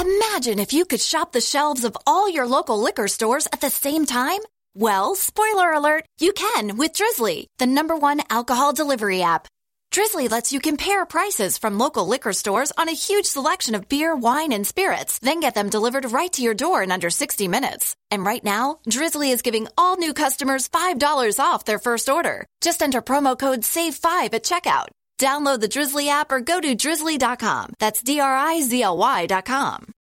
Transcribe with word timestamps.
Imagine 0.00 0.58
if 0.58 0.72
you 0.72 0.84
could 0.84 1.00
shop 1.00 1.32
the 1.32 1.40
shelves 1.40 1.84
of 1.84 1.96
all 2.06 2.28
your 2.28 2.46
local 2.46 2.78
liquor 2.78 3.08
stores 3.08 3.46
at 3.52 3.60
the 3.60 3.70
same 3.70 4.04
time. 4.04 4.40
Well, 4.74 5.14
spoiler 5.14 5.72
alert, 5.72 6.04
you 6.18 6.32
can 6.32 6.76
with 6.76 6.92
Drizly, 6.94 7.46
the 7.58 7.66
number 7.66 7.96
one 7.96 8.20
alcohol 8.28 8.72
delivery 8.72 9.22
app. 9.22 9.46
Drizly 9.92 10.28
lets 10.28 10.52
you 10.52 10.58
compare 10.58 11.06
prices 11.06 11.56
from 11.56 11.78
local 11.78 12.08
liquor 12.08 12.32
stores 12.32 12.72
on 12.76 12.88
a 12.88 13.00
huge 13.06 13.26
selection 13.26 13.76
of 13.76 13.88
beer, 13.88 14.16
wine, 14.16 14.52
and 14.52 14.66
spirits, 14.66 15.20
then 15.20 15.38
get 15.38 15.54
them 15.54 15.68
delivered 15.70 16.10
right 16.10 16.32
to 16.32 16.42
your 16.42 16.54
door 16.54 16.82
in 16.82 16.90
under 16.90 17.10
60 17.10 17.46
minutes. 17.46 17.94
And 18.10 18.26
right 18.26 18.42
now, 18.42 18.80
Drizly 18.90 19.32
is 19.32 19.42
giving 19.42 19.68
all 19.78 19.96
new 19.96 20.12
customers 20.12 20.68
$5 20.68 21.38
off 21.38 21.64
their 21.64 21.78
first 21.78 22.08
order. 22.08 22.44
Just 22.60 22.82
enter 22.82 23.00
promo 23.00 23.38
code 23.38 23.60
SAVE5 23.60 24.34
at 24.34 24.42
checkout. 24.42 24.88
Download 25.18 25.60
the 25.60 25.68
Drizly 25.68 26.08
app 26.08 26.30
or 26.32 26.40
go 26.40 26.60
to 26.60 26.76
drizly.com. 26.76 27.74
That's 27.78 28.02
D 28.02 28.20
R 28.20 28.36
I 28.36 28.60
Z 28.60 28.82
L 28.82 28.96
Y.com. 28.98 29.94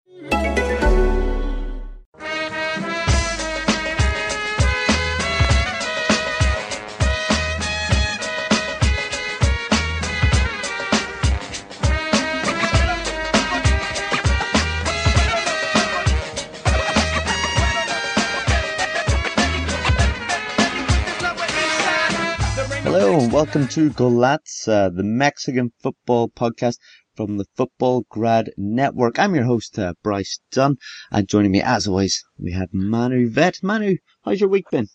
Hello 22.93 23.21
and 23.21 23.33
welcome 23.33 23.67
to 23.69 23.89
Golats, 23.89 24.69
uh, 24.69 24.91
the 24.91 25.03
Mexican 25.03 25.73
football 25.83 26.29
podcast 26.29 26.77
from 27.17 27.39
the 27.39 27.47
Futbolgrad 27.59 28.51
Network. 28.59 29.19
I'm 29.19 29.34
your 29.34 29.45
host, 29.45 29.79
uh, 29.79 29.95
Bryce 30.03 30.41
Dunn, 30.51 30.77
and 31.11 31.27
joining 31.27 31.53
me 31.53 31.62
as 31.62 31.89
always, 31.89 32.23
we 32.39 32.53
have 32.53 32.69
Manu 32.71 33.31
Veth. 33.31 33.62
Manu, 33.62 33.97
how's 34.23 34.41
your 34.41 34.51
week 34.51 34.69
been? 34.71 34.89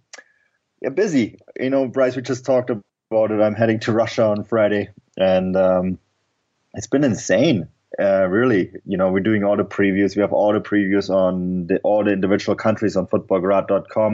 yeah, 0.81 0.89
busy. 0.89 1.37
You 1.59 1.69
know, 1.69 1.87
Bryce, 1.87 2.15
we 2.15 2.23
just 2.23 2.45
talked 2.45 2.71
about 2.71 3.29
it. 3.29 3.39
I'm 3.39 3.53
heading 3.53 3.79
to 3.81 3.91
Russia 3.91 4.23
on 4.23 4.43
Friday, 4.43 4.89
and 5.17 5.55
um, 5.55 5.99
it's 6.73 6.87
been 6.87 7.03
insane 7.03 7.67
uh, 7.99 8.27
really, 8.27 8.71
you 8.85 8.97
know, 8.97 9.11
we're 9.11 9.19
doing 9.19 9.43
all 9.43 9.57
the 9.57 9.65
previews. 9.65 10.15
We 10.15 10.21
have 10.21 10.33
all 10.33 10.53
the 10.53 10.61
previews 10.61 11.09
on 11.09 11.67
the, 11.67 11.79
all 11.79 12.03
the 12.03 12.11
individual 12.11 12.55
countries 12.55 12.95
on 12.95 13.07
futbolgrad.com. 13.07 14.13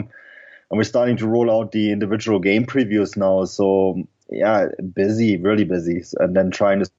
And 0.70 0.78
we're 0.78 0.84
starting 0.84 1.18
to 1.18 1.28
roll 1.28 1.50
out 1.52 1.72
the 1.72 1.92
individual 1.92 2.40
game 2.40 2.66
previews 2.66 3.16
now. 3.16 3.46
So, 3.46 4.04
yeah, 4.30 4.68
busy, 4.94 5.38
really 5.38 5.64
busy. 5.64 6.04
And 6.20 6.36
then 6.36 6.52
trying 6.52 6.80
to 6.80 6.90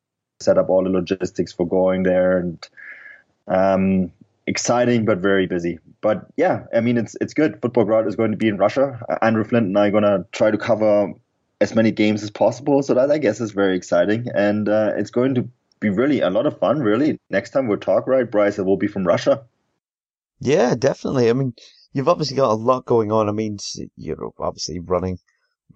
set 0.41 0.57
up 0.57 0.71
all 0.71 0.85
the 0.85 0.91
logistics 0.91 1.53
for 1.53 1.67
going 1.67 2.05
there 2.05 2.39
and 2.39 2.69
um, 3.49 4.13
exciting, 4.47 5.05
but 5.05 5.19
very 5.19 5.47
busy. 5.47 5.79
But 6.01 6.27
yeah, 6.37 6.65
I 6.75 6.81
mean, 6.81 6.97
it's 6.97 7.17
it's 7.21 7.35
good. 7.35 7.61
Futbolgrad 7.61 8.07
is 8.07 8.17
going 8.17 8.31
to 8.31 8.37
be 8.37 8.49
in 8.49 8.57
Russia. 8.57 9.05
Andrew 9.21 9.45
Flint 9.45 9.67
and 9.67 9.79
I 9.79 9.89
are 9.89 9.91
going 9.91 10.05
to 10.05 10.25
try 10.33 10.51
to 10.51 10.59
cover 10.59 11.13
as 11.61 11.75
many 11.75 11.91
games 11.91 12.23
as 12.23 12.31
possible. 12.31 12.83
So 12.83 12.95
that 12.95 13.11
I 13.11 13.19
guess 13.19 13.41
is 13.41 13.51
very 13.51 13.77
exciting. 13.77 14.29
And 14.33 14.69
uh, 14.69 14.93
it's 14.97 15.11
going 15.11 15.35
to 15.35 15.49
be 15.81 15.91
really 15.91 16.21
a 16.21 16.31
lot 16.31 16.47
of 16.47 16.59
fun. 16.59 16.81
Really, 16.81 17.19
next 17.31 17.51
time 17.51 17.69
we'll 17.69 17.79
talk, 17.79 18.07
right, 18.07 18.31
Bryce? 18.31 18.59
It 18.59 18.65
will 18.65 18.77
be 18.77 18.87
from 18.87 19.07
Russia. 19.07 19.45
Yeah, 20.41 20.75
definitely. 20.75 21.31
I 21.31 21.33
mean, 21.33 21.55
you've 21.93 22.09
obviously 22.09 22.37
got 22.37 22.53
a 22.53 22.55
lot 22.55 22.85
going 22.87 23.11
on. 23.11 23.29
I 23.29 23.33
mean, 23.33 23.59
you're 23.97 24.33
obviously 24.39 24.79
running 24.79 25.19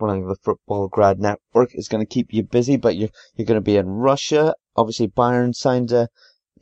running 0.01 0.27
the 0.27 0.37
Futbolgrad 0.37 1.19
network 1.19 1.75
is 1.75 1.89
going 1.89 2.05
to 2.05 2.15
keep 2.15 2.33
you 2.33 2.43
busy, 2.43 2.77
but 2.77 2.97
you're 2.97 3.11
you're 3.37 3.47
going 3.47 3.57
to 3.57 3.61
be 3.61 3.77
in 3.77 3.89
Russia. 3.89 4.55
Obviously, 4.77 5.09
Bayern 5.09 5.55
signed 5.55 5.93
a 5.93 6.09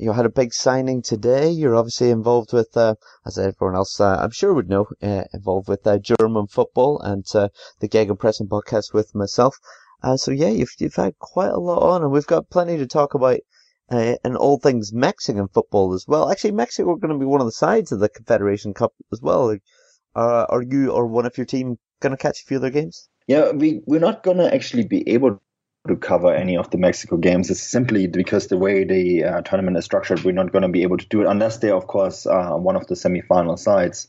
you 0.00 0.12
had 0.12 0.24
a 0.24 0.30
big 0.30 0.54
signing 0.54 1.02
today. 1.02 1.50
You're 1.50 1.76
obviously 1.76 2.08
involved 2.08 2.54
with, 2.54 2.74
uh, 2.74 2.94
as 3.26 3.36
everyone 3.36 3.76
else, 3.76 4.00
uh, 4.00 4.16
I'm 4.16 4.30
sure 4.30 4.54
would 4.54 4.70
know, 4.70 4.86
uh, 5.02 5.24
involved 5.34 5.68
with 5.68 5.86
uh, 5.86 5.98
German 5.98 6.46
football 6.46 6.98
and 7.00 7.26
uh, 7.34 7.50
the 7.80 7.88
Gegenpressing 7.88 8.48
podcast 8.48 8.94
with 8.94 9.14
myself. 9.14 9.58
Uh, 10.02 10.16
so 10.16 10.30
yeah, 10.30 10.48
you've, 10.48 10.74
you've 10.78 10.94
had 10.94 11.18
quite 11.18 11.50
a 11.50 11.58
lot 11.58 11.82
on 11.82 12.02
and 12.02 12.10
we've 12.10 12.26
got 12.26 12.50
plenty 12.50 12.78
to 12.78 12.86
talk 12.86 13.14
about 13.14 13.40
uh, 13.90 14.14
and 14.24 14.36
all 14.36 14.58
things 14.58 14.92
Mexican 14.92 15.48
football 15.48 15.94
as 15.94 16.06
well. 16.06 16.30
Actually, 16.30 16.52
Mexico 16.52 16.92
are 16.92 16.96
going 16.96 17.12
to 17.12 17.18
be 17.18 17.26
one 17.26 17.40
of 17.40 17.46
the 17.46 17.52
sides 17.52 17.92
of 17.92 18.00
the 18.00 18.08
Confederation 18.08 18.72
Cup 18.72 18.92
as 19.12 19.20
well. 19.20 19.56
Uh, 20.14 20.46
are 20.48 20.62
you 20.62 20.90
or 20.90 21.06
one 21.06 21.26
of 21.26 21.36
your 21.36 21.46
team 21.46 21.78
going 22.00 22.12
to 22.12 22.16
catch 22.16 22.40
a 22.40 22.44
few 22.44 22.56
of 22.56 22.62
their 22.62 22.70
games? 22.70 23.08
Yeah, 23.26 23.50
we, 23.50 23.80
we're 23.86 24.00
not 24.00 24.22
going 24.22 24.38
to 24.38 24.52
actually 24.52 24.86
be 24.86 25.08
able 25.10 25.40
to 25.88 25.96
cover 25.96 26.32
any 26.32 26.56
of 26.56 26.70
the 26.70 26.78
Mexico 26.78 27.16
games. 27.16 27.50
It's 27.50 27.62
simply 27.62 28.06
because 28.06 28.46
the 28.46 28.58
way 28.58 28.84
the 28.84 29.24
uh, 29.24 29.40
tournament 29.42 29.76
is 29.76 29.84
structured, 29.84 30.24
we're 30.24 30.32
not 30.32 30.52
going 30.52 30.62
to 30.62 30.68
be 30.68 30.82
able 30.82 30.98
to 30.98 31.06
do 31.06 31.22
it 31.22 31.26
unless 31.26 31.58
they're, 31.58 31.74
of 31.74 31.86
course, 31.86 32.26
uh, 32.26 32.50
one 32.50 32.76
of 32.76 32.86
the 32.86 32.96
semi-final 32.96 33.56
sides. 33.56 34.08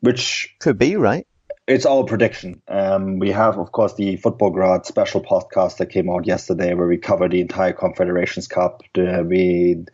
Which 0.00 0.54
could 0.60 0.78
be 0.78 0.96
right 0.96 1.26
it's 1.66 1.84
our 1.84 2.04
prediction. 2.04 2.62
Um, 2.68 3.18
we 3.18 3.32
have, 3.32 3.58
of 3.58 3.72
course, 3.72 3.94
the 3.94 4.16
Futbolgrad 4.18 4.86
special 4.86 5.20
podcast 5.20 5.78
that 5.78 5.90
came 5.90 6.08
out 6.08 6.26
yesterday, 6.26 6.74
where 6.74 6.86
we 6.86 6.96
cover 6.96 7.28
the 7.28 7.40
entire 7.40 7.72
Confederations 7.72 8.46
Cup. 8.46 8.82
We, 8.94 9.84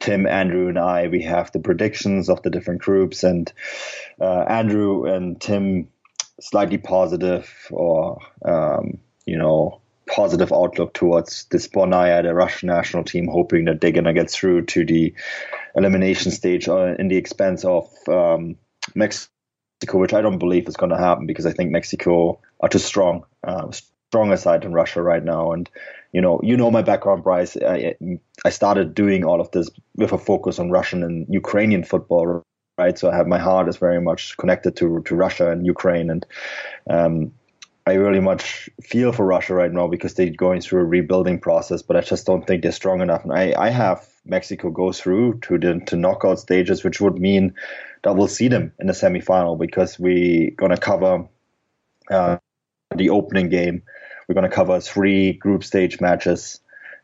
Tim, 0.00 0.26
Andrew, 0.26 0.68
and 0.68 0.78
I, 0.78 1.08
we 1.08 1.22
have 1.22 1.50
the 1.52 1.60
predictions 1.60 2.28
of 2.28 2.42
the 2.42 2.50
different 2.50 2.82
groups, 2.82 3.24
and 3.24 3.50
uh, 4.20 4.44
Andrew 4.48 5.06
and 5.06 5.40
Tim 5.40 5.88
slightly 6.40 6.78
positive, 6.78 7.50
or 7.70 8.18
um, 8.44 8.98
you 9.24 9.38
know, 9.38 9.80
positive 10.06 10.52
outlook 10.52 10.92
towards 10.92 11.46
the 11.46 11.56
Sbornaya, 11.56 12.22
the 12.22 12.34
Russian 12.34 12.66
national 12.66 13.04
team, 13.04 13.28
hoping 13.28 13.64
that 13.64 13.80
they're 13.80 13.92
gonna 13.92 14.12
get 14.12 14.30
through 14.30 14.66
to 14.66 14.84
the 14.84 15.14
elimination 15.74 16.32
stage 16.32 16.68
uh, 16.68 16.94
in 16.98 17.08
the 17.08 17.16
expense 17.16 17.64
of 17.64 17.88
um, 18.08 18.56
Mexico 18.94 19.33
Mexico, 19.84 19.98
which 19.98 20.14
I 20.14 20.22
don't 20.22 20.38
believe 20.38 20.66
is 20.66 20.76
going 20.76 20.90
to 20.90 20.98
happen 20.98 21.26
because 21.26 21.46
I 21.46 21.52
think 21.52 21.70
Mexico 21.70 22.38
are 22.60 22.68
too 22.68 22.78
strong, 22.78 23.24
uh, 23.46 23.70
stronger 24.08 24.36
side 24.36 24.62
than 24.62 24.72
Russia 24.72 25.02
right 25.02 25.22
now. 25.22 25.52
And 25.52 25.68
you 26.12 26.22
know, 26.22 26.40
you 26.42 26.56
know 26.56 26.70
my 26.70 26.82
background, 26.82 27.22
Bryce. 27.22 27.56
I, 27.56 27.94
I 28.46 28.50
started 28.50 28.94
doing 28.94 29.24
all 29.24 29.40
of 29.40 29.50
this 29.50 29.68
with 29.96 30.12
a 30.12 30.18
focus 30.18 30.58
on 30.58 30.70
Russian 30.70 31.02
and 31.02 31.26
Ukrainian 31.28 31.84
football, 31.84 32.42
right? 32.78 32.98
So 32.98 33.10
I 33.10 33.16
have 33.16 33.26
my 33.26 33.38
heart 33.38 33.68
is 33.68 33.76
very 33.76 34.00
much 34.00 34.36
connected 34.38 34.76
to 34.76 35.02
to 35.02 35.14
Russia 35.14 35.50
and 35.50 35.66
Ukraine, 35.66 36.08
and 36.10 36.26
um, 36.88 37.32
I 37.86 37.94
really 37.94 38.20
much 38.20 38.70
feel 38.80 39.12
for 39.12 39.26
Russia 39.26 39.54
right 39.54 39.72
now 39.72 39.86
because 39.88 40.14
they're 40.14 40.42
going 40.46 40.60
through 40.62 40.80
a 40.80 40.90
rebuilding 40.96 41.40
process. 41.40 41.82
But 41.82 41.96
I 41.96 42.00
just 42.00 42.26
don't 42.26 42.46
think 42.46 42.62
they're 42.62 42.80
strong 42.82 43.02
enough, 43.02 43.24
and 43.24 43.32
I 43.32 43.44
I 43.66 43.70
have 43.70 43.98
Mexico 44.26 44.70
go 44.70 44.92
through 44.92 45.38
to 45.40 45.58
the 45.58 45.80
to 45.86 45.96
knockout 45.96 46.38
stages, 46.38 46.82
which 46.84 47.00
would 47.00 47.18
mean 47.18 47.54
that 48.02 48.16
we'll 48.16 48.28
see 48.28 48.48
them 48.48 48.72
in 48.78 48.86
the 48.86 48.92
semifinal 48.92 49.58
because 49.58 49.98
we're 49.98 50.50
gonna 50.52 50.76
cover 50.76 51.28
uh, 52.10 52.36
the 52.96 53.10
opening 53.10 53.48
game. 53.48 53.82
We're 54.28 54.34
gonna 54.34 54.48
cover 54.48 54.80
three 54.80 55.32
group 55.32 55.64
stage 55.64 56.00
matches 56.00 56.60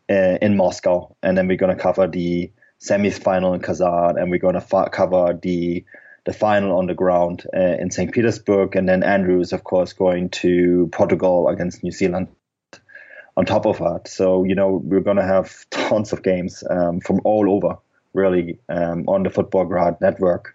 uh, 0.09 0.39
in 0.41 0.57
Moscow, 0.57 1.15
and 1.23 1.37
then 1.37 1.47
we're 1.47 1.57
gonna 1.57 1.77
cover 1.77 2.07
the 2.07 2.51
semifinal 2.81 3.55
in 3.55 3.61
Kazan, 3.61 4.19
and 4.19 4.31
we're 4.31 4.39
gonna 4.39 4.61
fa- 4.61 4.91
cover 4.91 5.39
the 5.41 5.85
the 6.27 6.33
final 6.33 6.77
on 6.77 6.87
the 6.87 6.95
ground 6.95 7.47
uh, 7.57 7.77
in 7.79 7.91
St. 7.91 8.13
Petersburg, 8.13 8.77
and 8.77 8.89
then 8.89 9.03
Andrew 9.03 9.41
is 9.41 9.53
of 9.53 9.65
course 9.65 9.93
going 9.93 10.31
to 10.31 10.89
Portugal 10.93 11.49
against 11.49 11.83
New 11.83 11.93
Zealand 11.93 12.29
on 13.41 13.47
top 13.47 13.65
of 13.65 13.79
that. 13.79 14.07
So, 14.07 14.45
you 14.45 14.55
know, 14.55 14.83
we're 14.85 15.01
going 15.01 15.17
to 15.17 15.25
have 15.25 15.65
tons 15.71 16.13
of 16.13 16.23
games 16.23 16.63
um, 16.69 17.01
from 17.01 17.21
all 17.25 17.51
over, 17.51 17.79
really, 18.13 18.59
um, 18.69 19.09
on 19.09 19.23
the 19.23 19.31
Futbolgrad 19.31 19.99
network. 20.01 20.55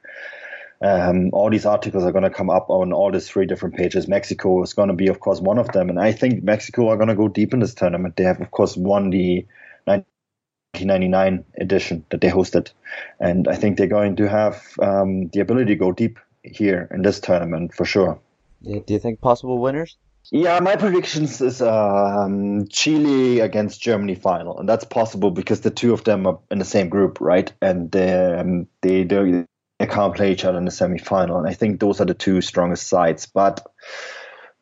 Um, 0.82 1.32
all 1.34 1.50
these 1.50 1.66
articles 1.66 2.04
are 2.04 2.12
going 2.12 2.26
to 2.26 2.30
come 2.30 2.52
up 2.52 2.70
on 2.70 2.94
all 2.94 3.12
these 3.12 3.28
three 3.28 3.48
different 3.48 3.76
pages. 3.76 4.08
Mexico 4.08 4.62
is 4.62 4.74
going 4.74 4.90
to 4.90 4.94
be, 4.94 5.08
of 5.08 5.20
course, 5.20 5.42
one 5.42 5.58
of 5.58 5.70
them. 5.70 5.90
And 5.90 6.00
I 6.00 6.12
think 6.12 6.44
Mexico 6.44 6.90
are 6.90 6.96
going 6.96 7.08
to 7.08 7.16
go 7.16 7.28
deep 7.28 7.56
in 7.56 7.60
this 7.60 7.74
tournament. 7.74 8.18
They 8.18 8.24
have, 8.24 8.40
of 8.40 8.52
course, 8.52 8.78
won 8.78 9.10
the 9.10 9.48
1999 9.86 11.44
edition 11.60 12.06
that 12.12 12.22
they 12.22 12.30
hosted. 12.30 12.72
And 13.20 13.48
I 13.48 13.56
think 13.56 13.78
they're 13.78 13.88
going 13.88 14.16
to 14.18 14.30
have 14.30 14.62
um, 14.80 15.30
the 15.30 15.40
ability 15.40 15.74
to 15.74 15.76
go 15.76 15.92
deep 15.92 16.20
here 16.44 16.88
in 16.92 17.02
this 17.02 17.20
tournament 17.20 17.74
for 17.74 17.86
sure. 17.86 18.20
Do 18.62 18.84
you 18.94 19.00
think 19.00 19.22
possible 19.22 19.58
winners? 19.60 19.98
Yeah, 20.32 20.60
my 20.60 20.76
predictions 20.76 21.40
is 21.42 21.62
um, 21.62 22.68
Chile 22.68 23.40
against 23.42 23.82
Germany 23.82 24.16
final, 24.16 24.60
and 24.60 24.68
that's 24.68 24.86
possible 24.86 25.32
because 25.32 25.62
the 25.62 25.70
two 25.70 25.94
of 25.94 26.04
them 26.04 26.26
are 26.26 26.40
in 26.50 26.60
the 26.60 26.66
same 26.66 26.90
group, 26.90 27.22
right? 27.22 27.52
And 27.62 27.96
um, 27.96 28.68
they 28.82 29.04
they 29.04 29.46
they 29.80 29.88
can't 29.88 30.16
play 30.16 30.32
each 30.32 30.46
other 30.46 30.58
in 30.58 30.66
the 30.66 30.72
semi 30.72 30.98
final, 30.98 31.38
and 31.38 31.48
I 31.48 31.54
think 31.54 31.80
those 31.80 32.02
are 32.02 32.06
the 32.06 32.14
two 32.14 32.42
strongest 32.42 32.88
sides. 32.88 33.28
But 33.28 33.66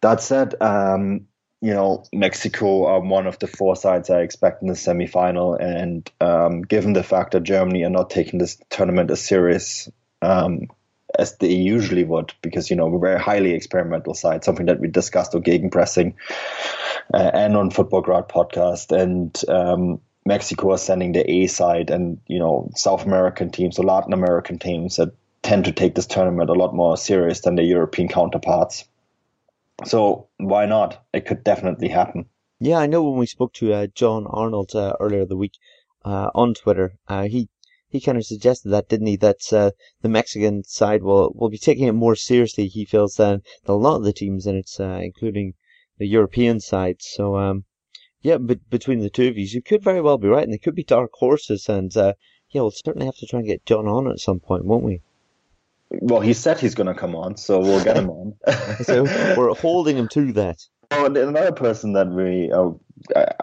that 0.01 0.21
said, 0.21 0.55
um, 0.61 1.27
you 1.61 1.73
know, 1.73 2.03
Mexico 2.11 2.85
are 2.87 2.99
one 2.99 3.25
of 3.25 3.39
the 3.39 3.47
four 3.47 3.77
sides 3.77 4.09
I 4.09 4.21
expect 4.21 4.61
in 4.61 4.67
the 4.67 4.75
semi 4.75 5.07
final, 5.07 5.55
and 5.55 6.09
um, 6.19 6.61
given 6.61 6.91
the 6.91 7.03
fact 7.03 7.31
that 7.31 7.43
Germany 7.43 7.83
are 7.83 7.89
not 7.89 8.09
taking 8.09 8.37
this 8.39 8.61
tournament 8.69 9.11
as 9.11 9.21
serious 9.21 9.89
um, 10.21 10.67
as 11.19 11.37
they 11.37 11.53
usually 11.53 12.03
would, 12.03 12.33
because 12.41 12.69
you 12.69 12.75
know 12.75 12.87
we're 12.87 12.97
a 12.97 13.11
very 13.11 13.19
highly 13.19 13.53
experimental 13.53 14.13
side, 14.13 14.43
something 14.43 14.65
that 14.65 14.79
we 14.79 14.87
discussed 14.87 15.35
on 15.35 15.43
gegenpressing 15.43 16.13
uh, 17.13 17.31
and 17.33 17.55
on 17.55 17.71
Futbolgrad 17.71 18.29
podcast, 18.29 18.91
and 18.91 19.41
um, 19.49 19.99
Mexico 20.25 20.71
are 20.71 20.77
sending 20.77 21.11
the 21.11 21.29
A 21.29 21.47
side, 21.47 21.89
and 21.89 22.19
you 22.27 22.39
know 22.39 22.69
South 22.75 23.05
American 23.05 23.49
teams 23.49 23.79
or 23.79 23.83
Latin 23.83 24.13
American 24.13 24.59
teams 24.59 24.95
that 24.97 25.13
tend 25.41 25.65
to 25.65 25.71
take 25.71 25.95
this 25.95 26.07
tournament 26.07 26.49
a 26.49 26.53
lot 26.53 26.73
more 26.73 26.97
serious 26.97 27.41
than 27.41 27.55
their 27.55 27.65
European 27.65 28.07
counterparts. 28.07 28.85
So 29.85 30.27
why 30.37 30.65
not? 30.65 31.03
It 31.13 31.25
could 31.25 31.43
definitely 31.43 31.89
happen. 31.89 32.25
Yeah, 32.59 32.77
I 32.77 32.87
know 32.87 33.03
when 33.03 33.19
we 33.19 33.25
spoke 33.25 33.53
to 33.55 33.73
uh, 33.73 33.87
Jon 33.93 34.25
Arnold 34.25 34.73
uh, 34.73 34.93
earlier 34.99 35.25
the 35.25 35.35
week 35.35 35.57
uh, 36.05 36.29
on 36.33 36.53
Twitter, 36.53 36.93
uh, 37.09 37.23
he 37.23 37.49
he 37.93 38.01
kind 38.01 38.17
of 38.17 38.25
suggested 38.25 38.69
that, 38.69 38.89
didn't 38.89 39.05
he? 39.05 39.15
That 39.15 39.53
uh, 39.53 39.71
the 40.01 40.09
Mexican 40.09 40.63
side 40.63 41.03
will 41.03 41.31
will 41.35 41.51
be 41.51 41.59
taking 41.59 41.87
it 41.87 41.93
more 41.93 42.15
seriously. 42.15 42.67
He 42.67 42.85
feels 42.85 43.15
than, 43.15 43.43
than 43.63 43.75
a 43.75 43.77
lot 43.77 43.97
of 43.97 44.03
the 44.03 44.11
teams 44.11 44.47
in 44.47 44.55
it, 44.55 44.71
uh, 44.79 44.99
including 45.01 45.53
the 45.99 46.07
European 46.07 46.59
side. 46.59 46.97
So 47.01 47.37
um, 47.37 47.65
yeah, 48.23 48.37
but 48.39 48.67
between 48.69 48.99
the 48.99 49.11
two 49.11 49.27
of 49.27 49.37
you, 49.37 49.45
you 49.45 49.61
could 49.61 49.83
very 49.83 50.01
well 50.01 50.17
be 50.17 50.27
right, 50.27 50.43
and 50.43 50.51
they 50.51 50.57
could 50.57 50.73
be 50.73 50.83
dark 50.83 51.11
horses. 51.13 51.69
And 51.69 51.95
uh, 51.95 52.13
yeah, 52.49 52.61
we'll 52.61 52.71
certainly 52.71 53.05
have 53.05 53.17
to 53.17 53.27
try 53.27 53.39
and 53.39 53.47
get 53.47 53.65
Jon 53.65 53.87
on 53.87 54.09
at 54.09 54.19
some 54.19 54.39
point, 54.39 54.65
won't 54.65 54.83
we? 54.83 55.01
Well, 55.91 56.21
he 56.21 56.33
said 56.33 56.59
he's 56.59 56.73
going 56.73 56.87
to 56.87 56.99
come 56.99 57.15
on, 57.15 57.37
so 57.37 57.59
we'll 57.59 57.83
get 57.83 57.97
him 57.97 58.09
on. 58.09 58.33
so 58.81 59.03
we're 59.37 59.53
holding 59.53 59.97
him 59.97 60.07
to 60.13 60.33
that. 60.33 60.57
And 60.93 61.17
another 61.17 61.51
person 61.51 61.93
that 61.93 62.07
we 62.07 62.51
uh, 62.51 62.71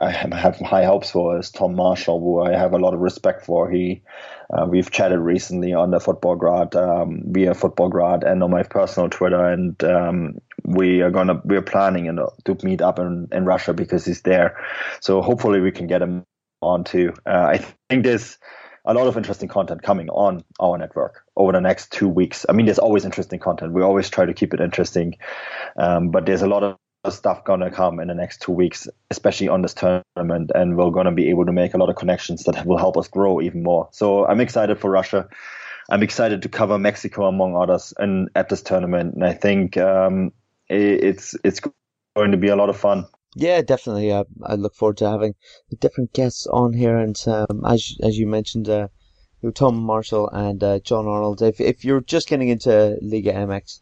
I 0.01 0.11
have 0.11 0.59
high 0.59 0.85
hopes 0.85 1.11
for 1.11 1.39
is 1.39 1.51
Tom 1.51 1.75
Marshall, 1.75 2.21
who 2.21 2.41
I 2.41 2.57
have 2.57 2.73
a 2.73 2.79
lot 2.79 2.95
of 2.95 3.01
respect 3.01 3.45
for. 3.45 3.71
He 3.71 4.03
uh, 4.51 4.67
we've 4.67 4.91
chatted 4.91 5.19
recently 5.19 5.75
on 5.75 5.91
the 5.91 5.99
Futbolgrad 5.99 6.75
um, 6.77 7.23
via 7.27 7.53
Futbolgrad 7.53 8.25
and 8.25 8.43
on 8.43 8.51
my 8.51 8.63
personal 8.63 9.11
Twitter, 9.11 9.45
and 9.45 9.83
um, 9.85 10.39
we 10.65 11.03
are 11.03 11.11
gonna 11.11 11.41
we're 11.45 11.63
planning 11.63 12.07
you 12.07 12.13
know, 12.13 12.33
to 12.45 12.57
meet 12.63 12.81
up 12.81 12.99
in, 12.99 13.29
in 13.33 13.45
Russia 13.45 13.75
because 13.75 14.05
he's 14.05 14.23
there. 14.23 14.57
So 15.01 15.21
hopefully 15.21 15.61
we 15.61 15.73
can 15.73 15.87
get 15.87 16.03
him 16.03 16.25
on 16.63 16.85
too. 16.85 17.13
Uh, 17.27 17.51
I 17.53 17.59
think 17.89 18.05
there's 18.05 18.39
a 18.87 18.95
lot 18.95 19.07
of 19.07 19.17
interesting 19.17 19.49
content 19.49 19.83
coming 19.83 20.09
on 20.09 20.43
our 20.59 20.79
network 20.79 21.23
over 21.37 21.53
the 21.53 21.61
next 21.61 21.93
two 21.93 22.09
weeks. 22.09 22.47
I 22.49 22.53
mean, 22.53 22.67
there's 22.67 22.79
always 22.79 23.05
interesting 23.05 23.39
content. 23.39 23.73
We 23.73 23.83
always 23.83 24.09
try 24.09 24.25
to 24.25 24.33
keep 24.33 24.55
it 24.55 24.61
interesting, 24.61 25.17
um, 25.77 26.11
but 26.11 26.25
there's 26.25 26.43
a 26.43 26.49
lot 26.49 26.63
of 26.63 26.77
stuff 27.09 27.45
gonna 27.45 27.71
come 27.71 27.99
in 28.01 28.09
the 28.09 28.15
next 28.15 28.43
two 28.43 28.53
weeks, 28.53 28.87
especially 29.11 29.49
on 29.49 29.63
this 29.63 29.73
tournament, 29.73 30.51
and 30.55 30.77
we're 30.77 30.91
gonna 30.91 31.13
be 31.13 31.31
able 31.31 31.47
to 31.47 31.53
make 31.53 31.73
a 31.73 31.79
lot 31.79 31.89
of 31.89 31.97
connections 31.97 32.45
that 32.45 32.67
will 32.67 32.77
help 32.77 32.97
us 32.97 33.09
grow 33.09 33.41
even 33.41 33.63
more. 33.63 33.89
So 33.93 34.27
I'm 34.27 34.41
excited 34.41 34.79
for 34.79 34.91
Russia. 34.91 35.29
I'm 35.89 36.03
excited 36.03 36.43
to 36.43 36.49
cover 36.49 36.79
Mexico 36.79 37.27
among 37.27 37.57
others 37.57 37.95
and 37.99 38.29
at 38.35 38.49
this 38.49 38.63
tournament, 38.63 39.15
and 39.15 39.25
I 39.25 39.33
think 39.33 39.77
um, 39.77 40.33
it's 40.69 41.35
it's 41.43 41.61
going 42.17 42.31
to 42.31 42.37
be 42.37 42.49
a 42.49 42.57
lot 42.57 42.69
of 42.69 42.77
fun. 42.77 43.07
Yeah, 43.35 43.63
definitely. 43.63 44.13
I 44.13 44.55
look 44.55 44.75
forward 44.75 44.99
to 44.99 45.09
having 45.09 45.35
different 45.79 46.13
guests 46.13 46.47
on 46.47 46.73
here, 46.73 46.97
and 46.97 47.17
um, 47.27 47.65
as 47.65 47.97
as 48.03 48.19
you 48.19 48.27
mentioned, 48.27 48.69
uh, 48.69 48.89
Tom 49.55 49.81
Marshall 49.81 50.29
and 50.31 50.63
uh, 50.63 50.81
Jon 50.81 51.07
Arnold. 51.07 51.41
If 51.41 51.61
if 51.61 51.85
you're 51.85 52.03
just 52.03 52.29
getting 52.29 52.49
into 52.49 52.99
Liga 53.01 53.33
MX, 53.33 53.81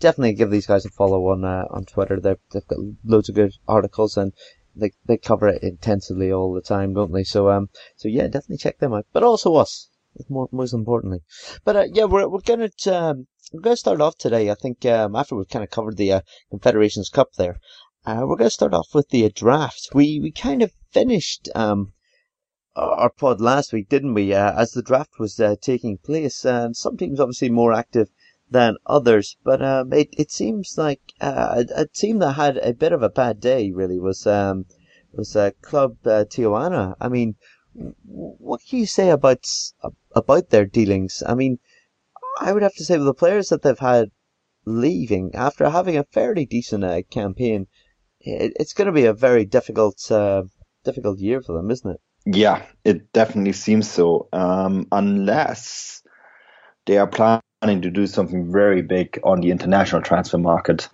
definitely 0.00 0.34
give 0.34 0.50
these 0.50 0.66
guys 0.66 0.84
a 0.84 0.90
follow 0.90 1.28
on 1.28 1.44
uh, 1.44 1.64
on 1.70 1.84
Twitter. 1.84 2.18
They've, 2.20 2.40
they've 2.52 2.66
got 2.66 2.78
loads 3.04 3.28
of 3.28 3.34
good 3.34 3.54
articles 3.66 4.16
and 4.16 4.32
they 4.74 4.92
they 5.06 5.16
cover 5.16 5.48
it 5.48 5.62
intensively 5.62 6.32
all 6.32 6.52
the 6.52 6.60
time, 6.60 6.94
don't 6.94 7.12
they? 7.12 7.24
So 7.24 7.50
um 7.50 7.70
so 7.96 8.08
yeah, 8.08 8.24
definitely 8.24 8.58
check 8.58 8.78
them 8.78 8.92
out. 8.92 9.06
But 9.12 9.24
also 9.24 9.56
us, 9.56 9.90
more 10.28 10.48
most 10.52 10.72
importantly. 10.72 11.20
But 11.64 11.76
uh, 11.76 11.86
yeah, 11.92 12.04
we're 12.04 12.28
we're 12.28 12.40
gonna 12.40 12.70
um, 12.86 13.26
we're 13.52 13.60
gonna 13.60 13.76
start 13.76 14.00
off 14.00 14.16
today. 14.16 14.50
I 14.50 14.54
think 14.54 14.84
um, 14.86 15.16
after 15.16 15.34
we've 15.34 15.48
kind 15.48 15.64
of 15.64 15.70
covered 15.70 15.96
the 15.96 16.12
uh, 16.12 16.20
Confederations 16.50 17.08
Cup 17.08 17.32
there, 17.34 17.58
uh, 18.06 18.24
we're 18.24 18.36
gonna 18.36 18.50
start 18.50 18.74
off 18.74 18.94
with 18.94 19.08
the 19.08 19.24
uh, 19.24 19.30
draft. 19.34 19.88
We 19.94 20.20
we 20.20 20.30
kind 20.30 20.62
of 20.62 20.72
finished 20.90 21.48
um 21.54 21.92
our 22.76 23.10
pod 23.10 23.40
last 23.40 23.72
week, 23.72 23.88
didn't 23.88 24.14
we? 24.14 24.32
Uh, 24.32 24.52
as 24.52 24.70
the 24.70 24.82
draft 24.82 25.18
was 25.18 25.40
uh, 25.40 25.56
taking 25.60 25.98
place, 25.98 26.44
and 26.44 26.76
some 26.76 26.96
teams 26.96 27.18
obviously 27.18 27.50
more 27.50 27.72
active 27.72 28.08
than 28.50 28.76
others. 28.86 29.36
But 29.44 29.62
um, 29.62 29.92
it 29.92 30.08
it 30.12 30.30
seems 30.30 30.76
like 30.76 31.00
uh, 31.20 31.64
a, 31.76 31.82
a, 31.82 31.86
team 31.86 32.18
that 32.18 32.32
had 32.32 32.56
a 32.58 32.72
bit 32.72 32.92
of 32.92 33.02
a 33.02 33.08
bad 33.08 33.40
day 33.40 33.70
really 33.72 33.98
was 33.98 34.26
um, 34.26 34.66
was 35.12 35.36
uh, 35.36 35.50
Club 35.62 35.96
uh, 36.06 36.24
Tijuana. 36.24 36.94
I 37.00 37.08
mean, 37.08 37.36
what 38.04 38.60
can 38.68 38.78
you 38.78 38.86
say 38.86 39.10
about 39.10 39.46
about 40.14 40.50
their 40.50 40.66
dealings? 40.66 41.22
I 41.26 41.34
mean, 41.34 41.58
I 42.40 42.52
would 42.52 42.62
have 42.62 42.74
to 42.76 42.84
say 42.84 42.96
with 42.96 43.06
the 43.06 43.14
players 43.14 43.48
that 43.48 43.62
they've 43.62 43.78
had 43.78 44.10
leaving 44.64 45.34
after 45.34 45.68
having 45.70 45.96
a 45.96 46.04
fairly 46.04 46.44
decent 46.44 46.84
uh, 46.84 47.02
campaign, 47.10 47.66
it, 48.20 48.52
it's 48.60 48.72
going 48.72 48.86
to 48.86 48.92
be 48.92 49.06
a 49.06 49.12
very 49.12 49.44
difficult 49.44 50.10
uh, 50.10 50.42
difficult 50.84 51.18
year 51.18 51.40
for 51.40 51.54
them, 51.54 51.70
isn't 51.70 51.90
it? 51.90 52.00
Yeah, 52.26 52.66
it 52.84 53.12
definitely 53.12 53.52
seems 53.52 53.90
so. 53.90 54.28
Um, 54.32 54.86
unless 54.92 56.02
they 56.84 56.98
are 56.98 57.06
planning 57.06 57.42
planning 57.60 57.82
to 57.82 57.90
do 57.90 58.06
something 58.06 58.52
very 58.52 58.82
big 58.82 59.18
on 59.24 59.40
the 59.40 59.50
international 59.50 60.02
transfer 60.02 60.38
market. 60.38 60.88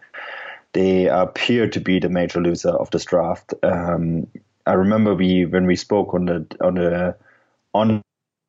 They 0.72 1.06
appear 1.06 1.68
to 1.68 1.80
be 1.80 2.00
the 2.00 2.08
major 2.08 2.40
loser 2.40 2.70
of 2.70 2.90
this 2.90 3.04
draft. 3.04 3.54
Um, 3.62 4.26
I 4.66 4.72
remember 4.72 5.14
we 5.14 5.44
when 5.44 5.66
we 5.66 5.76
spoke 5.76 6.14
on 6.14 6.24
the 6.24 6.46
on 6.60 6.74
the 6.74 7.16
on 7.74 8.02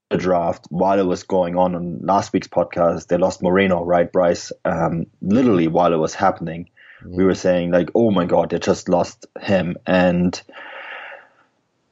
the 0.10 0.18
draft 0.18 0.66
while 0.70 1.00
it 1.00 1.06
was 1.06 1.24
going 1.24 1.58
on 1.58 1.76
on 1.76 2.00
last 2.02 2.32
week's 2.32 2.48
podcast. 2.48 3.08
They 3.08 3.18
lost 3.18 3.44
Moreno, 3.44 3.84
right, 3.84 4.12
Bryce? 4.12 4.52
Um, 4.64 5.08
literally 5.22 5.68
while 5.68 5.94
it 5.94 5.98
was 5.98 6.16
happening, 6.16 6.70
yeah. 7.02 7.18
we 7.18 7.26
were 7.26 7.36
saying 7.36 7.72
like, 7.72 7.90
"Oh 7.94 8.12
my 8.12 8.26
God, 8.26 8.50
they 8.50 8.60
just 8.60 8.88
lost 8.88 9.26
him," 9.42 9.76
and 9.86 10.42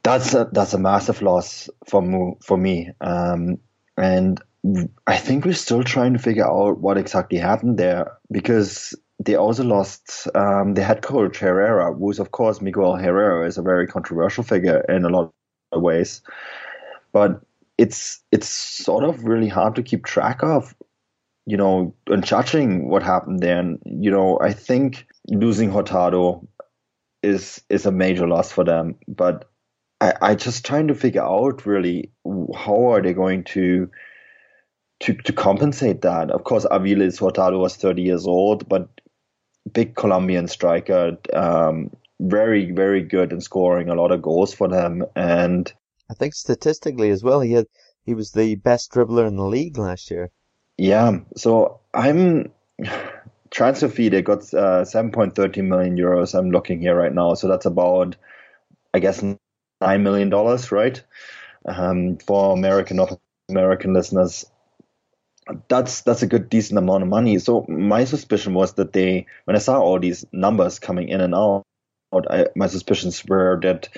that's 0.02 0.34
a 0.34 0.48
that's 0.50 0.74
a 0.74 0.78
massive 0.78 1.22
loss 1.22 1.68
for 1.86 2.36
for 2.42 2.56
me. 2.56 2.90
Um, 3.00 3.58
and 3.96 4.40
I 5.06 5.18
think 5.18 5.44
we're 5.44 5.52
still 5.52 5.84
trying 5.84 6.14
to 6.14 6.18
figure 6.18 6.46
out 6.46 6.78
what 6.78 6.96
exactly 6.96 7.38
happened 7.38 7.78
there 7.78 8.12
because 8.30 8.94
they 9.22 9.34
also 9.34 9.62
lost 9.62 10.26
um, 10.34 10.74
the 10.74 10.82
head 10.82 11.02
coach 11.02 11.38
Herrera, 11.38 11.92
who's 11.92 12.18
of 12.18 12.30
course 12.30 12.60
Miguel 12.60 12.96
Herrera 12.96 13.46
is 13.46 13.58
a 13.58 13.62
very 13.62 13.86
controversial 13.86 14.42
figure 14.42 14.80
in 14.88 15.04
a 15.04 15.10
lot 15.10 15.32
of 15.72 15.82
ways, 15.82 16.22
but 17.12 17.42
it's 17.76 18.22
it's 18.32 18.48
sort 18.48 19.04
of 19.04 19.24
really 19.24 19.48
hard 19.48 19.74
to 19.76 19.82
keep 19.82 20.04
track 20.04 20.42
of, 20.42 20.74
you 21.44 21.56
know, 21.56 21.94
and 22.06 22.24
judging 22.24 22.88
what 22.88 23.02
happened 23.02 23.40
there. 23.40 23.58
And 23.58 23.80
you 23.84 24.10
know, 24.10 24.38
I 24.40 24.52
think 24.52 25.06
losing 25.28 25.70
Hurtado 25.70 26.48
is 27.22 27.60
is 27.68 27.84
a 27.84 27.92
major 27.92 28.26
loss 28.26 28.50
for 28.50 28.64
them, 28.64 28.96
but 29.06 29.50
I 30.00 30.14
I 30.22 30.34
just 30.36 30.64
trying 30.64 30.88
to 30.88 30.94
figure 30.94 31.22
out 31.22 31.66
really 31.66 32.10
how 32.54 32.92
are 32.92 33.02
they 33.02 33.12
going 33.12 33.44
to 33.44 33.90
to, 35.04 35.12
to 35.12 35.32
compensate 35.34 36.00
that. 36.00 36.30
Of 36.30 36.44
course, 36.44 36.64
Aviles 36.64 37.20
Hurtado 37.20 37.58
was 37.58 37.76
30 37.76 38.02
years 38.02 38.26
old, 38.26 38.66
but 38.68 38.88
big 39.70 39.94
Colombian 39.96 40.48
striker, 40.48 41.18
um, 41.34 41.90
very, 42.20 42.70
very 42.70 43.02
good 43.02 43.30
in 43.30 43.42
scoring 43.42 43.90
a 43.90 43.94
lot 43.94 44.12
of 44.12 44.22
goals 44.22 44.54
for 44.54 44.66
them. 44.66 45.04
And 45.14 45.70
I 46.10 46.14
think 46.14 46.34
statistically 46.34 47.10
as 47.10 47.22
well, 47.22 47.40
he 47.40 47.52
had, 47.52 47.66
he 48.06 48.14
was 48.14 48.32
the 48.32 48.54
best 48.54 48.92
dribbler 48.92 49.28
in 49.28 49.36
the 49.36 49.44
league 49.44 49.76
last 49.76 50.10
year. 50.10 50.30
Yeah. 50.78 51.18
So 51.36 51.80
I'm 51.92 52.50
transfer 53.50 53.88
fee. 53.88 54.08
They 54.08 54.22
got 54.22 54.38
uh, 54.54 54.84
7.13 54.84 55.64
million 55.64 55.98
euros. 55.98 56.36
I'm 56.36 56.50
looking 56.50 56.80
here 56.80 56.96
right 56.96 57.12
now. 57.12 57.34
So 57.34 57.46
that's 57.46 57.66
about, 57.66 58.16
I 58.94 59.00
guess, 59.00 59.22
nine 59.82 60.02
million 60.02 60.30
dollars, 60.30 60.72
right? 60.72 61.02
Um, 61.66 62.16
for 62.16 62.54
American 62.56 62.96
North 62.96 63.18
American 63.50 63.92
listeners, 63.92 64.46
that's 65.68 66.02
that's 66.02 66.22
a 66.22 66.26
good 66.26 66.48
decent 66.48 66.78
amount 66.78 67.02
of 67.02 67.08
money. 67.08 67.38
So 67.38 67.66
my 67.68 68.04
suspicion 68.04 68.54
was 68.54 68.74
that 68.74 68.92
they, 68.92 69.26
when 69.44 69.56
I 69.56 69.58
saw 69.58 69.80
all 69.80 69.98
these 69.98 70.24
numbers 70.32 70.78
coming 70.78 71.08
in 71.08 71.20
and 71.20 71.34
out, 71.34 71.64
I, 72.30 72.46
my 72.56 72.66
suspicions 72.66 73.24
were 73.26 73.58
that 73.62 73.88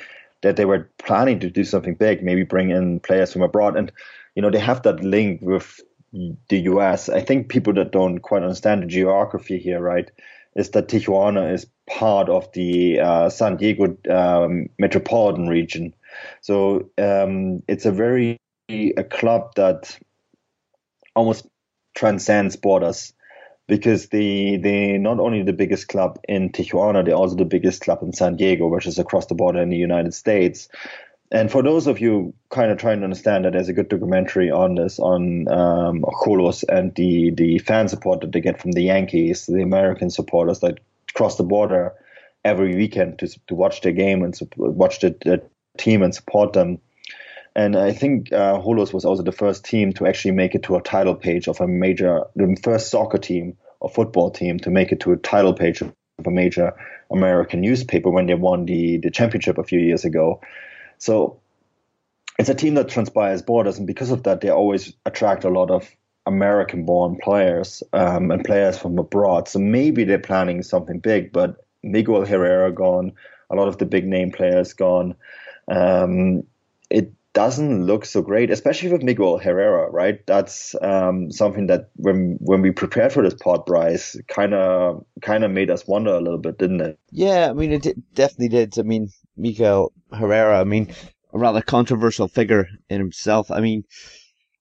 that 0.43 0.57
they 0.57 0.65
were 0.65 0.91
planning 0.99 1.41
to 1.41 1.51
do 1.51 1.65
something 1.65 1.95
big, 1.95 2.23
maybe 2.23 2.45
bring 2.45 2.71
in 2.71 3.01
players 3.01 3.33
from 3.33 3.43
abroad, 3.43 3.77
and 3.77 3.93
you 4.35 4.43
know 4.43 4.51
they 4.51 4.59
have 4.59 4.83
that 4.83 5.03
link 5.03 5.41
with 5.43 5.81
the 6.13 6.59
U.S. 6.61 7.09
I 7.09 7.21
think 7.21 7.49
people 7.49 7.73
that 7.75 7.93
don't 7.93 8.21
quite 8.21 8.43
understand 8.43 8.83
the 8.83 8.87
geography 8.87 9.59
here, 9.59 9.81
right, 9.81 10.11
is 10.55 10.71
that 10.71 10.89
Tijuana 10.89 11.53
is 11.53 11.67
part 11.89 12.29
of 12.29 12.51
the 12.53 13.01
uh, 13.01 13.29
San 13.29 13.57
Diego 13.57 13.97
um, 14.11 14.69
metropolitan 14.79 15.49
region. 15.49 15.95
So 16.41 16.91
um, 16.99 17.63
it's 17.69 17.87
a 17.87 17.93
very 17.93 18.39
a 18.69 19.05
club 19.05 19.55
that 19.55 19.97
almost 21.17 21.49
transcends 21.97 22.55
borders 22.57 23.13
because 23.67 24.09
they 24.09 24.57
they 24.57 24.99
not 24.99 25.19
only 25.19 25.43
the 25.43 25.53
biggest 25.53 25.89
club 25.89 26.21
in 26.29 26.51
Tijuana, 26.51 27.05
they're 27.05 27.15
also 27.15 27.35
the 27.35 27.45
biggest 27.45 27.83
club 27.83 28.03
in 28.03 28.13
San 28.13 28.37
Diego, 28.37 28.69
which 28.69 28.87
is 28.87 28.99
across 28.99 29.27
the 29.27 29.35
border 29.35 29.61
in 29.61 29.71
the 29.71 29.77
United 29.77 30.15
States. 30.15 30.69
And 31.33 31.51
for 31.51 31.63
those 31.63 31.89
of 31.89 32.01
you 32.01 32.33
kind 32.51 32.71
of 32.71 32.79
trying 32.79 32.99
to 32.99 33.05
understand 33.05 33.45
that, 33.45 33.55
there's 33.55 33.69
a 33.69 33.73
good 33.73 33.89
documentary 33.89 34.51
on 34.51 34.77
this 34.77 35.01
on 35.01 35.49
um, 35.49 36.05
and 36.69 36.95
the 36.95 37.31
the 37.31 37.59
fan 37.59 37.89
support 37.89 38.21
that 38.21 38.31
they 38.31 38.41
get 38.41 38.61
from 38.61 38.73
the 38.73 38.83
Yankees, 38.83 39.47
the 39.47 39.63
American 39.63 40.11
supporters 40.11 40.61
that 40.61 40.79
cross 41.15 41.37
the 41.37 41.43
border 41.43 41.93
every 42.45 42.77
weekend 42.77 43.19
to 43.19 43.29
to 43.49 43.55
watch 43.57 43.81
their 43.81 43.93
game 43.93 44.23
and 44.23 44.39
watch 44.57 45.01
the, 45.01 45.17
the 45.25 45.43
team 45.77 46.03
and 46.03 46.15
support 46.15 46.53
them. 46.53 46.79
And 47.57 47.75
I 47.75 47.93
think 47.93 48.35
uh, 48.35 48.59
Xolos 48.59 48.93
was 48.93 49.07
also 49.07 49.23
the 49.23 49.33
first 49.33 49.65
team 49.65 49.95
to 49.95 50.07
actually 50.07 50.33
make 50.33 50.55
it 50.55 50.65
to 50.65 50.77
a 50.77 50.83
title 50.83 51.15
page 51.15 51.49
of 51.49 51.59
a 51.59 51.67
major, 51.67 52.25
the 52.37 52.55
first 52.63 52.91
soccer 52.91 53.17
team 53.17 53.57
or 53.81 53.89
football 53.89 54.31
team 54.31 54.59
to 54.61 54.71
make 54.71 54.93
it 54.93 55.01
to 55.01 55.13
a 55.13 55.17
title 55.17 55.55
page 55.55 55.81
of 55.81 55.95
a 56.27 56.31
major 56.31 56.75
American 57.11 57.63
newspaper 57.63 58.11
when 58.11 58.27
they 58.27 58.35
won 58.35 58.67
the, 58.67 58.99
the 58.99 59.11
championship 59.11 59.57
a 59.57 59.65
few 59.65 59.79
years 59.79 60.05
ago. 60.05 60.43
So 60.99 61.41
it's 62.39 62.51
a 62.51 62.55
team 62.55 62.75
that 62.75 62.91
transpires 62.91 63.41
borders, 63.41 63.79
and 63.79 63.87
because 63.87 64.11
of 64.11 64.25
that, 64.25 64.43
they 64.43 64.51
always 64.51 64.93
attract 65.07 65.45
a 65.45 65.49
lot 65.49 65.71
of 65.71 65.91
American-born 66.27 67.17
players 67.23 67.83
um, 67.95 68.31
and 68.31 68.45
players 68.45 68.77
from 68.77 68.99
abroad. 68.99 69.49
So 69.49 69.61
maybe 69.61 70.05
they're 70.05 70.19
planning 70.19 70.63
something 70.63 70.99
big, 70.99 71.33
but 71.33 71.65
Miguel 71.83 72.27
Herrera 72.27 72.71
gone, 72.71 73.13
a 73.49 73.55
lot 73.55 73.69
of 73.69 73.79
the 73.79 73.87
big 73.87 74.07
name 74.07 74.31
players 74.31 74.75
gone. 74.75 75.15
Um, 75.69 76.43
it 76.91 77.13
doesn't 77.37 77.85
look 77.85 78.07
so 78.07 78.23
great, 78.23 78.51
especially 78.51 78.91
with 78.91 79.03
Miguel 79.03 79.37
Herrera, 79.37 79.91
right? 79.91 80.27
That's 80.27 80.75
um, 80.81 81.31
something 81.31 81.67
that 81.67 81.91
when 81.97 82.39
when 82.41 82.63
we 82.63 82.71
prepared 82.71 83.13
for 83.13 83.23
this 83.23 83.35
pod, 83.35 83.67
Bryce, 83.67 84.17
kind 84.27 84.55
of 84.55 85.05
kind 85.21 85.45
of 85.45 85.51
made 85.51 85.71
us 85.71 85.87
wonder 85.87 86.15
a 86.15 86.21
little 86.21 86.39
bit, 86.39 86.57
didn't 86.57 86.81
it? 86.81 86.99
Yeah, 87.11 87.51
I 87.51 87.53
mean, 87.53 87.73
it 87.73 88.15
definitely 88.15 88.49
did. 88.49 88.79
I 88.79 88.83
mean, 88.83 89.11
Miguel 89.37 89.93
Herrera, 90.11 90.59
I 90.59 90.65
mean, 90.65 90.95
a 91.35 91.39
rather 91.39 91.61
controversial 91.61 92.27
figure 92.27 92.69
in 92.89 93.01
himself. 93.01 93.51
I 93.51 93.61
mean, 93.61 93.85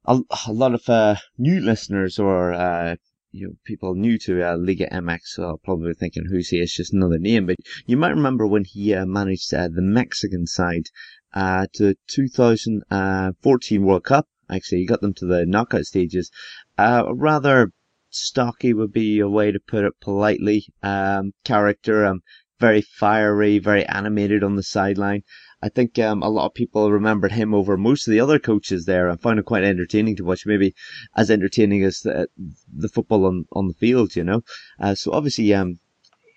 a, 0.04 0.20
a 0.46 0.52
lot 0.52 0.74
of 0.74 0.90
uh, 0.90 1.16
new 1.38 1.62
listeners 1.62 2.20
or 2.20 2.52
uh, 2.52 2.96
you 3.32 3.48
know, 3.48 3.54
people 3.64 3.96
new 3.96 4.18
to 4.18 4.44
uh, 4.44 4.58
Liga 4.58 4.90
MX 4.90 5.40
are 5.40 5.58
probably 5.64 5.94
thinking 5.94 6.26
who's 6.30 6.50
he? 6.50 6.60
It's 6.60 6.76
just 6.76 6.94
another 6.94 7.20
name. 7.20 7.46
But 7.46 7.56
you 7.86 7.96
might 7.96 8.16
remember 8.16 8.46
when 8.46 8.66
he 8.66 8.94
uh, 8.94 9.06
managed 9.06 9.54
uh, 9.54 9.70
the 9.70 9.82
Mexican 9.82 10.46
side 10.46 10.88
uh, 11.36 11.68
to 11.74 11.96
2014 12.08 13.84
World 13.84 14.04
Cup. 14.04 14.28
Actually, 14.50 14.80
he 14.80 14.86
got 14.86 15.02
them 15.02 15.14
to 15.16 15.26
the 15.26 15.46
knockout 15.46 15.86
stages. 15.86 16.32
Uh, 16.78 17.04
rather 17.14 17.72
stocky 18.10 18.74
would 18.74 18.92
be 18.92 19.20
a 19.20 19.28
way 19.28 19.52
to 19.52 19.60
put 19.60 19.84
it 19.84 19.94
politely. 20.00 20.66
Um, 20.82 21.34
character, 21.44 22.06
um, 22.06 22.22
very 22.60 22.82
fiery, 22.82 23.60
very 23.60 23.86
animated 23.86 24.44
on 24.44 24.56
the 24.56 24.64
sideline. 24.64 25.24
I 25.62 25.70
think 25.70 25.98
um, 26.00 26.22
a 26.22 26.30
lot 26.30 26.46
of 26.46 26.54
people 26.54 26.92
remembered 26.92 27.32
him 27.32 27.54
over 27.54 27.76
most 27.76 28.08
of 28.08 28.12
the 28.12 28.20
other 28.20 28.40
coaches 28.40 28.86
there. 28.86 29.10
I 29.10 29.16
found 29.18 29.40
it 29.40 29.46
quite 29.46 29.64
entertaining 29.64 30.16
to 30.18 30.24
watch, 30.24 30.46
maybe 30.46 30.74
as 31.16 31.32
entertaining 31.32 31.84
as 31.84 32.02
the, 32.02 32.28
the 32.72 32.88
football 32.88 33.26
on, 33.26 33.46
on 33.52 33.68
the 33.68 33.74
field, 33.74 34.16
you 34.16 34.24
know. 34.24 34.42
Uh, 34.80 34.96
so 34.96 35.12
obviously, 35.12 35.54
um, 35.54 35.80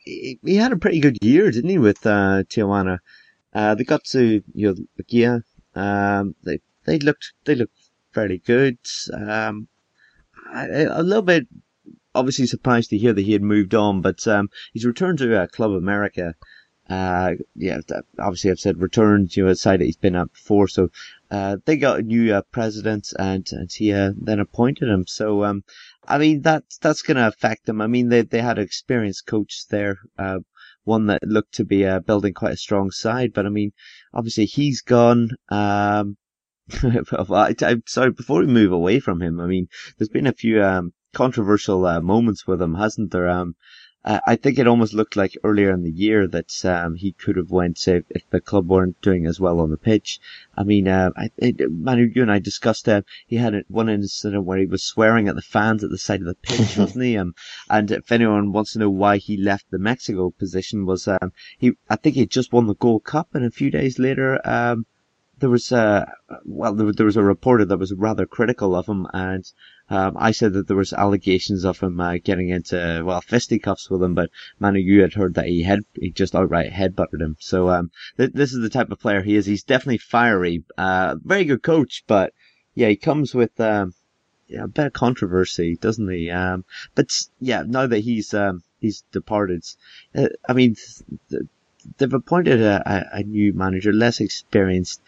he, 0.04 0.38
he, 0.44 0.56
had 0.56 0.72
a 0.72 0.76
pretty 0.76 1.00
good 1.00 1.18
year, 1.22 1.50
didn't 1.50 1.70
he, 1.70 1.78
with 1.78 2.06
uh, 2.06 2.44
Tijuana? 2.48 2.98
Uh, 3.58 3.74
they 3.74 3.84
got 3.84 4.04
to 4.04 4.42
you 4.54 4.68
know 4.68 4.76
Gia. 5.08 5.42
Um, 5.74 6.36
they 6.44 6.60
they 6.84 6.98
looked 6.98 7.32
they 7.44 7.56
looked 7.56 7.78
fairly 8.12 8.38
good. 8.38 8.78
Um, 9.12 9.66
a 10.54 11.02
little 11.02 11.22
bit 11.22 11.46
obviously 12.14 12.46
surprised 12.46 12.90
to 12.90 12.98
hear 12.98 13.12
that 13.12 13.24
he 13.28 13.32
had 13.32 13.42
moved 13.42 13.74
on, 13.74 14.00
but 14.00 14.26
um, 14.28 14.48
he's 14.72 14.84
returned 14.84 15.18
to 15.18 15.42
uh, 15.42 15.46
Club 15.48 15.72
America. 15.72 16.34
Uh, 16.88 17.32
yeah, 17.54 17.80
obviously 18.18 18.50
I've 18.50 18.60
said 18.60 18.80
returned, 18.80 19.36
you 19.36 19.44
know, 19.44 19.50
a 19.50 19.56
side 19.56 19.80
that 19.80 19.84
he's 19.84 19.96
been 19.96 20.16
at 20.16 20.32
before. 20.32 20.68
So, 20.68 20.90
uh, 21.30 21.58
they 21.66 21.76
got 21.76 22.00
a 22.00 22.02
new, 22.02 22.32
uh, 22.32 22.42
president 22.50 23.12
and, 23.18 23.46
and 23.52 23.70
he, 23.70 23.92
uh, 23.92 24.12
then 24.16 24.40
appointed 24.40 24.88
him. 24.88 25.06
So, 25.06 25.44
um, 25.44 25.64
I 26.06 26.16
mean, 26.16 26.40
that's, 26.40 26.78
that's 26.78 27.02
going 27.02 27.18
to 27.18 27.28
affect 27.28 27.66
them. 27.66 27.82
I 27.82 27.88
mean, 27.88 28.08
they, 28.08 28.22
they 28.22 28.40
had 28.40 28.56
an 28.56 28.64
experienced 28.64 29.26
coach 29.26 29.68
there, 29.68 29.98
uh, 30.18 30.38
one 30.88 31.07
that 31.07 31.23
looked 31.23 31.54
to 31.54 31.64
be 31.64 31.87
uh, 31.87 32.00
building 32.00 32.35
quite 32.35 32.54
a 32.54 32.57
strong 32.57 32.90
side. 32.90 33.33
But 33.33 33.47
I 33.47 33.50
mean, 33.50 33.73
obviously 34.12 34.47
he's 34.47 34.80
gone. 34.83 35.30
Um, 35.50 36.16
I, 36.83 37.54
am 37.62 37.83
sorry, 37.87 38.11
before 38.11 38.40
we 38.40 38.47
move 38.47 38.73
away 38.73 38.99
from 39.00 39.23
him, 39.23 39.40
I 39.40 39.47
mean, 39.47 39.68
there's 39.97 40.09
been 40.09 40.26
a 40.26 40.33
few 40.33 40.62
um, 40.62 40.92
controversial 41.14 41.87
uh, 41.87 42.00
moments 42.00 42.47
with 42.47 42.61
him, 42.61 42.75
hasn't 42.75 43.12
there? 43.12 43.28
Um, 43.28 43.54
uh, 44.04 44.20
I 44.26 44.36
think 44.36 44.58
it 44.58 44.68
almost 44.68 44.94
looked 44.94 45.16
like 45.16 45.36
earlier 45.42 45.70
in 45.72 45.82
the 45.82 45.90
year 45.90 46.26
that 46.28 46.64
um, 46.64 46.94
he 46.94 47.12
could 47.12 47.36
have 47.36 47.50
went 47.50 47.86
if, 47.88 48.04
if, 48.10 48.30
the 48.30 48.40
club 48.40 48.68
weren't 48.68 49.00
doing 49.02 49.26
as 49.26 49.40
well 49.40 49.58
on 49.60 49.70
the 49.70 49.76
pitch. 49.76 50.20
I 50.56 50.62
mean, 50.62 50.86
uh, 50.86 51.10
I, 51.16 51.30
Manu, 51.68 52.10
you 52.14 52.22
and 52.22 52.30
I 52.30 52.38
discussed 52.38 52.88
uh, 52.88 53.02
he 53.26 53.36
had 53.36 53.64
one 53.68 53.88
incident 53.88 54.44
where 54.44 54.58
he 54.58 54.66
was 54.66 54.84
swearing 54.84 55.26
at 55.28 55.34
the 55.34 55.42
fans 55.42 55.82
at 55.82 55.90
the 55.90 55.98
side 55.98 56.20
of 56.20 56.26
the 56.26 56.36
pitch, 56.36 56.76
wasn't 56.78 57.04
he? 57.04 57.16
Um, 57.16 57.34
and 57.68 57.90
if 57.90 58.12
anyone 58.12 58.52
wants 58.52 58.74
to 58.74 58.78
know 58.78 58.90
why 58.90 59.16
he 59.16 59.36
left 59.36 59.70
the 59.70 59.78
Mexico 59.78 60.30
position, 60.30 60.86
was 60.86 61.08
um, 61.08 61.32
he? 61.58 61.72
I 61.90 61.96
think 61.96 62.14
he 62.14 62.24
just 62.26 62.52
won 62.52 62.66
the 62.66 62.76
Gold 62.76 63.04
Cup, 63.04 63.34
and 63.34 63.44
a 63.44 63.50
few 63.50 63.70
days 63.70 63.98
later. 63.98 64.40
Um, 64.48 64.86
there 65.40 65.50
was 65.50 65.70
a 65.70 66.12
well, 66.44 66.74
there, 66.74 66.92
there 66.92 67.06
was 67.06 67.16
a 67.16 67.22
reporter 67.22 67.64
that 67.64 67.78
was 67.78 67.92
rather 67.92 68.26
critical 68.26 68.74
of 68.74 68.86
him, 68.86 69.06
and 69.12 69.44
um, 69.90 70.16
I 70.18 70.33
said 70.33 70.52
that 70.52 70.68
there 70.68 70.76
was 70.76 70.92
allegations 70.92 71.64
of 71.64 71.80
him 71.80 71.99
uh, 71.99 72.18
getting 72.23 72.50
into 72.50 73.02
well 73.04 73.21
fisticuffs 73.21 73.88
with 73.88 74.02
him, 74.02 74.14
but 74.14 74.30
Manu, 74.59 74.80
you 74.80 75.00
had 75.00 75.14
heard 75.14 75.35
that 75.35 75.47
he 75.47 75.62
had 75.62 75.85
he 75.95 76.11
just 76.11 76.35
outright 76.35 76.71
headbutted 76.71 77.21
him. 77.21 77.37
So 77.40 77.71
um, 77.71 77.90
th- 78.16 78.33
this 78.35 78.52
is 78.52 78.61
the 78.61 78.68
type 78.68 78.90
of 78.90 79.00
player 79.00 79.23
he 79.23 79.37
is. 79.37 79.47
He's 79.47 79.62
definitely 79.62 79.99
fiery, 79.99 80.62
uh, 80.76 81.16
very 81.23 81.45
good 81.45 81.62
coach, 81.62 82.04
but 82.07 82.35
yeah, 82.75 82.88
he 82.88 82.97
comes 82.97 83.35
with 83.35 83.59
um, 83.61 83.95
yeah, 84.47 84.64
a 84.64 84.68
bit 84.68 84.87
of 84.87 84.92
controversy, 84.92 85.76
doesn't 85.76 86.11
he? 86.11 86.30
Um, 86.30 86.64
but 86.95 87.11
yeah, 87.40 87.62
now 87.66 87.87
that 87.87 88.00
he's 88.00 88.35
um, 88.35 88.62
he's 88.80 89.04
departed, 89.12 89.64
uh, 90.14 90.28
I 90.49 90.52
mean. 90.52 90.76
Th- 91.30 91.42
they've 91.97 92.12
appointed 92.12 92.61
a, 92.61 92.83
a, 92.85 93.18
a, 93.21 93.23
new 93.23 93.52
manager, 93.54 93.92
less 93.92 94.21
experienced, 94.21 95.00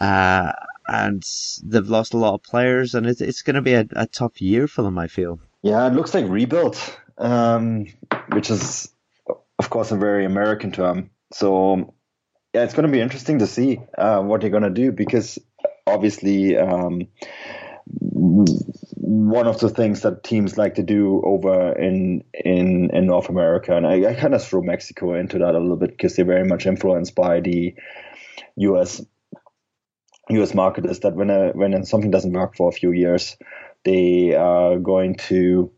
uh, 0.00 0.52
and 0.88 1.22
they've 1.62 1.88
lost 1.88 2.14
a 2.14 2.16
lot 2.16 2.34
of 2.34 2.42
players, 2.42 2.94
and 2.94 3.06
it's, 3.06 3.20
it's 3.20 3.42
going 3.42 3.56
to 3.56 3.62
be 3.62 3.74
a, 3.74 3.86
a, 3.92 4.06
tough 4.06 4.40
year 4.40 4.66
for 4.66 4.82
them. 4.82 4.98
I 4.98 5.08
feel. 5.08 5.38
Yeah, 5.62 5.86
it 5.86 5.94
looks 5.94 6.14
like 6.14 6.28
rebuild, 6.28 6.78
um, 7.18 7.86
which 8.32 8.50
is, 8.50 8.88
of 9.58 9.70
course, 9.70 9.90
a 9.92 9.96
very 9.96 10.24
American 10.24 10.72
term. 10.72 11.10
So, 11.32 11.94
yeah, 12.54 12.64
it's 12.64 12.74
going 12.74 12.86
to 12.86 12.92
be 12.92 13.00
interesting 13.00 13.40
to 13.40 13.46
see 13.46 13.80
uh, 13.96 14.20
what 14.20 14.40
they're 14.40 14.50
going 14.50 14.62
to 14.62 14.70
do 14.70 14.92
because 14.92 15.38
obviously. 15.86 16.56
Um, 16.56 17.08
one 19.08 19.46
of 19.46 19.58
the 19.58 19.70
things 19.70 20.02
that 20.02 20.22
teams 20.22 20.58
like 20.58 20.74
to 20.74 20.82
do 20.82 21.22
over 21.24 21.72
in 21.72 22.22
in 22.32 22.90
in 22.90 23.06
North 23.06 23.30
America, 23.30 23.74
and 23.74 23.86
I, 23.86 24.10
I 24.10 24.14
kind 24.14 24.34
of 24.34 24.44
throw 24.44 24.60
Mexico 24.60 25.14
into 25.14 25.38
that 25.38 25.54
a 25.54 25.58
little 25.58 25.76
bit 25.76 25.90
because 25.90 26.14
they're 26.14 26.26
very 26.26 26.46
much 26.46 26.66
influenced 26.66 27.14
by 27.14 27.40
the 27.40 27.74
U.S. 28.56 29.02
U.S. 30.30 30.54
market 30.54 30.86
is 30.86 31.00
that 31.00 31.14
when 31.14 31.30
a, 31.30 31.50
when 31.52 31.84
something 31.84 32.10
doesn't 32.10 32.32
work 32.32 32.56
for 32.56 32.68
a 32.68 32.72
few 32.72 32.92
years, 32.92 33.36
they 33.84 34.34
are 34.34 34.78
going 34.78 35.14
to 35.14 35.70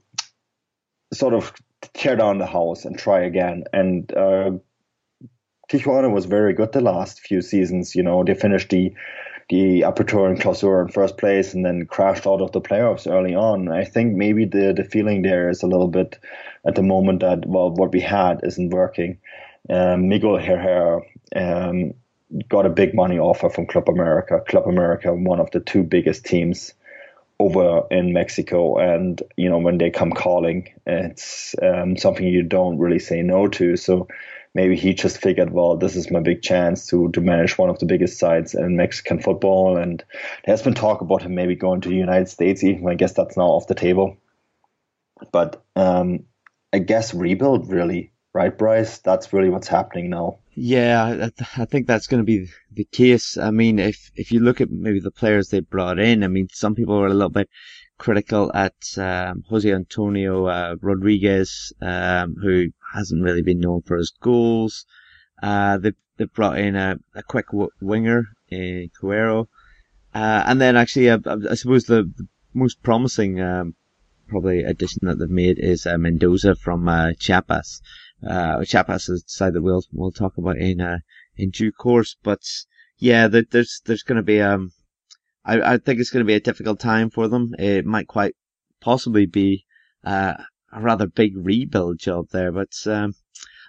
sort 1.13 1.35
of 1.35 1.53
tear 1.95 2.17
down 2.17 2.39
the 2.39 2.47
house 2.47 2.85
and 2.85 2.99
try 2.99 3.21
again. 3.21 3.65
And 3.73 4.13
uh, 4.15 4.53
Tijuana 5.71 6.13
was 6.13 6.25
very 6.27 6.53
good 6.53 6.73
the 6.73 6.81
last 6.81 7.21
few 7.21 7.41
seasons. 7.41 7.95
You 7.95 8.03
know, 8.03 8.25
they 8.25 8.35
finished 8.35 8.71
the 8.71 8.93
the 9.49 9.81
Apertura 9.81 10.31
and 10.31 10.41
Clausura 10.41 10.87
in 10.87 10.93
first 10.93 11.19
place 11.19 11.55
and 11.55 11.67
then 11.67 11.85
crashed 11.85 12.25
out 12.25 12.41
of 12.41 12.53
the 12.53 12.61
playoffs 12.61 13.11
early 13.11 13.35
on. 13.35 13.69
I 13.69 13.85
think 13.85 14.15
maybe 14.15 14.45
the 14.45 14.73
the 14.73 14.85
feeling 14.85 15.23
there 15.23 15.51
is 15.51 15.63
a 15.63 15.67
little 15.67 15.89
bit 15.89 16.19
at 16.65 16.77
the 16.77 16.83
moment 16.83 17.21
that 17.21 17.47
well, 17.47 17.71
what 17.71 17.93
we 17.93 18.01
had 18.01 18.41
isn't 18.45 18.71
working. 18.71 19.19
Um, 19.69 20.09
Miguel 20.09 20.39
Herrera 20.39 21.01
um, 21.37 21.95
got 22.49 22.67
a 22.67 22.71
big 22.71 22.95
money 22.95 23.19
offer 23.19 23.49
from 23.51 23.67
Club 23.67 23.89
America. 23.89 24.43
Club 24.49 24.67
America, 24.67 25.13
one 25.15 25.41
of 25.41 25.51
the 25.51 25.61
two 25.61 25.83
biggest 25.83 26.25
teams 26.25 26.75
over 27.39 27.85
in 27.91 28.13
Mexico, 28.13 28.77
and 28.79 29.23
you 29.37 29.49
know 29.49 29.59
when 29.59 29.79
they 29.79 29.91
come 29.91 30.13
calling, 30.13 30.69
it's 30.87 31.55
um, 31.63 31.97
something 31.97 32.27
you 32.27 32.43
don't 32.43 32.79
really 32.79 32.99
say 32.99 33.23
no 33.23 33.49
to. 33.49 33.77
So 33.77 34.07
maybe 34.55 34.77
he 34.77 34.95
just 34.95 35.19
figured, 35.19 35.51
well, 35.51 35.77
this 35.77 35.97
is 35.97 36.11
my 36.11 36.21
big 36.21 36.43
chance 36.43 36.87
to 36.89 37.11
to 37.13 37.21
manage 37.21 37.57
one 37.59 37.71
of 37.71 37.79
the 37.79 37.87
biggest 37.87 38.19
sides 38.19 38.55
in 38.55 38.77
Mexican 38.77 39.21
football. 39.21 39.77
And 39.77 40.05
there's 40.45 40.63
been 40.63 40.75
talk 40.75 41.01
about 41.01 41.23
him 41.23 41.35
maybe 41.35 41.55
going 41.55 41.81
to 41.81 41.89
the 41.89 41.95
United 41.97 42.29
States. 42.29 42.63
Even 42.63 42.89
I 42.89 42.95
guess 42.95 43.15
that's 43.15 43.37
now 43.37 43.45
off 43.45 43.67
the 43.67 43.75
table. 43.75 44.17
But 45.33 45.63
um, 45.77 46.25
I 46.73 46.79
guess 46.79 47.15
rebuild 47.15 47.71
really 47.71 48.13
right, 48.33 48.57
Bryce? 48.57 48.99
That's 48.99 49.33
really 49.33 49.51
what's 49.51 49.69
happening 49.69 50.11
now. 50.11 50.39
Yeah, 50.55 51.31
I, 51.39 51.63
I 51.63 51.65
think 51.65 51.87
that's 51.87 52.07
going 52.07 52.21
to 52.21 52.25
be 52.25 52.49
the 52.73 52.85
case. 52.85 53.37
I 53.37 53.51
mean, 53.51 53.79
if 53.79 54.11
if 54.15 54.33
you 54.33 54.41
look 54.41 54.61
at 54.61 54.71
maybe 54.71 55.01
the 55.01 55.11
players 55.11 55.49
they 55.49 55.61
brought 55.61 55.99
in, 55.99 56.23
I 56.23 56.29
mean, 56.29 56.49
some 56.53 56.75
people 56.75 56.99
were 56.99 57.07
a 57.07 57.15
little 57.15 57.31
bit 57.31 57.49
critical 57.99 58.51
at 58.55 58.75
um, 58.99 59.45
Jose 59.49 59.71
Antonio 59.71 60.47
uh, 60.47 60.77
Rodriguez, 60.81 61.73
um, 61.81 62.35
who 62.43 62.69
hasn't 62.95 63.23
really 63.23 63.43
been 63.43 63.61
known 63.61 63.83
for 63.83 63.97
his 63.97 64.13
goals. 64.21 64.87
Uh, 65.43 65.79
they 65.79 65.93
they 66.17 66.25
brought 66.27 66.59
in 66.59 66.77
a, 66.77 66.97
a 67.15 67.23
quick 67.23 67.47
w- 67.49 67.71
winger 67.81 68.25
in 68.49 68.91
Cuero, 69.01 69.47
uh, 70.15 70.43
and 70.47 70.61
then 70.61 70.77
actually, 70.77 71.09
uh, 71.09 71.19
I 71.49 71.55
suppose 71.55 71.85
the, 71.85 72.03
the 72.03 72.27
most 72.53 72.83
promising 72.83 73.41
um, 73.41 73.75
probably 74.29 74.63
addition 74.63 75.01
that 75.03 75.19
they've 75.19 75.29
made 75.29 75.59
is 75.59 75.87
uh, 75.87 75.99
Mendoza 75.99 76.55
from 76.55 76.89
uh, 76.89 77.13
Chiapas. 77.19 77.81
Uh, 78.27 78.59
is 78.61 78.75
a 78.75 79.19
side 79.27 79.55
that 79.55 79.63
we'll 79.63 79.85
we'll 79.93 80.13
talk 80.13 80.37
about 80.37 80.59
in 80.59 80.81
uh, 80.81 80.99
in 81.37 81.51
due 81.51 81.73
course. 81.73 82.17
But 82.23 82.43
yeah, 82.99 83.29
there's 83.29 83.81
there's 83.87 84.03
going 84.03 84.17
to 84.17 84.23
be 84.23 84.41
um, 84.41 84.73
I 85.45 85.75
I 85.75 85.79
think 85.79 86.01
it's 86.01 86.11
going 86.11 86.25
to 86.25 86.29
be 86.29 86.35
a 86.35 86.41
difficult 86.41 86.81
time 86.81 87.11
for 87.11 87.29
them. 87.29 87.55
It 87.59 87.87
might 87.87 88.09
quite 88.09 88.35
possibly 88.81 89.27
be 89.27 89.65
uh, 90.05 90.35
a 90.73 90.81
rather 90.81 91.07
big 91.07 91.33
rebuild 91.37 91.99
job 91.99 92.29
there, 92.31 92.53
but 92.53 92.73
um, 92.87 93.15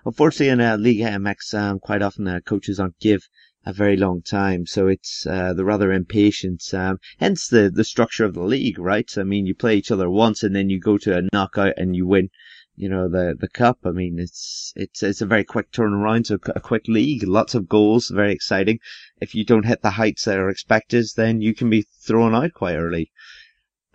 unfortunately 0.06 0.50
in 0.50 0.62
uh, 0.62 0.78
League 0.78 1.00
MX, 1.00 1.54
um, 1.54 1.80
quite 1.80 2.02
often 2.02 2.28
uh, 2.28 2.40
coaches 2.42 2.80
aren't 2.80 3.00
give 3.00 3.28
a 3.66 3.72
very 3.72 3.96
long 3.96 4.22
time, 4.22 4.66
so 4.66 4.88
it's 4.88 5.26
uh, 5.28 5.54
rather 5.56 5.92
impatient. 5.92 6.64
Um, 6.74 6.98
hence 7.20 7.48
the 7.48 7.70
the 7.74 7.84
structure 7.84 8.26
of 8.26 8.34
the 8.34 8.44
league, 8.44 8.80
right? 8.80 9.10
I 9.18 9.24
mean, 9.24 9.46
you 9.46 9.56
play 9.56 9.76
each 9.76 9.92
other 9.92 10.10
once, 10.10 10.44
and 10.44 10.56
then 10.56 10.70
you 10.70 10.80
go 10.80 10.98
to 10.98 11.18
a 11.18 11.28
knockout 11.32 11.76
and 11.78 11.96
you 11.96 12.08
win. 12.08 12.30
You 12.76 12.90
know 12.90 13.10
the 13.10 13.36
the 13.40 13.50
cup. 13.50 13.80
I 13.86 13.92
mean, 13.92 14.18
it's 14.18 14.74
it's 14.76 15.04
it's 15.04 15.22
a 15.22 15.26
very 15.26 15.44
quick 15.44 15.72
turnaround, 15.72 16.28
so 16.28 16.40
a 16.56 16.60
quick 16.60 16.88
league, 16.88 17.24
lots 17.24 17.54
of 17.54 17.68
goals, 17.68 18.10
very 18.10 18.32
exciting. 18.32 18.80
If 19.20 19.36
you 19.36 19.44
don't 19.44 19.66
hit 19.66 19.82
the 19.82 19.92
heights 19.92 20.26
that 20.26 20.40
are 20.40 20.50
expected, 20.50 21.06
then 21.16 21.42
you 21.42 21.54
can 21.54 21.70
be 21.70 21.86
thrown 22.02 22.34
out 22.34 22.54
quite 22.54 22.76
early. 22.76 23.12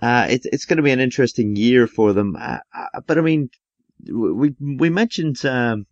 Uh, 0.00 0.26
it's 0.28 0.47
it's 0.47 0.66
going 0.66 0.76
to 0.76 0.83
be 0.83 0.92
an 0.92 1.00
interesting 1.00 1.56
year 1.56 1.87
for 1.87 2.12
them. 2.12 2.37
Uh, 2.37 2.59
uh, 2.75 3.00
but 3.06 3.18
I 3.18 3.23
mean, 3.23 3.50
we 4.04 4.54
we 4.61 4.90
mentioned 4.90 5.45
um, 5.47 5.87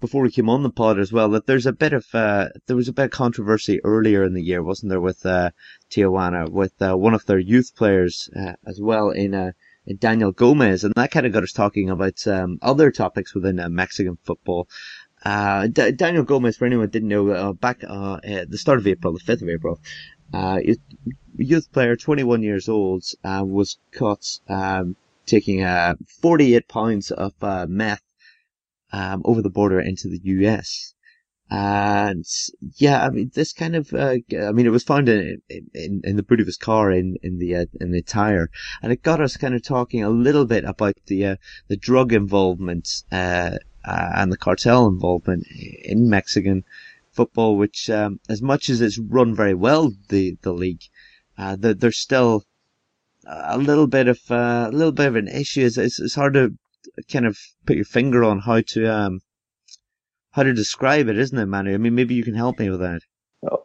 before 0.00 0.22
we 0.22 0.30
came 0.30 0.50
on 0.50 0.62
the 0.62 0.70
pod 0.70 0.98
as 0.98 1.12
well 1.12 1.30
that 1.30 1.46
there's 1.46 1.66
a 1.66 1.72
bit 1.72 1.92
of 1.92 2.04
uh, 2.14 2.48
there 2.66 2.76
was 2.76 2.88
a 2.88 2.92
bit 2.92 3.06
of 3.06 3.10
controversy 3.10 3.80
earlier 3.84 4.24
in 4.24 4.34
the 4.34 4.42
year, 4.42 4.62
wasn't 4.62 4.90
there, 4.90 5.00
with 5.00 5.24
uh, 5.24 5.50
Tijuana, 5.88 6.48
with 6.50 6.74
uh, 6.82 6.94
one 6.96 7.14
of 7.14 7.24
their 7.26 7.38
youth 7.38 7.74
players 7.76 8.28
uh, 8.36 8.52
as 8.66 8.80
well 8.80 9.10
in, 9.10 9.32
in 9.34 9.54
Daniel 9.98 10.32
Gomez, 10.32 10.84
and 10.84 10.94
that 10.94 11.10
kind 11.10 11.26
of 11.26 11.32
got 11.32 11.42
us 11.42 11.52
talking 11.52 11.90
about 11.90 12.26
um, 12.26 12.58
other 12.62 12.90
topics 12.90 13.34
within 13.34 13.60
uh, 13.60 13.68
Mexican 13.68 14.16
football. 14.24 14.68
D- 15.24 15.92
Daniel 15.92 16.24
Gomez, 16.24 16.56
for 16.56 16.66
anyone 16.66 16.86
who 16.86 16.90
didn't 16.90 17.08
know, 17.08 17.52
back 17.54 17.82
at 17.84 18.50
the 18.50 18.58
start 18.58 18.78
of 18.78 18.86
April, 18.86 19.12
the 19.12 19.20
5th 19.20 19.42
of 19.42 19.48
April, 19.48 19.80
youth 21.36 21.72
player, 21.72 21.96
21 21.96 22.42
years 22.42 22.68
old, 22.68 23.04
was 23.24 23.78
caught 23.92 24.38
um, 24.48 24.96
taking 25.26 25.64
48 26.22 26.68
pounds 26.68 27.10
of 27.10 27.34
meth 27.68 28.02
um, 28.92 29.22
over 29.24 29.42
the 29.42 29.50
border 29.50 29.80
into 29.80 30.08
the 30.08 30.20
US. 30.22 30.93
And 31.50 32.24
yeah, 32.76 33.04
I 33.04 33.10
mean, 33.10 33.30
this 33.34 33.52
kind 33.52 33.76
of, 33.76 33.92
uh, 33.92 34.16
I 34.32 34.52
mean, 34.52 34.66
it 34.66 34.72
was 34.72 34.82
found 34.82 35.08
in, 35.08 35.42
in, 35.74 36.00
in 36.02 36.16
the 36.16 36.22
boot 36.22 36.40
of 36.40 36.46
his 36.46 36.56
car 36.56 36.90
in, 36.90 37.16
in 37.22 37.38
the, 37.38 37.54
uh, 37.54 37.66
in 37.80 37.92
the 37.92 38.02
tire. 38.02 38.50
And 38.82 38.90
it 38.92 39.02
got 39.02 39.20
us 39.20 39.36
kind 39.36 39.54
of 39.54 39.62
talking 39.62 40.02
a 40.02 40.08
little 40.10 40.46
bit 40.46 40.64
about 40.64 40.94
the, 41.06 41.26
uh, 41.26 41.36
the 41.68 41.76
drug 41.76 42.12
involvement, 42.12 42.88
uh, 43.12 43.58
uh, 43.84 44.10
and 44.14 44.32
the 44.32 44.38
cartel 44.38 44.86
involvement 44.86 45.46
in 45.82 46.08
Mexican 46.08 46.64
football, 47.12 47.56
which, 47.56 47.90
um, 47.90 48.20
as 48.28 48.40
much 48.40 48.70
as 48.70 48.80
it's 48.80 48.98
run 48.98 49.34
very 49.34 49.54
well, 49.54 49.92
the, 50.08 50.36
the 50.42 50.52
league, 50.52 50.82
uh, 51.36 51.56
the, 51.56 51.74
there's 51.74 51.98
still 51.98 52.44
a 53.26 53.58
little 53.58 53.86
bit 53.86 54.08
of, 54.08 54.18
a 54.30 54.70
little 54.72 54.92
bit 54.92 55.06
of 55.06 55.16
an 55.16 55.28
issue. 55.28 55.66
It's, 55.66 55.78
it's 55.78 56.14
hard 56.14 56.34
to 56.34 56.54
kind 57.10 57.26
of 57.26 57.38
put 57.66 57.76
your 57.76 57.84
finger 57.84 58.22
on 58.24 58.40
how 58.40 58.60
to 58.60 58.86
um 58.86 59.20
how 60.34 60.42
to 60.42 60.52
describe 60.52 61.08
it, 61.08 61.16
isn't 61.16 61.38
it, 61.38 61.46
Manu? 61.46 61.72
I 61.72 61.76
mean, 61.76 61.94
maybe 61.94 62.14
you 62.14 62.24
can 62.24 62.34
help 62.34 62.58
me 62.58 62.68
with 62.68 62.80
that. 62.80 63.02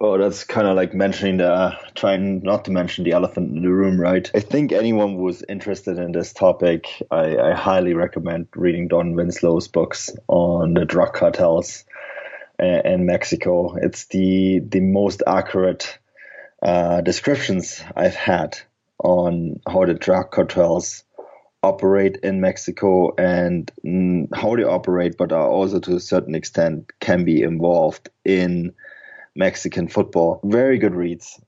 Oh, 0.01 0.17
that's 0.17 0.43
kind 0.43 0.67
of 0.67 0.75
like 0.75 0.93
mentioning 0.93 1.37
the 1.37 1.51
uh, 1.51 1.75
trying 1.95 2.43
not 2.43 2.65
to 2.65 2.71
mention 2.71 3.05
the 3.05 3.13
elephant 3.13 3.55
in 3.55 3.63
the 3.63 3.71
room, 3.71 3.99
right? 3.99 4.29
I 4.35 4.39
think 4.41 4.71
anyone 4.71 5.15
who's 5.15 5.41
interested 5.49 5.97
in 5.97 6.11
this 6.11 6.31
topic, 6.31 6.85
I, 7.09 7.37
I 7.37 7.53
highly 7.53 7.93
recommend 7.93 8.49
reading 8.55 8.87
Don 8.87 9.15
Winslow's 9.15 9.67
books 9.67 10.11
on 10.27 10.75
the 10.75 10.85
drug 10.85 11.13
cartels 11.13 11.85
uh, 12.61 12.81
in 12.85 13.05
Mexico. 13.05 13.75
It's 13.75 14.05
the 14.07 14.59
the 14.59 14.81
most 14.81 15.23
accurate 15.25 15.97
uh, 16.61 17.01
descriptions 17.01 17.81
I've 17.95 18.15
had 18.15 18.59
on 19.01 19.61
how 19.65 19.85
the 19.85 19.93
drug 19.93 20.29
cartels 20.31 21.03
operate 21.63 22.17
in 22.23 22.41
Mexico 22.41 23.13
and 23.17 23.71
mm, 23.85 24.27
how 24.33 24.55
they 24.55 24.63
operate, 24.63 25.17
but 25.17 25.31
are 25.31 25.47
also 25.47 25.79
to 25.79 25.95
a 25.95 25.99
certain 25.99 26.35
extent 26.35 26.91
can 26.99 27.25
be 27.25 27.41
involved 27.41 28.09
in 28.23 28.73
Mexican 29.35 29.87
football. 29.87 30.39
Very 30.43 30.77
good 30.77 30.95
reads, 30.95 31.39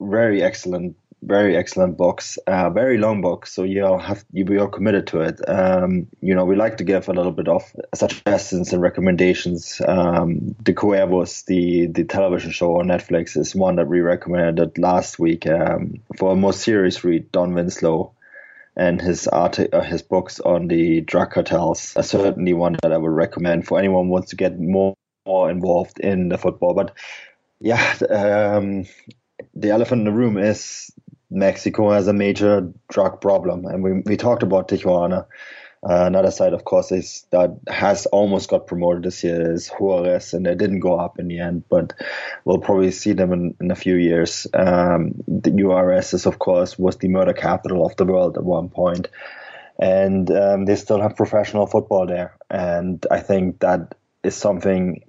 very 0.00 0.42
excellent, 0.42 0.96
very 1.22 1.56
excellent 1.56 1.96
books, 1.96 2.38
uh, 2.46 2.70
very 2.70 2.98
long 2.98 3.20
books. 3.20 3.52
So 3.52 3.62
you 3.62 3.82
have 3.82 4.24
you 4.32 4.44
be 4.44 4.58
all 4.58 4.68
committed 4.68 5.06
to 5.08 5.20
it. 5.20 5.40
Um, 5.48 6.08
you 6.20 6.34
know, 6.34 6.44
we 6.44 6.56
like 6.56 6.78
to 6.78 6.84
give 6.84 7.08
a 7.08 7.12
little 7.12 7.32
bit 7.32 7.48
of 7.48 7.62
suggestions 7.94 8.72
and 8.72 8.82
recommendations. 8.82 9.80
Um, 9.86 10.56
the 10.64 10.74
Cuervos, 10.74 11.44
the 11.44 11.86
the 11.86 12.04
television 12.04 12.50
show 12.50 12.80
on 12.80 12.86
Netflix, 12.86 13.36
is 13.36 13.54
one 13.54 13.76
that 13.76 13.88
we 13.88 14.00
recommended 14.00 14.78
last 14.78 15.18
week. 15.18 15.46
Um, 15.46 16.00
for 16.16 16.32
a 16.32 16.36
more 16.36 16.52
serious 16.52 17.04
read, 17.04 17.30
Don 17.30 17.54
Winslow 17.54 18.12
and 18.76 19.00
his 19.00 19.28
art, 19.28 19.58
uh, 19.58 19.80
his 19.80 20.02
books 20.02 20.40
on 20.40 20.68
the 20.68 21.00
drug 21.00 21.32
cartels. 21.32 21.94
Are 21.96 22.02
certainly 22.02 22.54
one 22.54 22.76
that 22.82 22.92
I 22.92 22.96
would 22.96 23.10
recommend 23.10 23.66
for 23.66 23.78
anyone 23.78 24.06
who 24.06 24.12
wants 24.12 24.30
to 24.30 24.36
get 24.36 24.58
more, 24.58 24.94
more 25.26 25.50
involved 25.50 25.98
in 26.00 26.28
the 26.28 26.38
football. 26.38 26.74
But 26.74 26.96
yeah, 27.60 27.94
um, 28.10 28.86
the 29.54 29.70
elephant 29.70 30.00
in 30.00 30.04
the 30.04 30.12
room 30.12 30.38
is 30.38 30.90
Mexico 31.30 31.90
has 31.90 32.08
a 32.08 32.12
major 32.12 32.72
drug 32.88 33.20
problem, 33.20 33.64
and 33.66 33.82
we 33.82 34.02
we 34.04 34.16
talked 34.16 34.42
about 34.42 34.68
Tijuana 34.68 35.26
uh, 35.82 36.04
another 36.04 36.30
side, 36.30 36.52
of 36.52 36.64
course, 36.64 36.92
is 36.92 37.24
that 37.30 37.56
has 37.66 38.04
almost 38.06 38.50
got 38.50 38.66
promoted 38.66 39.02
this 39.02 39.24
year 39.24 39.52
is 39.52 39.70
Juarez, 39.70 40.34
and 40.34 40.44
they 40.44 40.54
didn't 40.54 40.80
go 40.80 40.98
up 40.98 41.18
in 41.18 41.28
the 41.28 41.40
end, 41.40 41.64
but 41.70 41.94
we'll 42.44 42.58
probably 42.58 42.90
see 42.90 43.14
them 43.14 43.32
in, 43.32 43.56
in 43.60 43.70
a 43.70 43.76
few 43.76 43.94
years. 43.96 44.46
Um, 44.52 45.14
the 45.26 45.50
Juarez 45.50 46.12
is, 46.12 46.26
of 46.26 46.38
course, 46.38 46.78
was 46.78 46.98
the 46.98 47.08
murder 47.08 47.32
capital 47.32 47.86
of 47.86 47.96
the 47.96 48.04
world 48.04 48.36
at 48.36 48.44
one 48.44 48.68
point, 48.68 49.08
and 49.78 50.30
um, 50.30 50.66
they 50.66 50.76
still 50.76 51.00
have 51.00 51.16
professional 51.16 51.66
football 51.66 52.06
there. 52.06 52.36
And 52.50 53.06
I 53.10 53.20
think 53.20 53.60
that 53.60 53.94
is 54.22 54.36
something, 54.36 55.02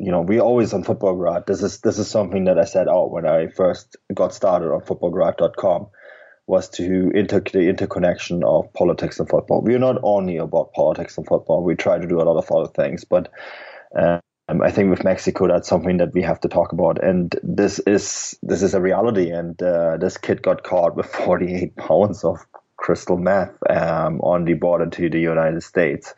you 0.00 0.10
know, 0.10 0.22
we 0.22 0.40
always 0.40 0.72
on 0.72 0.82
Futbolgrad. 0.82 1.46
This 1.46 1.62
is 1.62 1.78
this 1.78 1.96
is 2.00 2.10
something 2.10 2.46
that 2.46 2.58
I 2.58 2.64
set 2.64 2.88
out 2.88 3.12
when 3.12 3.24
I 3.24 3.46
first 3.46 3.96
got 4.12 4.34
started 4.34 4.72
on 4.72 4.80
Futbolgrad.com 4.80 5.90
was 6.48 6.68
to 6.70 7.10
inter- 7.14 7.42
the 7.52 7.68
interconnection 7.68 8.42
of 8.42 8.72
politics 8.72 9.20
and 9.20 9.28
football. 9.28 9.62
We're 9.62 9.78
not 9.78 9.98
only 10.02 10.38
about 10.38 10.72
politics 10.72 11.18
and 11.18 11.26
football. 11.26 11.62
We 11.62 11.76
try 11.76 11.98
to 11.98 12.06
do 12.06 12.20
a 12.20 12.24
lot 12.24 12.38
of 12.38 12.50
other 12.50 12.72
things, 12.72 13.04
but 13.04 13.30
um, 13.94 14.20
I 14.48 14.70
think 14.70 14.90
with 14.90 15.04
Mexico, 15.04 15.46
that's 15.46 15.68
something 15.68 15.98
that 15.98 16.14
we 16.14 16.22
have 16.22 16.40
to 16.40 16.48
talk 16.48 16.72
about. 16.72 17.04
And 17.04 17.34
this 17.42 17.78
is 17.80 18.38
this 18.42 18.62
is 18.62 18.74
a 18.74 18.80
reality. 18.80 19.30
And 19.30 19.60
uh, 19.62 19.98
this 19.98 20.16
kid 20.16 20.42
got 20.42 20.62
caught 20.62 20.96
with 20.96 21.06
48 21.26 21.76
pounds 21.76 22.24
of 22.24 22.38
crystal 22.76 23.18
meth 23.18 23.52
um, 23.68 24.20
on 24.20 24.44
the 24.44 24.54
border 24.54 24.86
to 24.86 25.10
the 25.10 25.20
United 25.20 25.62
States 25.62 26.14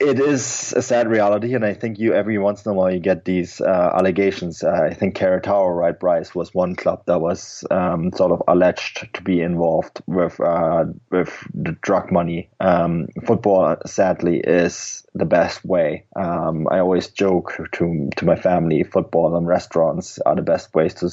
it 0.00 0.20
is 0.20 0.72
a 0.76 0.82
sad 0.82 1.08
reality, 1.08 1.54
and 1.54 1.64
I 1.64 1.74
think 1.74 1.98
you 1.98 2.14
every 2.14 2.38
once 2.38 2.64
in 2.64 2.70
a 2.70 2.74
while 2.74 2.90
you 2.90 3.00
get 3.00 3.24
these 3.24 3.60
uh, 3.60 3.92
allegations. 3.94 4.62
Uh, 4.62 4.88
I 4.90 4.94
think 4.94 5.16
Querétaro, 5.16 5.76
right, 5.76 5.98
Bryce, 5.98 6.34
was 6.34 6.54
one 6.54 6.76
club 6.76 7.02
that 7.06 7.20
was 7.20 7.64
um, 7.70 8.12
sort 8.12 8.30
of 8.30 8.42
alleged 8.46 9.12
to 9.14 9.22
be 9.22 9.40
involved 9.40 10.00
with 10.06 10.38
uh, 10.40 10.84
with 11.10 11.32
the 11.52 11.72
drug 11.82 12.12
money. 12.12 12.48
Um, 12.60 13.08
football, 13.26 13.76
sadly, 13.86 14.38
is 14.38 15.04
the 15.14 15.24
best 15.24 15.64
way. 15.64 16.04
Um, 16.14 16.68
I 16.70 16.78
always 16.78 17.08
joke 17.08 17.54
to 17.72 18.08
to 18.16 18.24
my 18.24 18.36
family, 18.36 18.84
football 18.84 19.36
and 19.36 19.48
restaurants 19.48 20.18
are 20.20 20.36
the 20.36 20.42
best 20.42 20.74
ways 20.74 20.94
to 20.94 21.10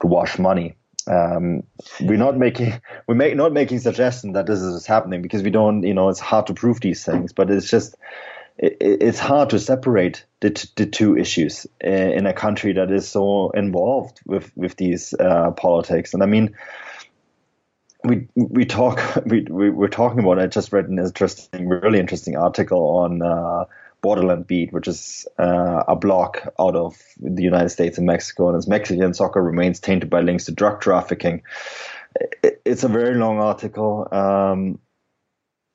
to 0.00 0.06
wash 0.06 0.38
money. 0.38 0.74
Um, 1.08 1.62
we're 2.00 2.18
not 2.18 2.36
making 2.36 2.80
we 3.06 3.14
make 3.14 3.36
not 3.36 3.52
making 3.52 3.80
suggestions 3.80 4.34
that 4.34 4.46
this 4.46 4.60
is 4.60 4.86
happening 4.86 5.22
because 5.22 5.42
we 5.42 5.50
don't 5.50 5.82
you 5.82 5.94
know 5.94 6.08
it's 6.08 6.20
hard 6.20 6.46
to 6.48 6.54
prove 6.54 6.80
these 6.80 7.04
things 7.04 7.32
but 7.32 7.50
it's 7.50 7.70
just 7.70 7.94
it, 8.58 8.76
it's 8.80 9.18
hard 9.18 9.50
to 9.50 9.58
separate 9.58 10.24
the, 10.40 10.68
the 10.76 10.86
two 10.86 11.16
issues 11.16 11.66
in 11.80 12.26
a 12.26 12.34
country 12.34 12.74
that 12.74 12.90
is 12.90 13.08
so 13.08 13.50
involved 13.50 14.20
with 14.26 14.50
with 14.56 14.76
these 14.76 15.14
uh, 15.14 15.50
politics 15.52 16.12
and 16.12 16.22
I 16.22 16.26
mean 16.26 16.54
we 18.04 18.28
we 18.34 18.64
talk 18.64 19.00
we, 19.26 19.42
we 19.48 19.70
we're 19.70 19.88
talking 19.88 20.20
about. 20.20 20.38
I 20.38 20.46
just 20.46 20.72
read 20.72 20.88
an 20.88 20.98
interesting, 20.98 21.68
really 21.68 21.98
interesting 21.98 22.36
article 22.36 22.96
on 22.98 23.22
uh, 23.22 23.64
Borderland 24.00 24.46
Beat, 24.46 24.72
which 24.72 24.88
is 24.88 25.26
uh, 25.38 25.84
a 25.88 25.96
block 25.96 26.52
out 26.58 26.76
of 26.76 26.96
the 27.18 27.42
United 27.42 27.70
States 27.70 27.98
and 27.98 28.06
Mexico, 28.06 28.48
and 28.48 28.56
as 28.56 28.68
Mexican 28.68 29.14
soccer 29.14 29.42
remains 29.42 29.80
tainted 29.80 30.10
by 30.10 30.20
links 30.20 30.44
to 30.46 30.52
drug 30.52 30.80
trafficking. 30.80 31.42
It's 32.42 32.84
a 32.84 32.88
very 32.88 33.16
long 33.16 33.38
article. 33.38 34.08
Um, 34.12 34.78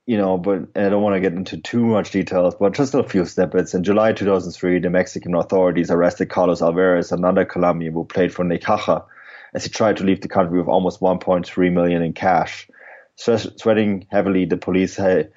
you 0.06 0.18
know, 0.18 0.38
but 0.38 0.68
I 0.76 0.90
don't 0.90 1.02
want 1.02 1.16
to 1.16 1.22
get 1.22 1.34
into 1.34 1.58
too 1.58 1.86
much 1.86 2.12
details, 2.12 2.56
but 2.56 2.74
just 2.74 2.94
a 2.94 3.04
few 3.04 3.26
snippets. 3.26 3.74
In 3.74 3.84
July 3.84 4.12
2003, 4.12 4.80
the 4.80 4.90
Mexican 4.90 5.34
authorities 5.34 5.90
arrested 5.90 6.30
Carlos 6.30 6.62
Alvarez, 6.62 7.12
another 7.12 7.46
Colombian 7.46 7.94
who 7.94 8.04
played 8.04 8.34
for 8.34 8.44
Necaxa, 8.44 9.06
as 9.54 9.64
he 9.64 9.70
tried 9.70 9.98
to 9.98 10.04
leave 10.04 10.20
the 10.20 10.28
country 10.28 10.60
with 10.60 10.68
almost 10.68 11.00
1.3 11.00 11.72
million 11.72 12.02
in 12.02 12.12
cash. 12.12 12.68
Sweating 13.16 14.08
heavily, 14.12 14.46
the 14.46 14.58
police 14.58 14.96
had, 14.98 15.32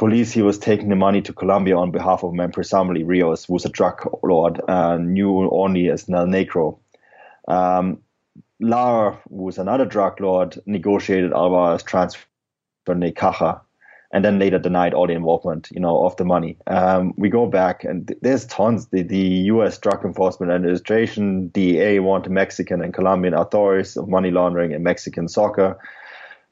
police 0.00 0.32
he 0.32 0.40
was 0.40 0.56
taking 0.56 0.88
the 0.88 0.96
money 0.96 1.20
to 1.20 1.30
Colombia 1.30 1.76
on 1.76 1.90
behalf 1.90 2.24
of 2.24 2.34
presumably 2.54 3.04
Rios, 3.04 3.44
who 3.44 3.52
was 3.52 3.66
a 3.66 3.68
drug 3.68 4.00
lord 4.22 4.58
and 4.66 5.12
knew 5.12 5.50
only 5.50 5.90
as 5.90 6.08
El 6.08 6.24
Negro. 6.26 6.78
Um, 7.46 7.98
Lara, 8.60 9.20
who 9.28 9.42
was 9.42 9.58
another 9.58 9.84
drug 9.84 10.18
lord, 10.18 10.58
negotiated 10.64 11.34
Alvarez 11.34 11.82
transfer 11.82 12.24
for 12.86 12.94
Necaxa, 12.94 13.60
and 14.10 14.24
then 14.24 14.38
later 14.38 14.58
denied 14.58 14.94
all 14.94 15.06
the 15.06 15.12
involvement, 15.12 15.68
you 15.70 15.80
know, 15.80 16.06
of 16.06 16.16
the 16.16 16.24
money. 16.24 16.56
Um, 16.66 17.12
we 17.18 17.28
go 17.28 17.44
back, 17.46 17.84
and 17.84 18.08
th- 18.08 18.20
there's 18.22 18.46
tons. 18.46 18.86
The, 18.86 19.02
the 19.02 19.26
U.S. 19.52 19.76
Drug 19.76 20.02
Enforcement 20.02 20.50
Administration, 20.50 21.48
DEA, 21.48 21.98
warned 21.98 22.30
Mexican 22.30 22.80
and 22.80 22.94
Colombian 22.94 23.34
authorities 23.34 23.98
of 23.98 24.08
money 24.08 24.30
laundering 24.30 24.72
in 24.72 24.82
Mexican 24.82 25.28
soccer. 25.28 25.78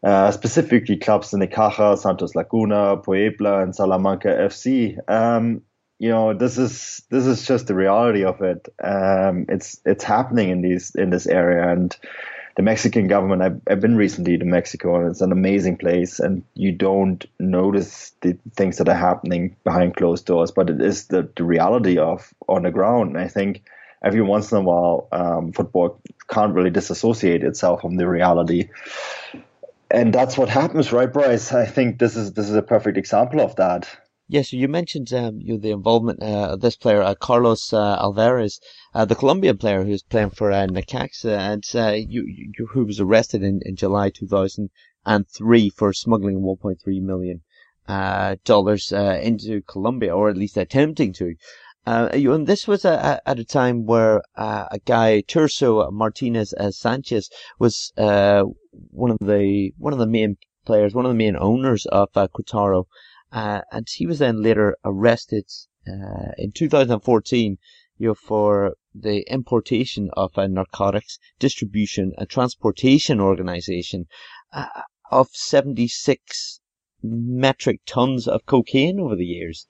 Uh, 0.02 0.30
specifically, 0.30 0.96
clubs 0.96 1.32
in 1.32 1.40
Necaxa, 1.40 1.98
Santos 1.98 2.34
Laguna, 2.36 2.96
Puebla, 2.98 3.62
and 3.62 3.74
Salamanca 3.74 4.28
FC. 4.28 4.96
Um, 5.10 5.62
you 5.98 6.10
know, 6.10 6.34
this 6.34 6.56
is 6.56 7.02
this 7.10 7.26
is 7.26 7.44
just 7.44 7.66
the 7.66 7.74
reality 7.74 8.24
of 8.24 8.40
it. 8.40 8.68
Um, 8.82 9.46
it's 9.48 9.80
it's 9.84 10.04
happening 10.04 10.50
in 10.50 10.62
these 10.62 10.94
in 10.94 11.10
this 11.10 11.26
area, 11.26 11.72
and 11.72 11.96
the 12.58 12.62
Mexican 12.62 13.06
government. 13.06 13.40
I've, 13.40 13.60
I've 13.70 13.80
been 13.80 13.96
recently 13.96 14.36
to 14.36 14.44
Mexico, 14.44 14.96
and 14.96 15.10
it's 15.10 15.20
an 15.20 15.30
amazing 15.30 15.76
place. 15.76 16.18
And 16.18 16.42
you 16.54 16.72
don't 16.72 17.24
notice 17.38 18.12
the 18.20 18.36
things 18.56 18.78
that 18.78 18.88
are 18.88 18.96
happening 18.96 19.54
behind 19.62 19.94
closed 19.94 20.26
doors, 20.26 20.50
but 20.50 20.68
it 20.68 20.82
is 20.82 21.06
the, 21.06 21.28
the 21.36 21.44
reality 21.44 21.98
of 21.98 22.34
on 22.48 22.64
the 22.64 22.72
ground. 22.72 23.14
And 23.14 23.24
I 23.24 23.28
think 23.28 23.62
every 24.04 24.22
once 24.22 24.50
in 24.50 24.58
a 24.58 24.62
while, 24.62 25.06
um, 25.12 25.52
football 25.52 26.00
can't 26.28 26.52
really 26.52 26.70
disassociate 26.70 27.44
itself 27.44 27.80
from 27.80 27.96
the 27.96 28.08
reality. 28.08 28.70
And 29.90 30.12
that's 30.12 30.36
what 30.36 30.50
happens, 30.50 30.92
right, 30.92 31.10
Bryce? 31.10 31.52
I 31.52 31.64
think 31.64 31.98
this 31.98 32.14
is 32.14 32.34
this 32.34 32.48
is 32.50 32.54
a 32.54 32.62
perfect 32.62 32.98
example 32.98 33.40
of 33.40 33.56
that. 33.56 33.88
Yes, 34.30 34.52
yeah, 34.52 34.58
so 34.58 34.60
you 34.60 34.68
mentioned 34.68 35.10
um, 35.14 35.38
you 35.40 35.56
the 35.56 35.70
involvement 35.70 36.22
uh, 36.22 36.52
of 36.52 36.60
this 36.60 36.76
player, 36.76 37.00
uh, 37.00 37.14
Carlos 37.14 37.72
uh, 37.72 37.96
Alvarez, 37.98 38.60
uh, 38.94 39.06
the 39.06 39.14
Colombian 39.14 39.56
player 39.56 39.84
who's 39.84 40.02
playing 40.02 40.30
for 40.30 40.52
uh, 40.52 40.66
Necaxa, 40.66 41.38
and 41.38 41.64
uh, 41.74 41.92
you, 41.92 42.26
you, 42.26 42.66
who 42.66 42.84
was 42.84 43.00
arrested 43.00 43.42
in, 43.42 43.60
in 43.64 43.76
July 43.76 44.10
2003 44.10 45.70
for 45.70 45.94
smuggling 45.94 46.40
1.3 46.42 46.76
million 47.00 47.40
dollars 48.44 48.92
into 48.92 49.62
Colombia, 49.62 50.14
or 50.14 50.28
at 50.28 50.36
least 50.36 50.58
attempting 50.58 51.14
to. 51.14 51.34
You, 52.14 52.34
and 52.34 52.46
this 52.46 52.68
was 52.68 52.84
a, 52.84 53.20
a, 53.24 53.28
at 53.30 53.38
a 53.38 53.44
time 53.44 53.86
where 53.86 54.22
a 54.36 54.78
guy 54.84 55.22
Tirso 55.22 55.90
Martinez 55.90 56.52
Sanchez 56.70 57.30
was 57.58 57.92
one 57.96 59.10
of 59.10 59.18
the 59.18 59.72
one 59.78 59.92
of 59.92 59.98
the 59.98 60.06
main 60.06 60.36
players, 60.68 60.94
one 60.94 61.06
of 61.06 61.10
the 61.10 61.24
main 61.24 61.34
owners 61.34 61.86
of 61.86 62.10
uh, 62.14 62.28
uh, 63.32 63.60
and 63.72 63.88
he 63.88 64.06
was 64.06 64.18
then 64.18 64.42
later 64.42 64.76
arrested 64.84 65.44
uh, 65.86 66.32
in 66.36 66.52
2014 66.52 67.58
you 67.96 68.08
know, 68.08 68.14
for 68.14 68.74
the 68.94 69.24
importation 69.30 70.10
of 70.12 70.36
a 70.36 70.46
narcotics 70.46 71.18
distribution 71.38 72.12
and 72.18 72.28
transportation 72.28 73.20
organization 73.20 74.06
uh, 74.52 74.82
of 75.10 75.28
76 75.32 76.60
metric 77.02 77.80
tons 77.86 78.28
of 78.28 78.44
cocaine 78.44 79.00
over 79.00 79.16
the 79.16 79.24
years. 79.24 79.66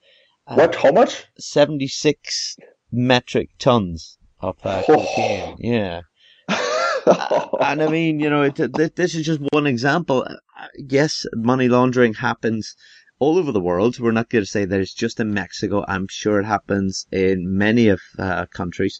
Uh, 0.49 0.55
what? 0.55 0.73
How 0.73 0.91
much? 0.91 1.25
76 1.37 2.57
metric 2.91 3.51
tons 3.59 4.17
of 4.39 4.57
uh, 4.63 4.81
cocaine. 4.81 5.55
Yeah. 5.59 6.01
and 6.49 7.83
I 7.83 7.87
mean, 7.87 8.19
you 8.19 8.31
know, 8.31 8.41
it, 8.41 8.55
this 8.95 9.13
is 9.13 9.27
just 9.27 9.41
one 9.51 9.67
example. 9.67 10.23
Uh, 10.23 10.67
yes, 10.75 11.27
money 11.35 11.69
laundering 11.69 12.15
happens 12.15 12.75
all 13.19 13.37
over 13.37 13.51
the 13.51 13.59
world. 13.59 13.99
We're 13.99 14.11
not 14.11 14.29
going 14.29 14.43
to 14.43 14.49
say 14.49 14.65
that 14.65 14.79
it's 14.79 14.95
just 14.95 15.19
in 15.19 15.35
Mexico. 15.35 15.85
I'm 15.87 16.07
sure 16.09 16.39
it 16.39 16.45
happens 16.45 17.05
in 17.11 17.55
many 17.55 17.89
of 17.89 18.01
uh, 18.17 18.47
countries. 18.47 18.99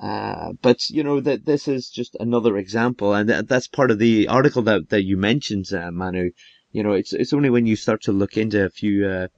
Uh, 0.00 0.54
but 0.60 0.90
you 0.90 1.04
know 1.04 1.20
that 1.20 1.44
this 1.44 1.68
is 1.68 1.88
just 1.88 2.16
another 2.18 2.56
example, 2.56 3.14
and 3.14 3.28
th- 3.28 3.46
that's 3.46 3.68
part 3.68 3.92
of 3.92 4.00
the 4.00 4.26
article 4.26 4.62
that 4.62 4.88
that 4.88 5.04
you 5.04 5.16
mentioned, 5.16 5.72
uh, 5.72 5.92
Manu. 5.92 6.30
You 6.72 6.82
know, 6.82 6.92
it's 6.92 7.12
it's 7.12 7.32
only 7.32 7.50
when 7.50 7.66
you 7.66 7.76
start 7.76 8.02
to 8.02 8.12
look 8.12 8.36
into 8.36 8.64
a 8.64 8.70
few 8.70 9.06
uh, 9.06 9.28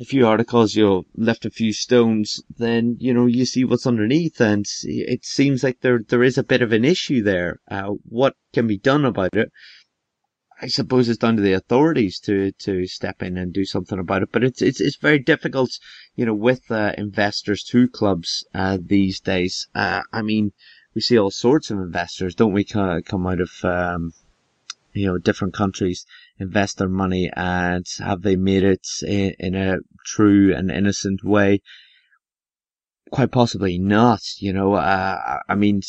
a 0.00 0.04
few 0.04 0.26
articles, 0.26 0.74
you 0.74 0.84
know, 0.84 1.02
left 1.14 1.44
a 1.44 1.50
few 1.50 1.72
stones, 1.72 2.42
then 2.56 2.96
you 2.98 3.12
know 3.12 3.26
you 3.26 3.44
see 3.44 3.64
what's 3.64 3.86
underneath, 3.86 4.40
and 4.40 4.64
it 4.82 5.24
seems 5.24 5.62
like 5.62 5.80
there 5.80 6.00
there 6.08 6.22
is 6.22 6.38
a 6.38 6.42
bit 6.42 6.62
of 6.62 6.72
an 6.72 6.84
issue 6.84 7.22
there. 7.22 7.60
Uh, 7.70 7.90
what 8.08 8.34
can 8.54 8.66
be 8.66 8.78
done 8.78 9.04
about 9.04 9.36
it? 9.36 9.50
I 10.62 10.66
suppose 10.66 11.08
it's 11.08 11.18
down 11.18 11.36
to 11.36 11.42
the 11.42 11.54
authorities 11.54 12.20
to, 12.20 12.52
to 12.52 12.86
step 12.86 13.22
in 13.22 13.38
and 13.38 13.50
do 13.50 13.64
something 13.64 13.98
about 13.98 14.22
it. 14.22 14.28
But 14.30 14.44
it's, 14.44 14.60
it's, 14.60 14.78
it's 14.78 14.98
very 14.98 15.18
difficult, 15.18 15.70
you 16.16 16.26
know, 16.26 16.34
with, 16.34 16.70
uh, 16.70 16.92
investors 16.98 17.64
to 17.70 17.88
clubs, 17.88 18.44
uh, 18.54 18.76
these 18.78 19.20
days. 19.20 19.68
Uh, 19.74 20.02
I 20.12 20.20
mean, 20.20 20.52
we 20.94 21.00
see 21.00 21.18
all 21.18 21.30
sorts 21.30 21.70
of 21.70 21.78
investors, 21.78 22.34
don't 22.34 22.52
we, 22.52 22.64
come 22.64 23.26
out 23.26 23.40
of, 23.40 23.52
um, 23.64 24.12
you 24.92 25.06
know, 25.06 25.16
different 25.16 25.54
countries, 25.54 26.04
invest 26.40 26.78
their 26.78 26.88
money 26.88 27.30
and 27.36 27.86
have 27.98 28.22
they 28.22 28.36
made 28.36 28.64
it 28.64 28.86
in, 29.06 29.34
in 29.38 29.54
a 29.54 29.76
true 30.04 30.54
and 30.54 30.70
innocent 30.70 31.22
way? 31.22 31.60
quite 33.10 33.30
possibly 33.30 33.78
not. 33.78 34.20
You 34.38 34.52
know, 34.52 34.74
uh, 34.74 35.38
I 35.48 35.54
mean, 35.54 35.82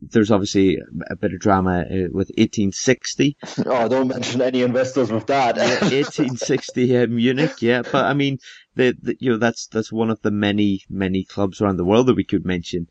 there's 0.00 0.30
obviously 0.30 0.78
a 1.10 1.16
bit 1.16 1.34
of 1.34 1.40
drama 1.40 1.80
uh, 1.80 2.08
with 2.12 2.30
1860. 2.36 3.36
Oh, 3.66 3.88
don't 3.88 4.08
mention 4.08 4.40
any 4.40 4.62
investors 4.62 5.10
with 5.10 5.26
that. 5.26 5.56
yeah, 5.56 5.80
1860 5.80 6.96
uh, 6.96 7.06
Munich, 7.08 7.60
yeah. 7.60 7.82
But 7.82 8.04
I 8.06 8.14
mean, 8.14 8.38
the, 8.76 8.94
the, 9.00 9.16
you 9.20 9.30
know, 9.30 9.36
that's 9.36 9.66
that's 9.66 9.92
one 9.92 10.10
of 10.10 10.22
the 10.22 10.30
many 10.30 10.82
many 10.88 11.24
clubs 11.24 11.60
around 11.60 11.76
the 11.76 11.84
world 11.84 12.06
that 12.06 12.16
we 12.16 12.24
could 12.24 12.46
mention. 12.46 12.86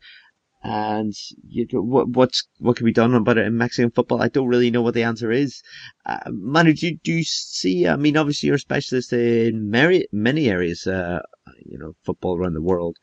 And 0.62 1.12
you 1.46 1.66
know, 1.72 1.80
what 1.80 2.08
what's 2.08 2.48
what 2.58 2.76
can 2.76 2.84
be 2.84 2.92
done 2.92 3.14
about 3.14 3.38
it 3.38 3.46
in 3.46 3.56
Mexican 3.56 3.90
football? 3.92 4.20
I 4.20 4.28
don't 4.28 4.48
really 4.48 4.70
know 4.70 4.82
what 4.82 4.94
the 4.94 5.04
answer 5.04 5.30
is. 5.30 5.62
Uh, 6.04 6.18
Manu, 6.30 6.74
do 6.74 6.88
you, 6.88 6.98
do 7.04 7.12
you 7.12 7.24
see? 7.24 7.86
I 7.86 7.96
mean, 7.96 8.16
obviously 8.16 8.48
you're 8.48 8.56
a 8.56 8.58
specialist 8.58 9.12
in 9.12 9.70
many 9.70 10.06
many 10.10 10.48
areas, 10.48 10.86
uh, 10.86 11.20
you 11.64 11.78
know, 11.78 11.92
football 12.04 12.36
around 12.36 12.54
the 12.54 12.62
world. 12.62 12.96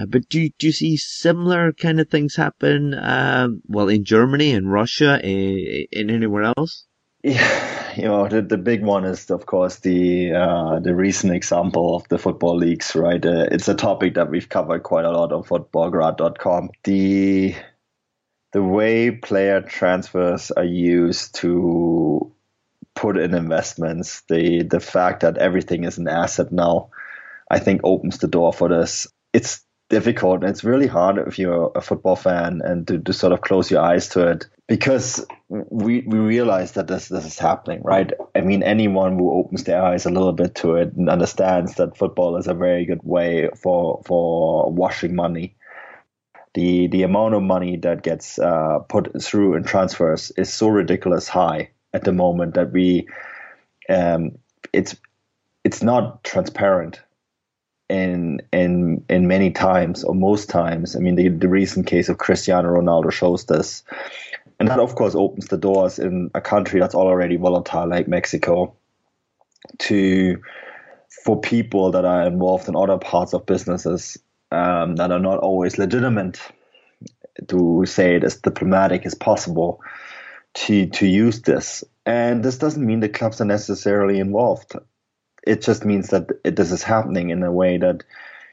Uh, 0.00 0.06
but 0.06 0.28
do, 0.28 0.48
do 0.58 0.66
you 0.66 0.72
see 0.72 0.96
similar 0.96 1.72
kind 1.72 2.00
of 2.00 2.08
things 2.08 2.34
happen, 2.34 2.94
um, 2.94 3.62
well, 3.68 3.88
in 3.88 4.04
Germany 4.04 4.52
and 4.52 4.72
Russia, 4.72 5.20
in, 5.22 5.86
in 5.92 6.10
anywhere 6.10 6.52
else? 6.56 6.86
Yeah, 7.24 7.94
you 7.96 8.04
know, 8.04 8.28
the, 8.28 8.42
the 8.42 8.58
big 8.58 8.82
one 8.82 9.06
is, 9.06 9.30
of 9.30 9.46
course, 9.46 9.76
the 9.76 10.32
uh, 10.32 10.78
the 10.80 10.94
recent 10.94 11.32
example 11.34 11.96
of 11.96 12.06
the 12.08 12.18
Football 12.18 12.58
Leaks, 12.58 12.94
right? 12.94 13.24
Uh, 13.24 13.46
it's 13.50 13.66
a 13.66 13.74
topic 13.74 14.14
that 14.14 14.30
we've 14.30 14.48
covered 14.48 14.82
quite 14.82 15.06
a 15.06 15.10
lot 15.10 15.32
on 15.32 15.42
futbolgrad.com. 15.42 16.70
The 16.84 17.54
the 18.52 18.62
way 18.62 19.10
player 19.10 19.62
transfers 19.62 20.50
are 20.50 20.64
used 20.64 21.34
to 21.36 22.30
put 22.94 23.16
in 23.16 23.34
investments, 23.34 24.22
the 24.28 24.62
the 24.62 24.80
fact 24.80 25.20
that 25.20 25.38
everything 25.38 25.84
is 25.84 25.96
an 25.96 26.08
asset 26.08 26.52
now, 26.52 26.90
I 27.50 27.58
think 27.58 27.80
opens 27.84 28.18
the 28.18 28.28
door 28.28 28.52
for 28.52 28.68
this. 28.68 29.06
It's 29.32 29.64
difficult. 29.88 30.44
It's 30.44 30.62
really 30.62 30.86
hard 30.88 31.16
if 31.26 31.38
you're 31.38 31.72
a 31.74 31.80
football 31.80 32.16
fan 32.16 32.60
and 32.62 32.86
to, 32.88 32.98
to 32.98 33.12
sort 33.14 33.32
of 33.32 33.40
close 33.40 33.70
your 33.70 33.80
eyes 33.80 34.10
to 34.10 34.28
it 34.28 34.46
because 34.66 35.24
we 35.48 36.00
we 36.02 36.18
realize 36.18 36.72
that 36.72 36.86
this 36.86 37.08
this 37.08 37.26
is 37.26 37.38
happening, 37.38 37.82
right? 37.82 38.12
I 38.34 38.40
mean, 38.40 38.62
anyone 38.62 39.18
who 39.18 39.32
opens 39.32 39.64
their 39.64 39.82
eyes 39.82 40.06
a 40.06 40.10
little 40.10 40.32
bit 40.32 40.54
to 40.56 40.76
it 40.76 40.94
and 40.94 41.10
understands 41.10 41.74
that 41.74 41.96
football 41.96 42.36
is 42.36 42.46
a 42.46 42.54
very 42.54 42.84
good 42.86 43.02
way 43.02 43.50
for 43.56 44.02
for 44.06 44.70
washing 44.70 45.14
money. 45.14 45.56
The 46.54 46.86
the 46.86 47.02
amount 47.02 47.34
of 47.34 47.42
money 47.42 47.76
that 47.78 48.02
gets 48.02 48.38
uh, 48.38 48.78
put 48.88 49.22
through 49.22 49.54
in 49.54 49.64
transfers 49.64 50.32
is 50.36 50.52
so 50.52 50.68
ridiculous 50.68 51.28
high 51.28 51.70
at 51.92 52.04
the 52.04 52.12
moment 52.12 52.54
that 52.54 52.72
we 52.72 53.06
um, 53.90 54.38
it's 54.72 54.96
it's 55.62 55.82
not 55.82 56.24
transparent 56.24 57.02
in 57.88 58.40
in 58.52 59.04
in 59.08 59.28
many 59.28 59.50
times 59.50 60.04
or 60.04 60.14
most 60.14 60.48
times. 60.48 60.96
I 60.96 61.00
mean, 61.00 61.16
the, 61.16 61.28
the 61.28 61.48
recent 61.48 61.86
case 61.86 62.08
of 62.08 62.18
Cristiano 62.18 62.68
Ronaldo 62.68 63.12
shows 63.12 63.44
this. 63.44 63.82
And 64.58 64.68
that, 64.68 64.78
of 64.78 64.94
course, 64.94 65.14
opens 65.14 65.48
the 65.48 65.56
doors 65.56 65.98
in 65.98 66.30
a 66.34 66.40
country 66.40 66.80
that's 66.80 66.94
already 66.94 67.36
volatile 67.36 67.88
like 67.88 68.08
Mexico 68.08 68.76
to 69.78 70.40
for 71.24 71.40
people 71.40 71.90
that 71.92 72.04
are 72.04 72.26
involved 72.26 72.68
in 72.68 72.76
other 72.76 72.98
parts 72.98 73.34
of 73.34 73.46
businesses 73.46 74.18
um, 74.50 74.96
that 74.96 75.10
are 75.10 75.18
not 75.20 75.38
always 75.38 75.78
legitimate 75.78 76.40
to 77.48 77.84
say 77.86 78.16
it 78.16 78.24
as 78.24 78.36
diplomatic 78.36 79.06
as 79.06 79.14
possible 79.14 79.80
to 80.54 80.86
to 80.86 81.06
use 81.06 81.42
this. 81.42 81.84
And 82.06 82.44
this 82.44 82.58
doesn't 82.58 82.84
mean 82.84 83.00
the 83.00 83.08
clubs 83.08 83.40
are 83.40 83.46
necessarily 83.46 84.18
involved. 84.18 84.76
It 85.46 85.62
just 85.62 85.84
means 85.84 86.08
that 86.08 86.28
it, 86.44 86.56
this 86.56 86.70
is 86.70 86.82
happening 86.82 87.30
in 87.30 87.42
a 87.42 87.52
way 87.52 87.78
that, 87.78 88.04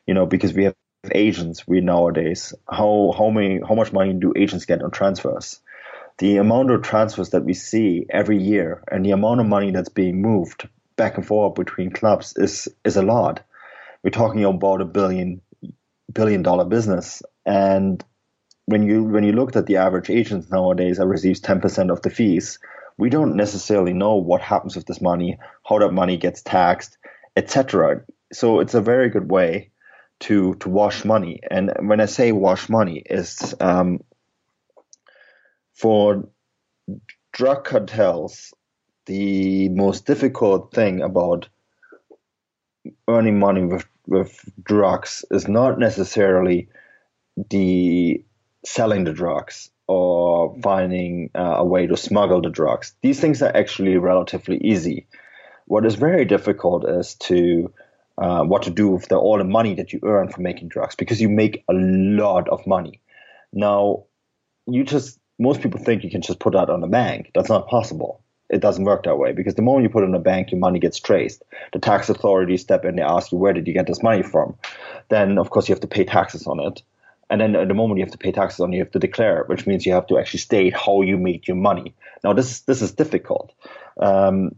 you 0.08 0.14
know, 0.14 0.26
because 0.26 0.54
we 0.54 0.66
have 0.66 0.76
agents 1.14 1.68
we 1.68 1.82
nowadays, 1.82 2.54
how 2.70 3.14
how 3.18 3.30
many 3.30 3.60
how 3.68 3.76
much 3.76 3.94
money 3.94 4.14
do 4.14 4.34
agents 4.36 4.66
get 4.66 4.82
on 4.82 4.92
transfers? 4.92 5.60
The 6.18 6.38
amount 6.38 6.72
of 6.72 6.82
transfers 6.82 7.30
that 7.30 7.46
we 7.46 7.54
see 7.54 8.06
every 8.10 8.42
year 8.42 8.84
and 8.92 9.06
the 9.06 9.12
amount 9.12 9.40
of 9.40 9.48
money 9.48 9.72
that's 9.72 9.90
being 9.90 10.22
moved 10.22 10.68
back 10.96 11.18
and 11.18 11.26
forth 11.26 11.56
between 11.56 11.92
clubs 11.92 12.34
is 12.38 12.68
is 12.86 12.98
a 12.98 13.02
lot. 13.02 13.42
We're 14.04 14.12
talking 14.12 14.44
about 14.44 14.82
a 14.82 14.86
billion 14.86 15.42
billion 16.14 16.44
dollar 16.44 16.66
business, 16.66 17.24
and 17.46 18.04
when 18.66 18.84
you 18.84 19.04
when 19.04 19.24
you 19.24 19.32
looked 19.32 19.56
at 19.56 19.66
the 19.66 19.78
average 19.78 20.10
agent 20.10 20.52
nowadays 20.52 20.98
that 20.98 21.08
receives 21.08 21.40
ten 21.40 21.60
percent 21.62 21.92
of 21.92 22.02
the 22.02 22.10
fees, 22.10 22.60
we 22.98 23.10
don't 23.10 23.36
necessarily 23.36 23.94
know 23.94 24.16
what 24.16 24.42
happens 24.42 24.76
with 24.76 24.86
this 24.86 25.02
money, 25.02 25.40
how 25.68 25.80
that 25.80 25.92
money 25.92 26.18
gets 26.18 26.42
taxed, 26.42 26.98
etc. 27.36 28.02
So 28.32 28.60
it's 28.60 28.76
a 28.76 28.82
very 28.82 29.10
good 29.10 29.30
way 29.32 29.72
to 30.22 30.56
to 30.56 30.70
wash 30.70 31.04
money. 31.04 31.42
And 31.50 31.72
when 31.82 32.00
I 32.00 32.06
say 32.06 32.32
wash 32.32 32.70
money, 32.70 33.02
is 33.06 33.56
um, 33.60 34.02
for 35.82 36.28
drug 37.32 37.64
cartels 37.64 38.54
the 39.08 39.68
most 39.70 40.06
difficult 40.06 40.72
thing 40.74 41.02
about 41.02 41.50
earning 43.08 43.40
money 43.40 43.66
with, 43.66 43.86
with 44.06 44.46
drugs 44.62 45.26
is 45.32 45.48
not 45.48 45.80
necessarily 45.80 46.70
the 47.50 48.24
selling 48.64 49.06
the 49.06 49.14
drugs 49.14 49.72
or 49.88 50.56
finding 50.62 51.32
uh, 51.34 51.56
a 51.58 51.66
way 51.66 51.88
to 51.88 51.98
smuggle 51.98 52.42
the 52.42 52.50
drugs. 52.50 52.94
These 53.02 53.20
things 53.20 53.42
are 53.42 53.56
actually 53.56 53.98
relatively 53.98 54.58
easy. 54.58 55.08
What 55.66 55.86
is 55.86 55.96
very 55.96 56.26
difficult 56.26 56.88
is 56.88 57.16
to 57.30 57.74
uh, 58.20 58.44
what 58.44 58.64
to 58.64 58.70
do 58.70 58.90
with 58.90 59.08
the, 59.08 59.16
all 59.18 59.40
the 59.40 59.44
money 59.44 59.74
that 59.76 59.94
you 59.94 60.00
earn 60.04 60.30
from 60.30 60.44
making 60.44 60.68
drugs 60.68 60.96
because 60.96 61.20
you 61.20 61.30
make 61.30 61.64
a 61.68 61.74
lot 61.74 62.50
of 62.50 62.68
money. 62.68 63.02
Now, 63.52 64.04
you 64.68 64.84
just 64.84 65.21
most 65.42 65.62
people 65.62 65.80
think 65.80 66.04
you 66.04 66.10
can 66.10 66.22
just 66.22 66.40
put 66.40 66.54
that 66.54 66.70
on 66.70 66.84
a 66.84 66.88
bank. 66.88 67.32
That's 67.34 67.50
not 67.50 67.68
possible 67.68 68.22
it 68.52 68.60
doesn't 68.60 68.84
work 68.84 69.04
that 69.04 69.18
way 69.18 69.32
because 69.32 69.56
the 69.56 69.62
moment 69.62 69.84
you 69.84 69.90
put 69.90 70.04
it 70.04 70.08
in 70.08 70.14
a 70.14 70.20
bank, 70.20 70.52
your 70.52 70.60
money 70.60 70.78
gets 70.78 71.00
traced. 71.00 71.42
The 71.72 71.80
tax 71.80 72.10
authorities 72.10 72.62
step 72.62 72.84
in, 72.84 72.90
and 72.90 72.98
they 73.00 73.04
ask 73.04 73.32
you, 73.32 73.38
where 73.38 73.54
did 73.54 73.66
you 73.66 73.74
get 73.74 73.88
this 73.88 74.04
money 74.04 74.22
from? 74.22 74.56
Then, 75.10 75.38
of 75.38 75.50
course, 75.50 75.70
you 75.70 75.74
have 75.74 75.82
to 75.82 75.88
pay 75.88 76.04
taxes 76.04 76.46
on 76.46 76.60
it. 76.60 76.84
And 77.30 77.40
then 77.40 77.56
at 77.56 77.70
the 77.70 77.74
moment 77.74 78.00
you 78.00 78.06
have 78.06 78.12
to 78.12 78.18
pay 78.18 78.34
taxes 78.34 78.60
on 78.60 78.74
it, 78.74 78.76
you 78.76 78.84
have 78.84 78.92
to 78.92 79.00
declare 79.00 79.46
which 79.46 79.66
means 79.66 79.86
you 79.86 79.94
have 79.94 80.08
to 80.08 80.20
actually 80.20 80.42
state 80.42 80.76
how 80.76 81.02
you 81.02 81.18
made 81.18 81.48
your 81.48 81.56
money. 81.56 81.96
Now, 82.26 82.34
this, 82.34 82.60
this 82.62 82.82
is 82.82 82.92
difficult. 82.92 83.54
Um, 83.98 84.56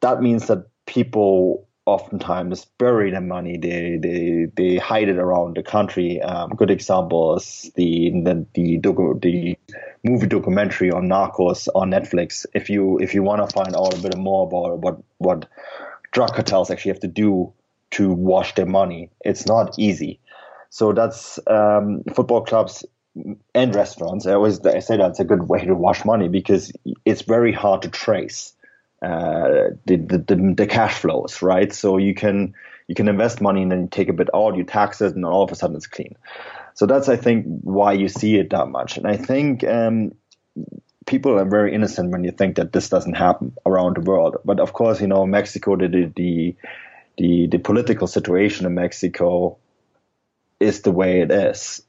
that 0.00 0.22
means 0.22 0.46
that 0.46 0.68
people 0.86 1.65
oftentimes 1.86 2.66
bury 2.78 3.10
their 3.10 3.20
money. 3.20 3.56
They 3.56 3.96
they 3.96 4.48
they 4.56 4.76
hide 4.76 5.08
it 5.08 5.18
around 5.18 5.56
the 5.56 5.62
country. 5.62 6.20
Um, 6.20 6.50
good 6.50 6.70
example 6.70 7.36
is 7.36 7.70
the 7.76 8.10
the 8.10 8.46
the, 8.54 8.78
docu- 8.78 9.22
the 9.22 9.56
movie 10.04 10.26
documentary 10.26 10.90
on 10.90 11.08
Narcos 11.08 11.68
on 11.74 11.90
Netflix. 11.90 12.44
If 12.54 12.68
you 12.68 12.98
if 12.98 13.14
you 13.14 13.22
want 13.22 13.48
to 13.48 13.54
find 13.54 13.74
out 13.74 13.94
a 13.94 14.02
bit 14.02 14.16
more 14.18 14.46
about 14.46 14.78
what 14.78 14.98
what 15.18 15.48
drug 16.12 16.34
cartels 16.34 16.70
actually 16.70 16.90
have 16.90 17.00
to 17.00 17.08
do 17.08 17.52
to 17.92 18.12
wash 18.12 18.54
their 18.56 18.66
money, 18.66 19.10
it's 19.24 19.46
not 19.46 19.78
easy. 19.78 20.20
So 20.70 20.92
that's 20.92 21.38
um, 21.46 22.02
football 22.14 22.42
clubs 22.42 22.84
and 23.54 23.74
restaurants. 23.74 24.26
I 24.26 24.32
always 24.32 24.60
I 24.66 24.80
say 24.80 24.96
that's 24.96 25.20
a 25.20 25.24
good 25.24 25.48
way 25.48 25.64
to 25.64 25.74
wash 25.74 26.04
money 26.04 26.28
because 26.28 26.72
it's 27.04 27.22
very 27.22 27.52
hard 27.52 27.82
to 27.82 27.88
trace 27.88 28.52
the, 29.00 29.78
the, 29.86 30.54
the 30.56 30.66
cash 30.66 30.94
flows, 30.94 31.42
right? 31.42 31.72
So 31.72 31.96
you 31.96 32.14
can 32.14 32.54
you 32.88 32.94
can 32.94 33.08
invest 33.08 33.40
money 33.40 33.62
and 33.62 33.72
then 33.72 33.82
you 33.82 33.88
take 33.88 34.08
a 34.08 34.12
bit 34.12 34.28
out, 34.34 34.56
you 34.56 34.64
tax 34.64 35.00
it, 35.00 35.14
and 35.14 35.24
all 35.24 35.42
of 35.42 35.50
a 35.50 35.54
sudden 35.54 35.76
it's 35.76 35.86
clean. 35.86 36.16
So 36.74 36.86
that's 36.86 37.08
I 37.08 37.16
think 37.16 37.46
why 37.62 37.92
you 37.92 38.08
see 38.08 38.36
it 38.36 38.50
that 38.50 38.68
much. 38.68 38.96
And 38.96 39.06
I 39.06 39.16
think 39.16 39.64
um, 39.64 40.12
people 41.06 41.38
are 41.38 41.44
very 41.44 41.74
innocent 41.74 42.10
when 42.10 42.24
you 42.24 42.30
think 42.30 42.56
that 42.56 42.72
this 42.72 42.88
doesn't 42.88 43.14
happen 43.14 43.56
around 43.64 43.96
the 43.96 44.02
world. 44.02 44.36
But 44.44 44.60
of 44.60 44.72
course, 44.72 45.00
you 45.00 45.06
know, 45.06 45.26
Mexico, 45.26 45.76
the 45.76 46.12
the 46.14 46.54
the, 47.18 47.46
the 47.46 47.58
political 47.58 48.06
situation 48.06 48.66
in 48.66 48.74
Mexico 48.74 49.56
is 50.60 50.82
the 50.82 50.92
way 50.92 51.20
it 51.22 51.30
is. 51.30 51.82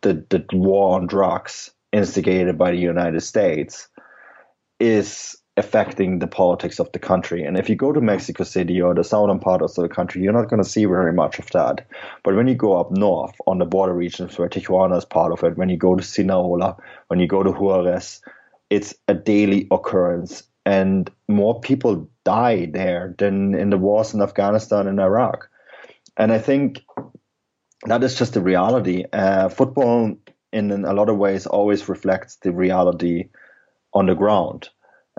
The 0.00 0.24
the 0.28 0.44
war 0.52 0.96
on 0.96 1.06
drugs 1.06 1.70
instigated 1.92 2.56
by 2.56 2.70
the 2.70 2.78
United 2.78 3.20
States 3.20 3.88
is 4.78 5.36
affecting 5.60 6.18
the 6.18 6.26
politics 6.26 6.80
of 6.80 6.90
the 6.92 6.98
country. 6.98 7.44
And 7.44 7.56
if 7.56 7.68
you 7.68 7.76
go 7.76 7.92
to 7.92 8.00
Mexico 8.00 8.44
City 8.44 8.80
or 8.82 8.94
the 8.94 9.04
southern 9.04 9.38
part 9.38 9.62
of 9.62 9.72
the 9.74 9.88
country, 9.88 10.22
you're 10.22 10.32
not 10.32 10.48
going 10.50 10.62
to 10.62 10.68
see 10.68 10.84
very 10.86 11.12
much 11.12 11.38
of 11.38 11.48
that. 11.52 11.86
But 12.24 12.34
when 12.34 12.48
you 12.48 12.56
go 12.56 12.80
up 12.80 12.90
north 12.90 13.34
on 13.46 13.58
the 13.58 13.64
border 13.64 13.94
regions 13.94 14.36
where 14.36 14.48
Tijuana 14.48 14.98
is 14.98 15.04
part 15.04 15.32
of 15.32 15.44
it, 15.44 15.56
when 15.56 15.68
you 15.68 15.76
go 15.76 15.94
to 15.94 16.02
Sinaloa, 16.02 16.76
when 17.06 17.20
you 17.20 17.28
go 17.28 17.44
to 17.44 17.52
Juarez, 17.52 18.20
it's 18.70 18.94
a 19.06 19.14
daily 19.14 19.68
occurrence. 19.70 20.42
And 20.66 21.10
more 21.28 21.60
people 21.60 22.08
die 22.24 22.66
there 22.66 23.14
than 23.18 23.54
in 23.54 23.70
the 23.70 23.78
wars 23.78 24.14
in 24.14 24.22
Afghanistan 24.22 24.88
and 24.88 24.98
Iraq. 24.98 25.48
And 26.16 26.32
I 26.32 26.38
think 26.38 26.82
that 27.86 28.02
is 28.02 28.18
just 28.18 28.34
the 28.34 28.42
reality. 28.42 29.04
Uh, 29.12 29.48
football, 29.48 30.16
in, 30.52 30.70
in 30.70 30.84
a 30.84 30.92
lot 30.92 31.08
of 31.08 31.16
ways, 31.16 31.46
always 31.46 31.88
reflects 31.88 32.36
the 32.36 32.52
reality 32.52 33.28
on 33.92 34.06
the 34.06 34.14
ground. 34.14 34.68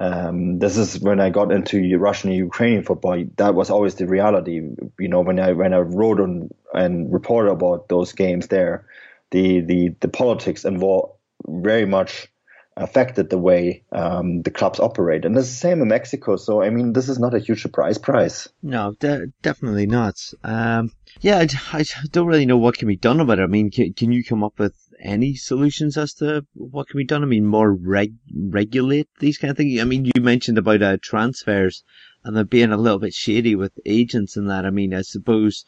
Um, 0.01 0.57
this 0.57 0.77
is 0.77 0.99
when 0.99 1.19
I 1.19 1.29
got 1.29 1.51
into 1.51 1.95
Russian 1.99 2.31
and 2.31 2.39
Ukrainian 2.39 2.83
football. 2.83 3.23
That 3.37 3.53
was 3.53 3.69
always 3.69 3.93
the 3.93 4.07
reality. 4.07 4.59
You 4.99 5.07
know, 5.07 5.21
when 5.21 5.39
I 5.39 5.51
when 5.51 5.75
I 5.75 5.77
wrote 5.77 6.19
on 6.19 6.49
and 6.73 7.13
reported 7.13 7.51
about 7.51 7.87
those 7.87 8.11
games 8.13 8.47
there, 8.47 8.87
the 9.29 9.61
the 9.61 9.89
the 9.99 10.07
politics 10.07 10.65
involved 10.65 11.13
very 11.47 11.85
much 11.85 12.29
affected 12.75 13.29
the 13.29 13.37
way 13.37 13.83
um, 13.91 14.41
the 14.41 14.49
clubs 14.49 14.79
operate, 14.79 15.23
and 15.23 15.37
it's 15.37 15.49
the 15.49 15.53
same 15.67 15.83
in 15.83 15.89
Mexico. 15.89 16.35
So 16.35 16.63
I 16.63 16.71
mean, 16.71 16.93
this 16.93 17.07
is 17.07 17.19
not 17.19 17.35
a 17.35 17.39
huge 17.39 17.61
surprise 17.61 17.99
prize. 17.99 18.49
No, 18.63 18.95
de- 18.99 19.27
definitely 19.43 19.85
not. 19.85 20.15
Um, 20.43 20.91
yeah, 21.19 21.37
I, 21.37 21.47
I, 21.73 21.83
don't 22.11 22.27
really 22.27 22.47
know 22.47 22.57
what 22.57 22.77
can 22.79 22.87
be 22.87 22.95
done 22.95 23.19
about 23.19 23.37
it. 23.37 23.43
I 23.43 23.47
mean, 23.47 23.69
can, 23.69 23.93
can 23.93 24.11
you 24.11 24.23
come 24.23 24.43
up 24.43 24.57
with 24.57 24.73
any 25.01 25.35
solutions 25.35 25.97
as 25.97 26.13
to 26.15 26.45
what 26.53 26.87
can 26.87 26.97
be 26.97 27.05
done? 27.05 27.23
I 27.23 27.25
mean, 27.25 27.45
more 27.45 27.73
reg- 27.73 28.15
regulate 28.33 29.09
these 29.19 29.37
kind 29.37 29.51
of 29.51 29.57
things. 29.57 29.79
I 29.79 29.83
mean, 29.83 30.05
you 30.05 30.21
mentioned 30.21 30.57
about 30.57 30.81
uh, 30.81 30.97
transfers 31.01 31.83
and 32.23 32.35
them 32.35 32.47
being 32.47 32.71
a 32.71 32.77
little 32.77 32.99
bit 32.99 33.13
shady 33.13 33.55
with 33.55 33.73
agents 33.85 34.37
and 34.37 34.49
that. 34.49 34.65
I 34.65 34.69
mean, 34.69 34.93
I 34.93 35.01
suppose, 35.01 35.65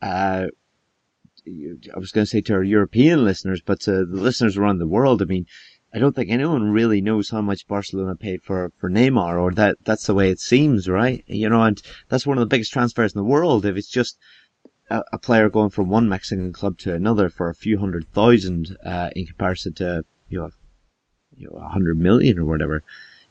uh, 0.00 0.46
I 1.46 1.98
was 1.98 2.12
going 2.12 2.24
to 2.24 2.30
say 2.30 2.40
to 2.42 2.54
our 2.54 2.62
European 2.62 3.24
listeners, 3.24 3.60
but 3.64 3.80
to 3.80 4.06
the 4.06 4.20
listeners 4.20 4.56
around 4.56 4.78
the 4.78 4.86
world, 4.86 5.22
I 5.22 5.26
mean, 5.26 5.46
I 5.94 5.98
don't 5.98 6.14
think 6.14 6.30
anyone 6.30 6.72
really 6.72 7.00
knows 7.00 7.30
how 7.30 7.40
much 7.40 7.68
Barcelona 7.68 8.16
paid 8.16 8.42
for, 8.42 8.72
for 8.78 8.90
Neymar 8.90 9.40
or 9.40 9.52
that, 9.52 9.76
that's 9.84 10.06
the 10.06 10.14
way 10.14 10.30
it 10.30 10.40
seems, 10.40 10.88
right? 10.88 11.24
You 11.26 11.48
know, 11.48 11.62
and 11.62 11.80
that's 12.08 12.26
one 12.26 12.38
of 12.38 12.42
the 12.42 12.52
biggest 12.54 12.72
transfers 12.72 13.14
in 13.14 13.18
the 13.18 13.24
world. 13.24 13.64
If 13.64 13.76
it's 13.76 13.88
just, 13.88 14.18
a, 14.90 15.18
player 15.18 15.48
going 15.48 15.70
from 15.70 15.88
one 15.88 16.08
Mexican 16.08 16.52
club 16.52 16.78
to 16.78 16.94
another 16.94 17.28
for 17.28 17.48
a 17.48 17.54
few 17.54 17.78
hundred 17.78 18.06
thousand, 18.12 18.76
uh, 18.84 19.10
in 19.16 19.26
comparison 19.26 19.74
to, 19.74 20.04
you 20.28 20.38
know, 20.38 20.50
you 21.36 21.48
know, 21.50 21.58
a 21.58 21.68
hundred 21.68 21.98
million 21.98 22.38
or 22.38 22.44
whatever, 22.44 22.82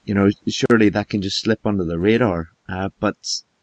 you 0.03 0.13
know, 0.13 0.29
surely 0.47 0.89
that 0.89 1.09
can 1.09 1.21
just 1.21 1.41
slip 1.41 1.65
under 1.65 1.83
the 1.83 1.99
radar. 1.99 2.49
Uh, 2.67 2.89
but, 2.99 3.15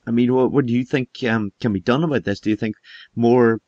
I 0.06 0.10
mean, 0.10 0.34
what, 0.34 0.52
what 0.52 0.66
do 0.66 0.72
you 0.72 0.84
think, 0.84 1.22
um, 1.24 1.52
can 1.60 1.72
be 1.72 1.80
done 1.80 2.02
about 2.02 2.24
this? 2.24 2.40
Do 2.40 2.50
you 2.50 2.56
think 2.56 2.76
more, 3.14 3.60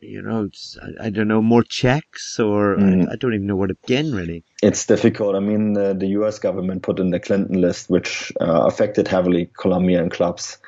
you 0.00 0.22
know, 0.22 0.48
I, 0.82 1.06
I 1.06 1.10
don't 1.10 1.28
know, 1.28 1.42
more 1.42 1.62
checks 1.62 2.38
or 2.38 2.76
mm. 2.76 3.08
I, 3.08 3.12
I, 3.12 3.16
don't 3.16 3.34
even 3.34 3.46
know 3.46 3.56
where 3.56 3.68
to 3.68 3.74
begin 3.74 4.14
really? 4.14 4.44
It's 4.62 4.86
difficult. 4.86 5.34
I 5.34 5.40
mean, 5.40 5.76
uh, 5.76 5.94
the 5.94 6.08
US 6.18 6.38
government 6.38 6.82
put 6.82 7.00
in 7.00 7.10
the 7.10 7.18
Clinton 7.18 7.60
list, 7.60 7.88
which 7.88 8.32
uh, 8.40 8.66
affected 8.66 9.08
heavily 9.08 9.50
Colombian 9.56 10.10
clubs 10.10 10.58